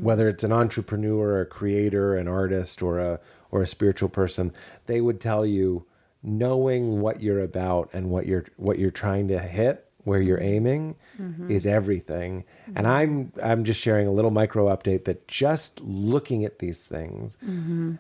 whether 0.00 0.28
it's 0.28 0.44
an 0.44 0.52
entrepreneur, 0.52 1.40
a 1.40 1.46
creator, 1.46 2.16
an 2.16 2.26
artist, 2.28 2.82
or 2.82 2.98
a 2.98 3.20
or 3.50 3.62
a 3.62 3.66
spiritual 3.66 4.08
person, 4.08 4.52
they 4.86 5.00
would 5.00 5.20
tell 5.20 5.44
you 5.46 5.84
knowing 6.24 7.00
what 7.00 7.22
you're 7.22 7.40
about 7.40 7.90
and 7.92 8.10
what 8.10 8.26
you're 8.26 8.46
what 8.56 8.78
you're 8.78 8.90
trying 8.90 9.28
to 9.28 9.38
hit, 9.38 9.86
where 10.04 10.20
you're 10.20 10.38
mm-hmm. 10.38 10.46
aiming, 10.46 10.96
mm-hmm. 11.20 11.50
is 11.50 11.66
everything. 11.66 12.44
Mm-hmm. 12.62 12.78
And 12.78 12.86
I'm 12.88 13.32
I'm 13.42 13.64
just 13.64 13.80
sharing 13.80 14.08
a 14.08 14.12
little 14.12 14.30
micro 14.30 14.66
update 14.74 15.04
that 15.04 15.28
just 15.28 15.80
looking 15.82 16.44
at 16.44 16.58
these 16.58 16.86
things 16.86 17.36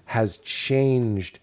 has 0.06 0.38
changed 0.38 1.38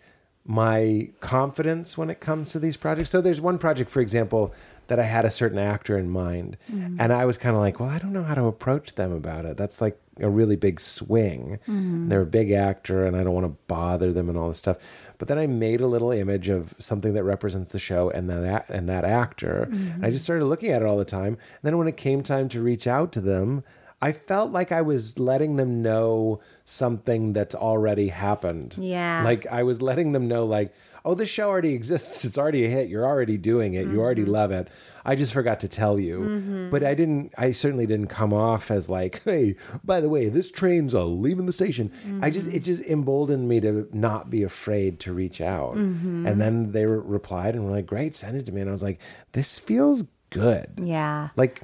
my 0.46 1.10
confidence 1.20 1.98
when 1.98 2.10
it 2.10 2.20
comes 2.20 2.52
to 2.52 2.60
these 2.60 2.76
projects. 2.76 3.12
So 3.12 3.22
there's 3.22 3.40
one 3.40 3.60
project, 3.60 3.92
for 3.92 4.02
example, 4.02 4.54
that 4.92 5.00
I 5.00 5.04
had 5.04 5.24
a 5.24 5.30
certain 5.30 5.58
actor 5.58 5.98
in 5.98 6.10
mind, 6.10 6.58
mm-hmm. 6.70 7.00
and 7.00 7.14
I 7.14 7.24
was 7.24 7.38
kind 7.38 7.56
of 7.56 7.62
like, 7.62 7.80
well, 7.80 7.88
I 7.88 7.98
don't 7.98 8.12
know 8.12 8.24
how 8.24 8.36
to 8.36 8.44
approach 8.44 8.96
them 8.96 9.14
about 9.14 9.46
it. 9.46 9.56
That's 9.56 9.80
like 9.80 9.98
a 10.20 10.30
really 10.30 10.58
big 10.58 10.82
swing. 10.82 11.60
Mm-hmm. 11.66 12.10
They're 12.10 12.24
a 12.24 12.26
big 12.26 12.52
actor, 12.52 13.06
and 13.06 13.16
I 13.16 13.24
don't 13.24 13.34
want 13.34 13.46
to 13.46 13.58
bother 13.68 14.12
them 14.12 14.28
and 14.28 14.38
all 14.38 14.50
this 14.50 14.58
stuff. 14.58 14.80
But 15.18 15.30
then 15.30 15.40
I 15.40 15.48
made 15.48 15.80
a 15.80 15.88
little 15.88 16.12
image 16.12 16.50
of 16.50 16.76
something 16.78 17.14
that 17.14 17.24
represents 17.24 17.70
the 17.72 17.80
show 17.80 18.10
and 18.10 18.30
that 18.30 18.68
and 18.68 18.90
that 18.90 19.06
actor. 19.06 19.64
And 19.64 19.74
I 19.74 19.78
mm-hmm. 19.78 20.12
just 20.12 20.26
started 20.26 20.44
looking 20.44 20.72
at 20.72 20.82
it 20.82 20.86
all 20.86 20.98
the 20.98 21.06
time. 21.06 21.38
And 21.38 21.64
then 21.64 21.78
when 21.78 21.88
it 21.88 21.96
came 21.96 22.22
time 22.22 22.50
to 22.50 22.62
reach 22.62 22.86
out 22.86 23.14
to 23.14 23.22
them. 23.22 23.64
I 24.04 24.14
felt 24.14 24.52
like 24.52 24.72
I 24.72 24.82
was 24.82 25.20
letting 25.20 25.58
them 25.58 25.84
know 25.84 26.40
something 26.66 27.34
that's 27.34 27.54
already 27.54 28.08
happened. 28.08 28.76
Yeah. 28.80 29.22
Like 29.24 29.46
I 29.46 29.62
was 29.62 29.80
letting 29.80 30.14
them 30.14 30.28
know, 30.28 30.44
like, 30.44 30.74
oh, 31.06 31.14
this 31.14 31.30
show 31.30 31.50
already 31.50 31.74
exists. 31.74 32.26
It's 32.26 32.38
already 32.38 32.66
a 32.66 32.70
hit. 32.70 32.90
You're 32.90 33.06
already 33.06 33.38
doing 33.38 33.74
it. 33.74 33.88
You 33.88 34.00
already 34.00 34.24
mm-hmm. 34.24 34.32
love 34.32 34.52
it. 34.52 34.68
I 35.04 35.16
just 35.16 35.34
forgot 35.34 35.60
to 35.62 35.68
tell 35.68 36.00
you. 36.00 36.20
Mm-hmm. 36.20 36.70
But 36.70 36.84
I 36.84 36.94
didn't, 36.94 37.34
I 37.38 37.52
certainly 37.52 37.86
didn't 37.86 38.08
come 38.08 38.34
off 38.34 38.70
as 38.70 38.90
like, 38.90 39.24
hey, 39.26 39.56
by 39.84 40.00
the 40.00 40.10
way, 40.10 40.30
this 40.30 40.52
train's 40.52 40.94
uh, 40.94 41.06
leaving 41.06 41.46
the 41.46 41.54
station. 41.54 41.92
I 42.22 42.30
just, 42.30 42.48
mm-hmm. 42.48 42.58
it 42.58 42.64
just 42.64 42.84
emboldened 42.86 43.48
me 43.50 43.60
to 43.62 43.90
not 43.92 44.30
be 44.30 44.44
afraid 44.44 45.00
to 45.02 45.14
reach 45.14 45.42
out. 45.42 45.76
And 45.76 46.42
then 46.42 46.72
they 46.72 46.86
re- 46.86 47.02
replied 47.04 47.56
and 47.56 47.66
were 47.66 47.72
like, 47.72 47.88
great, 47.88 48.16
send 48.16 48.38
it 48.38 48.46
to 48.46 48.52
me. 48.52 48.62
And 48.62 48.70
I 48.70 48.74
was 48.74 48.84
like, 48.84 49.00
this 49.32 49.60
feels 49.60 50.06
good 50.32 50.72
yeah 50.78 51.30
like 51.36 51.62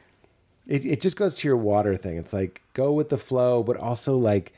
it, 0.68 0.86
it 0.86 1.02
just 1.02 1.18
goes 1.18 1.38
to 1.38 1.48
your 1.48 1.58
water 1.58 1.98
thing 1.98 2.18
it's 2.18 2.34
like 2.34 2.62
go 2.74 2.92
with 2.92 3.10
the 3.10 3.18
flow 3.18 3.64
but 3.64 3.78
also 3.78 4.16
like 4.16 4.54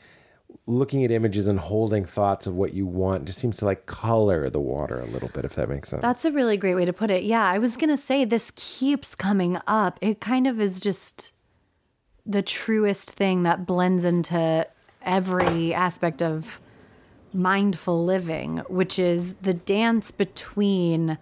looking 0.70 1.04
at 1.04 1.10
images 1.10 1.46
and 1.46 1.58
holding 1.58 2.04
thoughts 2.04 2.46
of 2.46 2.54
what 2.54 2.72
you 2.72 2.86
want 2.86 3.24
just 3.24 3.38
seems 3.38 3.56
to 3.58 3.64
like 3.64 3.86
color 3.86 4.48
the 4.48 4.60
water 4.60 5.00
a 5.00 5.06
little 5.06 5.28
bit 5.28 5.44
if 5.44 5.54
that 5.54 5.68
makes 5.68 5.88
sense 5.88 6.00
That's 6.00 6.24
a 6.24 6.30
really 6.30 6.56
great 6.56 6.76
way 6.76 6.84
to 6.84 6.92
put 6.92 7.10
it. 7.10 7.24
Yeah, 7.24 7.44
I 7.44 7.58
was 7.58 7.76
going 7.76 7.90
to 7.90 7.96
say 7.96 8.24
this 8.24 8.52
keeps 8.54 9.14
coming 9.14 9.58
up. 9.66 9.98
It 10.00 10.20
kind 10.20 10.46
of 10.46 10.60
is 10.60 10.80
just 10.80 11.32
the 12.24 12.42
truest 12.42 13.10
thing 13.10 13.42
that 13.42 13.66
blends 13.66 14.04
into 14.04 14.66
every 15.02 15.74
aspect 15.74 16.22
of 16.22 16.60
mindful 17.32 18.04
living, 18.04 18.58
which 18.68 18.98
is 18.98 19.34
the 19.34 19.54
dance 19.54 20.10
between 20.10 21.18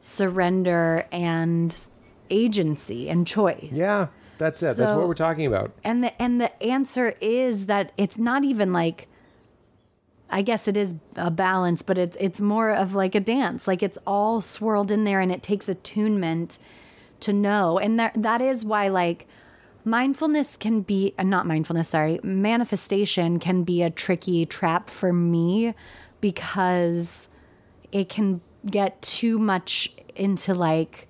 surrender 0.00 1.06
and 1.12 1.88
agency 2.30 3.08
and 3.10 3.26
choice. 3.26 3.68
yeah 3.70 4.06
That's 4.42 4.62
it. 4.62 4.76
That's 4.76 4.92
what 4.92 5.06
we're 5.06 5.14
talking 5.14 5.46
about. 5.46 5.72
And 5.84 6.02
the 6.02 6.20
and 6.20 6.40
the 6.40 6.62
answer 6.62 7.14
is 7.20 7.66
that 7.66 7.92
it's 7.96 8.18
not 8.18 8.44
even 8.44 8.72
like 8.72 9.08
I 10.30 10.42
guess 10.42 10.66
it 10.66 10.76
is 10.76 10.94
a 11.14 11.30
balance, 11.30 11.82
but 11.82 11.98
it's 11.98 12.16
it's 12.18 12.40
more 12.40 12.70
of 12.70 12.94
like 12.94 13.14
a 13.14 13.20
dance. 13.20 13.68
Like 13.68 13.82
it's 13.82 13.98
all 14.06 14.40
swirled 14.40 14.90
in 14.90 15.04
there 15.04 15.20
and 15.20 15.30
it 15.30 15.42
takes 15.42 15.68
attunement 15.68 16.58
to 17.20 17.32
know. 17.32 17.78
And 17.78 18.00
that 18.00 18.20
that 18.20 18.40
is 18.40 18.64
why 18.64 18.88
like 18.88 19.26
mindfulness 19.84 20.56
can 20.56 20.80
be 20.80 21.14
uh, 21.18 21.22
not 21.22 21.46
mindfulness, 21.46 21.90
sorry, 21.90 22.18
manifestation 22.22 23.38
can 23.38 23.62
be 23.62 23.82
a 23.82 23.90
tricky 23.90 24.46
trap 24.46 24.88
for 24.88 25.12
me 25.12 25.74
because 26.20 27.28
it 27.92 28.08
can 28.08 28.40
get 28.66 29.02
too 29.02 29.38
much 29.38 29.92
into 30.14 30.54
like 30.54 31.08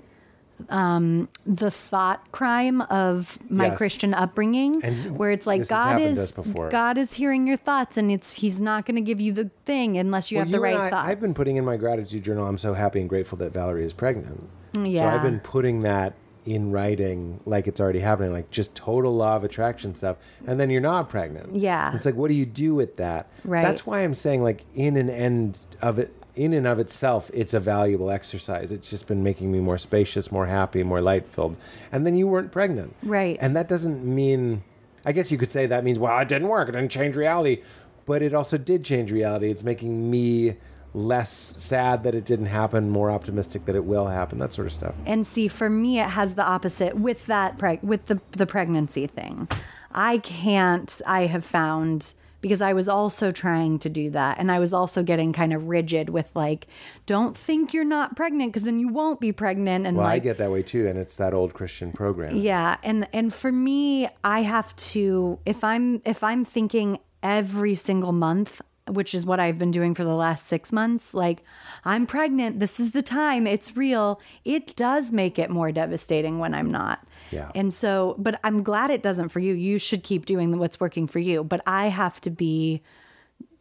um 0.71 1.29
the 1.47 1.71
thought 1.71 2.31
crime 2.33 2.81
of 2.83 3.39
my 3.51 3.67
Yes. 3.67 3.79
christian 3.79 4.15
upbringing 4.15 4.85
And 4.85 5.17
where 5.19 5.31
it's 5.31 5.47
like 5.47 5.67
god 5.69 6.01
is 6.01 6.33
god 6.71 6.99
is 6.99 7.15
hearing 7.15 7.47
your 7.47 7.57
thoughts 7.57 7.97
and 7.97 8.11
it's 8.11 8.35
he's 8.35 8.61
not 8.61 8.87
going 8.87 8.97
to 8.97 9.01
give 9.03 9.21
you 9.21 9.33
the 9.33 9.51
thing 9.65 9.99
unless 9.99 10.31
you 10.31 10.37
Well, 10.37 10.45
have 10.45 10.53
the 10.53 10.59
you 10.59 10.65
and 10.65 10.75
right 10.79 10.87
I, 10.87 10.91
thoughts 10.91 11.09
I've 11.09 11.21
been 11.21 11.35
putting 11.35 11.57
in 11.57 11.65
my 11.65 11.77
gratitude 11.77 12.23
journal. 12.25 12.47
I'm 12.47 12.59
so 12.59 12.75
happy 12.75 13.01
and 13.01 13.09
grateful 13.09 13.39
that 13.39 13.53
Valerie 13.53 13.85
is 13.85 13.93
pregnant. 13.93 14.49
So 14.75 14.83
Yeah. 14.85 15.15
I've 15.15 15.23
been 15.23 15.41
putting 15.41 15.81
that 15.81 16.15
in 16.45 16.73
writing 16.73 17.39
like 17.47 17.69
it's 17.69 17.81
already 17.81 18.01
happening, 18.01 18.33
like 18.33 18.51
just 18.51 18.75
total 18.75 19.15
law 19.15 19.37
of 19.37 19.45
attraction 19.45 19.95
stuff. 19.95 20.17
And 20.47 20.59
then 20.59 20.71
you're 20.71 20.81
not 20.81 21.09
pregnant. 21.09 21.55
Yeah. 21.55 21.95
It's 21.95 22.05
like, 22.05 22.17
what 22.17 22.29
do 22.29 22.35
you 22.35 22.47
do 22.47 22.75
with 22.75 22.97
that? 22.97 23.29
Right. 23.45 23.63
That's 23.63 23.87
why 23.87 24.01
I'm 24.01 24.15
saying, 24.15 24.43
like, 24.43 24.65
in 24.75 24.97
an 24.97 25.09
end 25.09 25.59
of 25.81 26.01
it, 26.01 26.13
in 26.35 26.53
and 26.53 26.67
of 26.67 26.79
itself, 26.79 27.31
it's 27.35 27.53
a 27.55 27.61
valuable 27.61 28.11
exercise. 28.11 28.73
It's 28.73 28.89
just 28.91 29.07
been 29.07 29.23
making 29.23 29.51
me 29.53 29.61
more 29.61 29.79
spacious, 29.79 30.33
more 30.33 30.47
happy, 30.47 30.83
more 30.83 31.01
light 31.01 31.29
filled. 31.29 31.57
And 31.91 32.07
then 32.07 32.17
you 32.17 32.27
weren't 32.27 32.51
pregnant. 32.53 32.95
Right. 33.03 33.37
And 33.41 33.55
that 33.57 33.69
doesn't 33.69 34.05
mean, 34.05 34.63
I 35.05 35.13
guess 35.13 35.31
you 35.31 35.39
could 35.39 35.51
say 35.51 35.67
that 35.67 35.85
means, 35.85 35.99
well, 35.99 36.19
it 36.21 36.29
didn't 36.29 36.49
work. 36.49 36.69
It 36.69 36.73
didn't 36.73 36.91
change 36.91 37.17
reality. 37.17 37.63
But 38.07 38.23
it 38.23 38.35
also 38.35 38.57
did 38.59 38.85
change 38.85 39.13
reality. 39.13 39.51
It's 39.51 39.63
making 39.63 40.11
me 40.11 40.57
less 40.95 41.31
sad 41.57 42.03
that 42.05 42.15
it 42.15 42.25
didn't 42.25 42.47
happen, 42.47 42.91
more 42.91 43.11
optimistic 43.11 43.65
that 43.67 43.75
it 43.75 43.85
will 43.85 44.09
happen, 44.09 44.39
that 44.39 44.53
sort 44.53 44.67
of 44.67 44.73
stuff. 44.75 44.95
and 45.07 45.27
see 45.27 45.49
for 45.49 45.71
me 45.71 45.99
it 46.01 46.11
has 46.11 46.35
the 46.35 46.43
opposite 46.43 46.97
with 46.97 47.27
that 47.27 47.57
preg- 47.59 47.83
with 47.83 48.07
the 48.07 48.21
the 48.33 48.45
pregnancy 48.45 49.07
thing 49.07 49.49
i 49.95 50.19
can't 50.19 51.01
i 51.07 51.23
have 51.25 51.43
found 51.47 52.13
because 52.43 52.61
i 52.61 52.75
was 52.75 52.89
also 52.91 53.31
trying 53.31 53.79
to 53.79 53.89
do 53.89 54.11
that 54.11 54.37
and 54.39 54.53
i 54.53 54.59
was 54.59 54.75
also 54.75 55.03
getting 55.03 55.33
kind 55.33 55.55
of 55.55 55.69
rigid 55.69 56.11
with 56.11 56.31
like 56.37 56.67
don't 57.07 57.35
think 57.37 57.73
you're 57.73 57.83
not 57.99 58.15
pregnant 58.15 58.53
because 58.53 58.65
then 58.65 58.79
you 58.79 58.89
won't 58.89 59.19
be 59.21 59.33
pregnant 59.33 59.87
and 59.87 59.97
Well, 59.97 60.07
I 60.07 60.19
get 60.19 60.37
that 60.39 60.51
way 60.51 60.63
too. 60.63 60.87
And 60.87 60.99
it's 60.99 61.17
that 61.17 61.33
old 61.33 61.55
Christian 61.55 61.93
program. 61.93 62.37
yeah 62.37 62.77
and 62.83 63.09
and 63.15 63.33
for 63.33 63.51
me 63.51 64.09
i 64.23 64.43
have 64.43 64.77
to 64.93 65.39
if 65.47 65.65
i'm 65.65 66.03
if 66.05 66.23
i'm 66.23 66.45
thinking 66.45 66.99
every 67.23 67.75
single 67.75 68.13
month 68.13 68.61
which 68.89 69.15
is 69.15 69.25
what 69.25 69.39
i've 69.39 69.59
been 69.61 69.71
doing 69.71 69.95
for 69.95 70.03
the 70.03 70.15
last 70.15 70.45
six 70.47 70.73
months 70.73 71.15
like 71.15 71.43
i'm 71.85 72.05
pregnant 72.05 72.59
this 72.59 72.81
is 72.81 72.91
the 72.91 73.01
time 73.03 73.47
it's 73.47 73.77
real 73.77 74.21
it 74.45 74.75
does 74.75 75.13
make 75.13 75.39
it 75.39 75.49
more 75.49 75.71
devastating 75.71 76.41
when 76.41 76.53
i'm 76.53 76.69
not 76.69 76.99
Yeah. 77.33 77.51
and 77.55 77.73
so 77.73 78.15
but 78.19 78.39
i'm 78.45 78.63
glad 78.63 78.91
it 78.91 79.03
doesn't 79.03 79.31
for 79.31 79.41
you 79.41 79.55
you 79.55 79.79
should 79.79 80.03
keep 80.03 80.27
doing 80.27 80.59
what's 80.59 80.79
working 80.79 81.07
for 81.07 81.19
you 81.19 81.43
but 81.43 81.61
i 81.67 81.87
have 81.89 82.21
to 82.21 82.31
be 82.31 82.83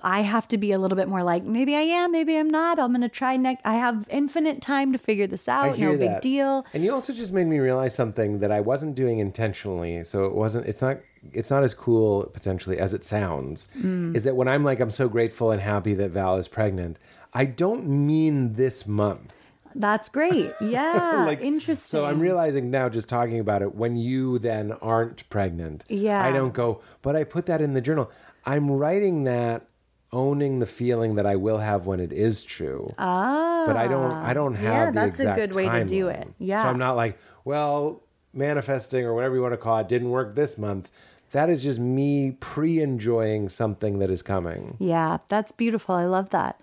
I 0.03 0.21
have 0.21 0.47
to 0.49 0.57
be 0.57 0.71
a 0.71 0.79
little 0.79 0.95
bit 0.95 1.07
more 1.07 1.23
like 1.23 1.43
maybe 1.43 1.75
I 1.75 1.81
am, 1.81 2.11
maybe 2.11 2.37
I'm 2.37 2.47
not. 2.47 2.79
I'm 2.79 2.91
gonna 2.91 3.09
try 3.09 3.37
next. 3.37 3.61
I 3.65 3.75
have 3.75 4.07
infinite 4.09 4.61
time 4.61 4.91
to 4.93 4.97
figure 4.97 5.27
this 5.27 5.47
out. 5.47 5.77
No 5.77 5.97
big 5.97 6.21
deal. 6.21 6.65
And 6.73 6.83
you 6.83 6.93
also 6.93 7.13
just 7.13 7.31
made 7.31 7.47
me 7.47 7.59
realize 7.59 7.93
something 7.93 8.39
that 8.39 8.51
I 8.51 8.61
wasn't 8.61 8.95
doing 8.95 9.19
intentionally. 9.19 10.03
So 10.03 10.25
it 10.25 10.33
wasn't. 10.33 10.67
It's 10.67 10.81
not. 10.81 10.97
It's 11.33 11.51
not 11.51 11.63
as 11.63 11.73
cool 11.73 12.23
potentially 12.33 12.79
as 12.79 12.93
it 12.93 13.03
sounds. 13.03 13.67
Mm. 13.77 14.15
Is 14.15 14.23
that 14.23 14.35
when 14.35 14.47
I'm 14.47 14.63
like 14.63 14.79
I'm 14.79 14.91
so 14.91 15.07
grateful 15.07 15.51
and 15.51 15.61
happy 15.61 15.93
that 15.93 16.11
Val 16.11 16.37
is 16.37 16.47
pregnant. 16.47 16.97
I 17.33 17.45
don't 17.45 17.87
mean 17.87 18.55
this 18.55 18.87
month. 18.87 19.33
That's 19.75 20.09
great. 20.09 20.51
Yeah, 20.61 21.23
Like, 21.25 21.41
interesting. 21.41 21.85
So 21.99 22.05
I'm 22.05 22.19
realizing 22.19 22.71
now, 22.71 22.87
just 22.89 23.09
talking 23.09 23.39
about 23.39 23.61
it, 23.61 23.75
when 23.75 23.95
you 23.97 24.39
then 24.39 24.71
aren't 24.73 25.27
pregnant, 25.29 25.83
Yeah. 25.89 26.23
I 26.23 26.31
don't 26.31 26.53
go. 26.53 26.81
But 27.01 27.15
I 27.15 27.23
put 27.23 27.45
that 27.47 27.61
in 27.61 27.73
the 27.73 27.81
journal. 27.81 28.09
I'm 28.45 28.71
writing 28.71 29.23
that, 29.25 29.67
owning 30.13 30.59
the 30.59 30.65
feeling 30.65 31.15
that 31.15 31.25
I 31.25 31.35
will 31.35 31.59
have 31.59 31.85
when 31.85 31.99
it 31.99 32.11
is 32.11 32.43
true. 32.43 32.93
Ah, 32.97 33.63
but 33.65 33.77
I 33.77 33.87
don't. 33.87 34.11
I 34.11 34.33
don't 34.33 34.55
have. 34.55 34.73
yeah, 34.73 34.85
the 34.87 34.91
that's 34.91 35.19
a 35.19 35.33
good 35.33 35.55
way 35.55 35.69
to 35.69 35.85
do 35.85 36.07
it. 36.09 36.27
Yeah. 36.37 36.63
So 36.63 36.69
I'm 36.69 36.77
not 36.79 36.95
like, 36.95 37.17
well, 37.45 38.03
manifesting 38.33 39.05
or 39.05 39.13
whatever 39.13 39.35
you 39.35 39.41
want 39.41 39.53
to 39.53 39.57
call 39.57 39.77
it 39.79 39.87
didn't 39.87 40.09
work 40.09 40.35
this 40.35 40.57
month. 40.57 40.89
That 41.31 41.49
is 41.49 41.63
just 41.63 41.79
me 41.79 42.31
pre-enjoying 42.41 43.47
something 43.49 43.99
that 43.99 44.09
is 44.09 44.21
coming. 44.21 44.75
Yeah, 44.79 45.19
that's 45.29 45.51
beautiful. 45.53 45.95
I 45.95 46.05
love 46.05 46.29
that. 46.31 46.59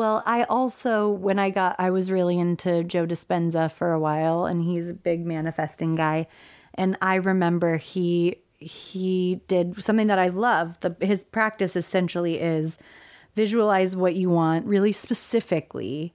Well, 0.00 0.22
I 0.24 0.44
also, 0.44 1.10
when 1.10 1.38
I 1.38 1.50
got, 1.50 1.76
I 1.78 1.90
was 1.90 2.10
really 2.10 2.38
into 2.38 2.82
Joe 2.84 3.06
Dispenza 3.06 3.70
for 3.70 3.92
a 3.92 4.00
while, 4.00 4.46
and 4.46 4.64
he's 4.64 4.88
a 4.88 4.94
big 4.94 5.26
manifesting 5.26 5.94
guy. 5.94 6.26
And 6.72 6.96
I 7.02 7.16
remember 7.16 7.76
he 7.76 8.36
he 8.56 9.42
did 9.46 9.78
something 9.82 10.06
that 10.06 10.18
I 10.18 10.28
love. 10.28 10.80
The 10.80 10.96
his 11.02 11.24
practice 11.24 11.76
essentially 11.76 12.40
is 12.40 12.78
visualize 13.34 13.94
what 13.94 14.14
you 14.14 14.30
want 14.30 14.64
really 14.64 14.92
specifically. 14.92 16.14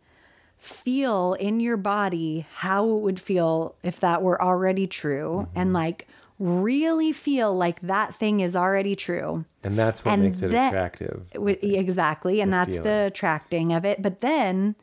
Feel 0.57 1.33
in 1.33 1.59
your 1.59 1.77
body 1.77 2.47
how 2.55 2.89
it 2.89 3.01
would 3.01 3.19
feel 3.19 3.75
if 3.83 3.99
that 3.99 4.23
were 4.23 4.41
already 4.41 4.87
true, 4.87 5.47
and 5.53 5.73
like 5.73 6.07
really 6.39 7.11
feel 7.11 7.55
like 7.55 7.79
that 7.81 8.13
thing 8.13 8.41
is 8.41 8.55
already 8.55 8.95
true. 8.95 9.45
And 9.63 9.77
that's 9.77 10.03
what 10.03 10.13
And 10.13 10.23
makes 10.23 10.41
it 10.41 10.51
then- 10.51 10.67
attractive. 10.67 11.25
Wi- 11.33 11.59
Exactly. 11.61 12.41
And 12.41 12.51
The 12.51 12.57
that's 12.57 12.79
the 12.79 13.05
attracting 13.05 13.71
of 13.73 13.85
it. 13.85 14.01
But 14.01 14.21
then 14.21 14.75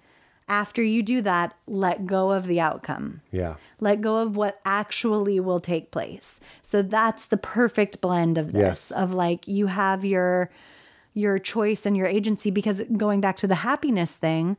after 0.48 0.82
you 0.82 1.03
do 1.03 1.20
that, 1.22 1.55
let 1.66 2.07
go 2.07 2.32
of 2.32 2.46
the 2.46 2.59
outcome. 2.61 3.20
Yeah. 3.30 3.55
Let 3.80 4.00
go 4.00 4.16
of 4.18 4.36
what 4.36 4.61
actually 4.64 5.40
will 5.40 5.61
take 5.61 5.90
place. 5.90 6.40
So 6.62 6.82
that's 6.82 7.26
the 7.26 7.36
perfect 7.36 8.00
blend 8.00 8.38
of 8.38 8.53
this 8.53 8.61
Yes. 8.61 8.90
of 8.90 9.12
like 9.12 9.46
you 9.46 9.66
have 9.68 10.05
your 10.05 10.50
your 11.14 11.38
choice 11.38 11.84
and 11.84 11.94
your 11.94 12.07
agency 12.07 12.50
because 12.50 12.82
going 12.96 13.20
back 13.20 13.36
to 13.36 13.46
the 13.46 13.57
happiness 13.57 14.16
thing, 14.16 14.57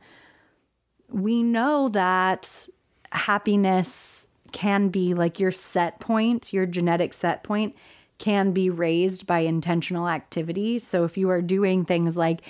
we 1.10 1.42
know 1.42 1.88
that 1.88 2.68
happiness 3.10 4.28
can 4.54 4.88
be 4.88 5.12
like 5.12 5.38
your 5.38 5.50
set 5.50 6.00
point, 6.00 6.52
your 6.52 6.64
genetic 6.64 7.12
set 7.12 7.42
point 7.42 7.76
can 8.18 8.52
be 8.52 8.70
raised 8.70 9.26
by 9.26 9.40
intentional 9.40 10.08
activity. 10.08 10.78
So 10.78 11.04
if 11.04 11.18
you 11.18 11.28
are 11.28 11.42
doing 11.42 11.84
things 11.84 12.16
like 12.16 12.42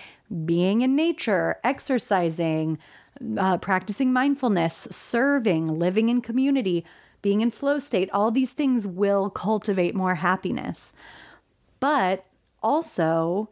being 0.44 0.82
in 0.82 0.94
nature, 0.94 1.56
exercising, 1.64 2.78
uh, 3.38 3.56
practicing 3.56 4.12
mindfulness, 4.12 4.86
serving, 4.90 5.78
living 5.78 6.10
in 6.10 6.20
community, 6.20 6.84
being 7.22 7.40
in 7.40 7.50
flow 7.50 7.78
state, 7.78 8.10
all 8.12 8.30
these 8.30 8.52
things 8.52 8.86
will 8.86 9.30
cultivate 9.30 9.94
more 9.94 10.16
happiness. 10.16 10.92
But 11.80 12.26
also, 12.62 13.48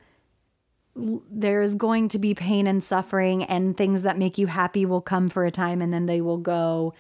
there's 0.95 1.75
going 1.75 2.09
to 2.09 2.19
be 2.19 2.35
pain 2.35 2.67
and 2.67 2.85
suffering 2.85 3.45
and 3.45 3.75
things 3.79 4.03
that 4.03 4.19
make 4.19 4.37
you 4.37 4.47
happy 4.47 4.85
will 4.85 5.01
come 5.01 5.29
for 5.29 5.47
a 5.47 5.51
time 5.51 5.81
and 5.81 5.91
then 5.91 6.05
they 6.05 6.21
will 6.21 6.37
go 6.37 6.93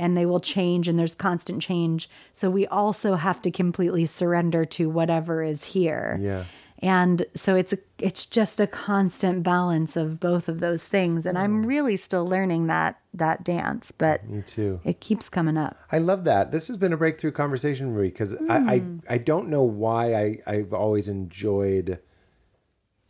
and 0.00 0.16
they 0.16 0.26
will 0.26 0.40
change 0.40 0.88
and 0.88 0.98
there's 0.98 1.14
constant 1.14 1.62
change 1.62 2.08
so 2.32 2.50
we 2.50 2.66
also 2.66 3.14
have 3.14 3.40
to 3.42 3.50
completely 3.50 4.04
surrender 4.06 4.64
to 4.64 4.88
whatever 4.90 5.42
is 5.42 5.62
here 5.64 6.18
Yeah. 6.20 6.44
and 6.80 7.24
so 7.34 7.54
it's 7.54 7.72
a, 7.74 7.78
it's 7.98 8.24
just 8.26 8.58
a 8.60 8.66
constant 8.66 9.42
balance 9.44 9.96
of 9.96 10.18
both 10.18 10.48
of 10.48 10.58
those 10.60 10.88
things 10.88 11.26
and 11.26 11.36
i'm 11.38 11.64
really 11.64 11.96
still 11.96 12.26
learning 12.26 12.66
that 12.68 12.98
that 13.14 13.44
dance 13.44 13.92
but 13.92 14.26
Me 14.28 14.42
too. 14.42 14.80
it 14.84 15.00
keeps 15.00 15.28
coming 15.28 15.56
up 15.56 15.76
I 15.92 15.98
love 15.98 16.24
that. 16.24 16.52
This 16.52 16.68
has 16.68 16.76
been 16.76 16.92
a 16.92 16.96
breakthrough 16.96 17.32
conversation, 17.32 17.92
Marie, 17.92 18.08
because 18.08 18.34
I, 18.48 18.56
I 18.74 18.78
Hmm. 18.78 18.98
I 19.08 19.18
don't 19.18 19.48
know 19.48 19.64
why 19.64 20.14
I 20.14 20.38
I've 20.46 20.72
always 20.72 21.08
enjoyed 21.08 21.98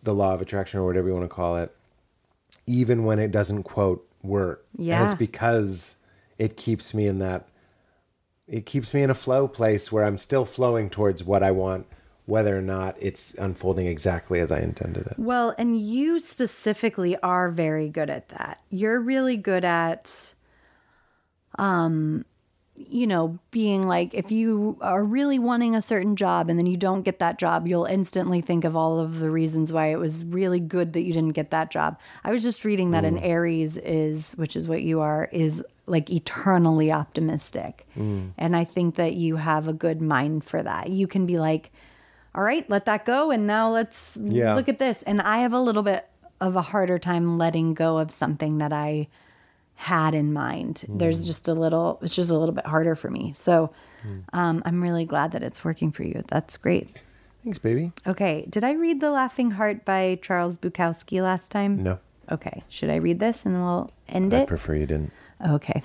the 0.03 0.15
law 0.15 0.33
of 0.33 0.41
attraction 0.41 0.81
or 0.81 0.87
whatever 0.87 1.09
you 1.09 1.15
want 1.15 1.25
to 1.29 1.35
call 1.35 1.59
it, 1.59 1.71
even 2.67 3.05
when 3.05 3.19
it 3.19 3.31
doesn't 3.31 3.65
quote 3.65 4.09
work. 4.23 4.65
and 4.79 4.87
Yeah. 4.87 5.05
it's 5.05 5.19
because 5.19 5.97
it 6.41 6.57
keeps 6.57 6.95
me 6.95 7.07
in 7.07 7.19
that. 7.19 7.47
It 8.49 8.65
keeps 8.65 8.95
me 8.95 9.03
in 9.03 9.11
a 9.11 9.15
flow 9.15 9.47
place 9.47 9.93
where 9.93 10.05
I'm 10.05 10.17
still 10.17 10.47
flowing 10.47 10.89
towards 10.89 11.23
what 11.23 11.43
I 11.43 11.51
want, 11.51 11.87
whether 12.25 12.57
or 12.57 12.63
not 12.63 12.97
it's 12.99 13.35
unfolding 13.35 13.87
exactly 13.87 14.41
as 14.41 14.51
I 14.51 14.61
intended 14.61 15.07
it. 15.07 15.19
Well, 15.19 15.55
and 15.59 15.79
you 15.79 16.19
specifically 16.19 17.17
are 17.19 17.51
very 17.51 17.91
good 17.91 18.09
at 18.09 18.31
that. 18.31 18.63
You're 18.71 19.01
really 19.01 19.37
good 19.37 19.65
at 19.67 20.35
um 21.59 22.25
you 22.89 23.07
know, 23.07 23.39
being 23.51 23.87
like, 23.87 24.15
if 24.15 24.31
you 24.33 24.79
are 24.81 25.05
really 25.05 25.39
wanting 25.39 25.75
a 25.75 25.83
certain 25.83 26.17
job 26.17 26.49
and 26.49 26.59
then 26.59 26.67
you 26.67 26.77
don't 26.77 27.03
get 27.03 27.19
that 27.19 27.39
job, 27.39 27.67
you'll 27.69 27.85
instantly 27.85 28.41
think 28.41 28.65
of 28.65 28.75
all 28.75 28.99
of 28.99 29.19
the 29.19 29.31
reasons 29.31 29.73
why 29.73 29.87
it 29.87 29.97
was 29.97 30.25
really 30.25 30.61
good 30.61 30.95
that 30.95 31.03
you 31.03 31.13
didn't 31.13 31.33
get 31.33 31.51
that 31.51 31.71
job. 31.71 32.01
I 32.25 32.33
was 32.33 32.43
just 32.43 32.65
reading 32.65 32.93
that 32.93 33.05
an 33.05 33.19
Aries 33.19 33.77
is, 33.77 34.33
which 34.33 34.57
is 34.57 34.67
what 34.67 34.83
you 34.83 35.01
are, 35.01 35.29
is 35.33 35.63
like 35.91 36.11
eternally 36.11 36.93
optimistic. 36.93 37.87
Mm. 37.97 38.33
And 38.39 38.57
I 38.57 38.65
think 38.65 38.95
that 38.95 39.15
you 39.15 39.37
have 39.37 39.69
a 39.69 39.73
good 39.73 40.01
mind 40.01 40.45
for 40.45 40.63
that. 40.63 40.91
You 40.91 41.07
can 41.07 41.27
be 41.27 41.37
like, 41.37 41.73
all 42.35 42.43
right, 42.43 42.69
let 42.71 42.85
that 42.85 43.05
go. 43.05 43.31
And 43.31 43.47
now 43.47 43.71
let's 43.71 44.17
Yeah. 44.21 44.55
look 44.55 44.69
at 44.69 44.79
this. 44.79 45.03
And 45.03 45.21
I 45.21 45.39
have 45.39 45.53
a 45.53 45.61
little 45.61 45.83
bit 45.83 46.07
of 46.41 46.57
a 46.57 46.63
harder 46.63 46.99
time 46.99 47.39
letting 47.39 47.75
go 47.75 47.99
of 47.99 48.11
something 48.11 48.59
that 48.59 48.73
I 48.73 49.09
had 49.75 50.15
in 50.15 50.33
mind. 50.33 50.85
There's 50.89 51.25
mm. 51.25 51.27
just 51.27 51.49
a 51.49 51.55
little, 51.55 51.99
it's 52.03 52.15
just 52.15 52.31
a 52.31 52.39
little 52.39 52.55
bit 52.55 52.67
harder 52.67 52.95
for 52.95 53.11
me. 53.11 53.33
So 53.35 53.73
mm. 54.07 54.23
um, 54.33 54.63
I'm 54.65 54.83
really 54.83 55.05
glad 55.05 55.33
that 55.33 55.43
it's 55.43 55.65
working 55.65 55.91
for 55.91 56.05
you. 56.05 56.23
That's 56.29 56.57
great. 56.57 57.01
Thanks, 57.43 57.59
baby. 57.59 57.93
Okay. 58.07 58.47
Did 58.49 58.65
I 58.65 58.73
read 58.73 59.01
The 59.01 59.11
Laughing 59.11 59.53
Heart 59.53 59.85
by 59.85 60.19
Charles 60.23 60.59
Bukowski 60.59 61.23
last 61.23 61.51
time? 61.51 61.83
No, 61.83 61.99
Okay. 62.31 62.63
Should 62.69 62.91
I 62.91 62.97
read 62.97 63.19
this 63.19 63.45
and 63.45 63.61
we'll 63.61 63.91
end 64.09 64.33
I 64.33 64.39
it? 64.39 64.43
I 64.43 64.47
prefer 64.47 64.75
you 64.75 64.87
didn't. 64.87 65.13
Okay. 65.47 65.83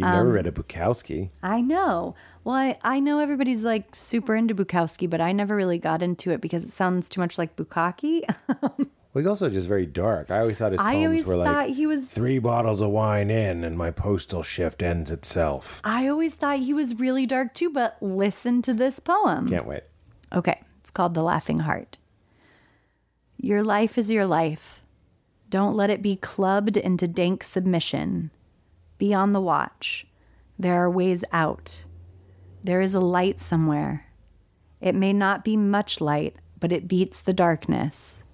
You 0.00 0.06
Um, 0.06 0.12
never 0.14 0.30
read 0.32 0.46
a 0.46 0.52
Bukowski. 0.52 1.30
I 1.42 1.60
know. 1.60 2.14
Well, 2.44 2.54
I, 2.54 2.76
I 2.84 3.00
know 3.00 3.18
everybody's 3.18 3.64
like 3.64 3.96
super 3.96 4.36
into 4.36 4.54
Bukowski, 4.54 5.10
but 5.10 5.20
I 5.20 5.32
never 5.32 5.56
really 5.56 5.78
got 5.78 6.02
into 6.02 6.30
it 6.30 6.40
because 6.40 6.64
it 6.64 6.70
sounds 6.70 7.08
too 7.08 7.20
much 7.20 7.36
like 7.38 7.56
Bukaki. 7.56 8.22
Well, 9.14 9.22
he's 9.22 9.26
also 9.26 9.48
just 9.48 9.66
very 9.66 9.86
dark. 9.86 10.30
I 10.30 10.40
always 10.40 10.58
thought 10.58 10.72
his 10.72 10.80
poems 10.82 11.26
were 11.26 11.36
like 11.36 11.70
he 11.74 11.86
was 11.86 12.04
three 12.04 12.38
bottles 12.38 12.82
of 12.82 12.90
wine 12.90 13.30
in, 13.30 13.64
and 13.64 13.76
my 13.78 13.90
postal 13.90 14.42
shift 14.42 14.82
ends 14.82 15.10
itself. 15.10 15.80
I 15.82 16.08
always 16.08 16.34
thought 16.34 16.58
he 16.58 16.74
was 16.74 17.00
really 17.00 17.24
dark 17.24 17.54
too, 17.54 17.70
but 17.70 17.96
listen 18.02 18.60
to 18.62 18.74
this 18.74 19.00
poem. 19.00 19.48
Can't 19.48 19.66
wait. 19.66 19.84
Okay, 20.34 20.60
it's 20.82 20.90
called 20.90 21.14
The 21.14 21.22
Laughing 21.22 21.60
Heart. 21.60 21.96
Your 23.38 23.64
life 23.64 23.96
is 23.96 24.10
your 24.10 24.26
life. 24.26 24.82
Don't 25.48 25.76
let 25.76 25.90
it 25.90 26.02
be 26.02 26.16
clubbed 26.16 26.76
into 26.76 27.08
dank 27.08 27.42
submission. 27.42 28.30
Be 28.98 29.14
on 29.14 29.32
the 29.32 29.40
watch. 29.40 30.06
There 30.58 30.74
are 30.74 30.90
ways 30.90 31.24
out. 31.32 31.84
There 32.62 32.80
is 32.80 32.94
a 32.94 33.00
light 33.00 33.40
somewhere. 33.40 34.06
It 34.80 34.94
may 34.94 35.12
not 35.12 35.44
be 35.44 35.56
much 35.56 36.00
light, 36.00 36.36
but 36.60 36.72
it 36.72 36.88
beats 36.88 37.20
the 37.20 37.32
darkness. 37.32 38.24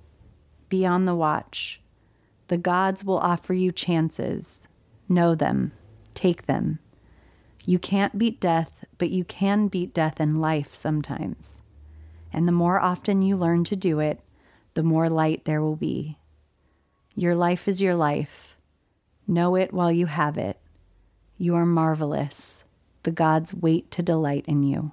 Be 0.69 0.85
on 0.85 1.05
the 1.05 1.15
watch. 1.15 1.81
The 2.49 2.59
gods 2.59 3.05
will 3.05 3.19
offer 3.19 3.55
you 3.55 3.71
chances. 3.71 4.67
Know 5.09 5.35
them. 5.35 5.73
Take 6.15 6.47
them. 6.47 6.81
You 7.65 7.79
can't 7.79 8.19
beat 8.19 8.41
death, 8.41 8.85
but 8.99 9.11
you 9.11 9.25
can 9.25 9.69
beat 9.69 9.95
death 9.95 10.21
in 10.21 10.41
life 10.41 10.75
sometimes. 10.75 11.63
And 12.33 12.49
the 12.49 12.53
more 12.53 12.81
often 12.81 13.23
you 13.23 13.37
learn 13.37 13.65
to 13.65 13.77
do 13.77 14.01
it, 14.01 14.21
the 14.75 14.83
more 14.83 15.09
light 15.09 15.45
there 15.45 15.63
will 15.63 15.77
be. 15.77 16.19
Your 17.15 17.35
life 17.35 17.69
is 17.69 17.81
your 17.81 17.95
life. 17.95 18.57
Know 19.27 19.55
it 19.57 19.73
while 19.73 19.93
you 19.93 20.07
have 20.07 20.37
it. 20.37 20.59
You 21.39 21.55
are 21.55 21.67
marvelous. 21.67 22.65
The 23.05 23.11
gods 23.13 23.55
wait 23.55 23.91
to 23.93 24.03
delight 24.03 24.45
in 24.47 24.63
you. 24.63 24.93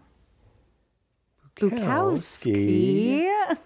Bukowski. 1.56 3.30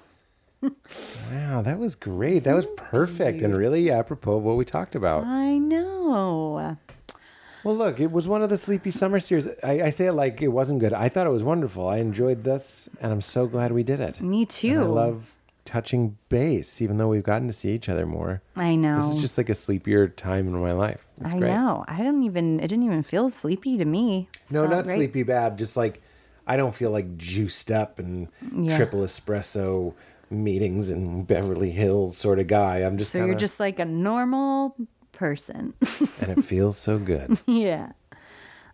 Wow, 1.32 1.62
that 1.62 1.78
was 1.78 1.94
great. 1.94 2.44
That 2.46 2.56
was 2.56 2.66
perfect 2.76 3.44
and 3.44 3.56
really 3.56 3.92
apropos 3.92 4.38
of 4.38 4.44
what 4.44 4.58
we 4.58 4.66
talked 4.66 4.96
about. 4.96 5.24
I 5.24 5.60
know. 5.60 6.78
Well, 7.64 7.76
look, 7.76 8.00
it 8.00 8.12
was 8.12 8.28
one 8.28 8.42
of 8.42 8.50
the 8.50 8.58
Sleepy 8.58 8.90
Summer 8.90 9.20
series. 9.20 9.48
I, 9.64 9.82
I 9.84 9.90
say 9.92 10.08
it 10.08 10.14
like 10.14 10.42
it 10.42 10.48
wasn't 10.48 10.80
good. 10.80 10.92
I 10.92 11.08
thought 11.08 11.28
it 11.28 11.32
was 11.32 11.44
wonderful. 11.44 11.88
I 11.88 11.98
enjoyed 11.98 12.44
this, 12.44 12.90
and 13.00 13.12
I'm 13.12 13.22
so 13.22 13.46
glad 13.46 13.74
we 13.74 13.84
did 13.84 14.00
it. 14.00 14.20
Me 14.22 14.42
And 14.42 14.50
too. 14.50 14.82
I 14.82 14.86
love 14.86 15.35
touching 15.66 16.18
base, 16.30 16.82
even 16.82 16.98
though 16.98 17.08
we've 17.10 17.24
gotten 17.24 17.48
to 17.48 17.54
see 17.54 17.72
each 17.72 17.90
other 17.90 18.06
more. 18.06 18.42
I 18.56 18.76
know. 18.76 18.96
This 18.96 19.16
is 19.16 19.22
just 19.22 19.38
like 19.38 19.50
a 19.50 19.56
sleepier 19.56 20.08
time 20.08 20.48
in 20.48 20.54
my 20.62 20.72
life. 20.72 21.06
It's 21.22 21.34
I 21.34 21.38
great. 21.40 21.52
know. 21.54 21.84
I 21.88 21.98
don't 22.04 22.24
even. 22.24 22.60
It 22.60 22.68
didn't 22.68 22.84
even 22.86 23.04
feel 23.04 23.30
sleepy 23.30 23.78
to 23.78 23.86
me. 23.86 24.30
No, 24.50 24.68
not 24.68 24.86
great. 24.86 24.96
sleepy 24.96 25.24
bad. 25.24 25.58
Just 25.58 25.76
like 25.76 26.02
I 26.48 26.56
don't 26.58 26.76
feel 26.76 26.92
like 26.92 27.18
juiced 27.18 27.72
up 27.72 28.00
and 28.00 28.28
Yeah. 28.54 28.76
triple 28.78 29.02
espresso 29.02 29.94
meetings 30.30 30.90
in 30.90 31.24
Beverly 31.24 31.72
Hills 31.72 32.18
sort 32.18 32.40
of 32.40 32.48
guy. 32.48 32.78
I'm 32.80 32.98
just 32.98 33.12
So 33.12 33.20
kinda, 33.20 33.32
you're 33.32 33.40
just 33.40 33.60
like 33.60 33.80
a 33.80 33.86
normal 33.86 34.76
person. 35.12 35.74
and 36.22 36.38
it 36.38 36.44
feels 36.44 36.78
so 36.78 36.98
good. 37.00 37.38
yeah. 37.48 37.92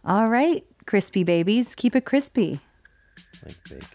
All 0.04 0.26
right, 0.28 0.66
crispy 0.88 1.24
babies, 1.24 1.76
keep 1.76 1.96
it 1.96 2.06
crispy. 2.06 2.60
like 3.46 3.58
bacon. 3.70 3.88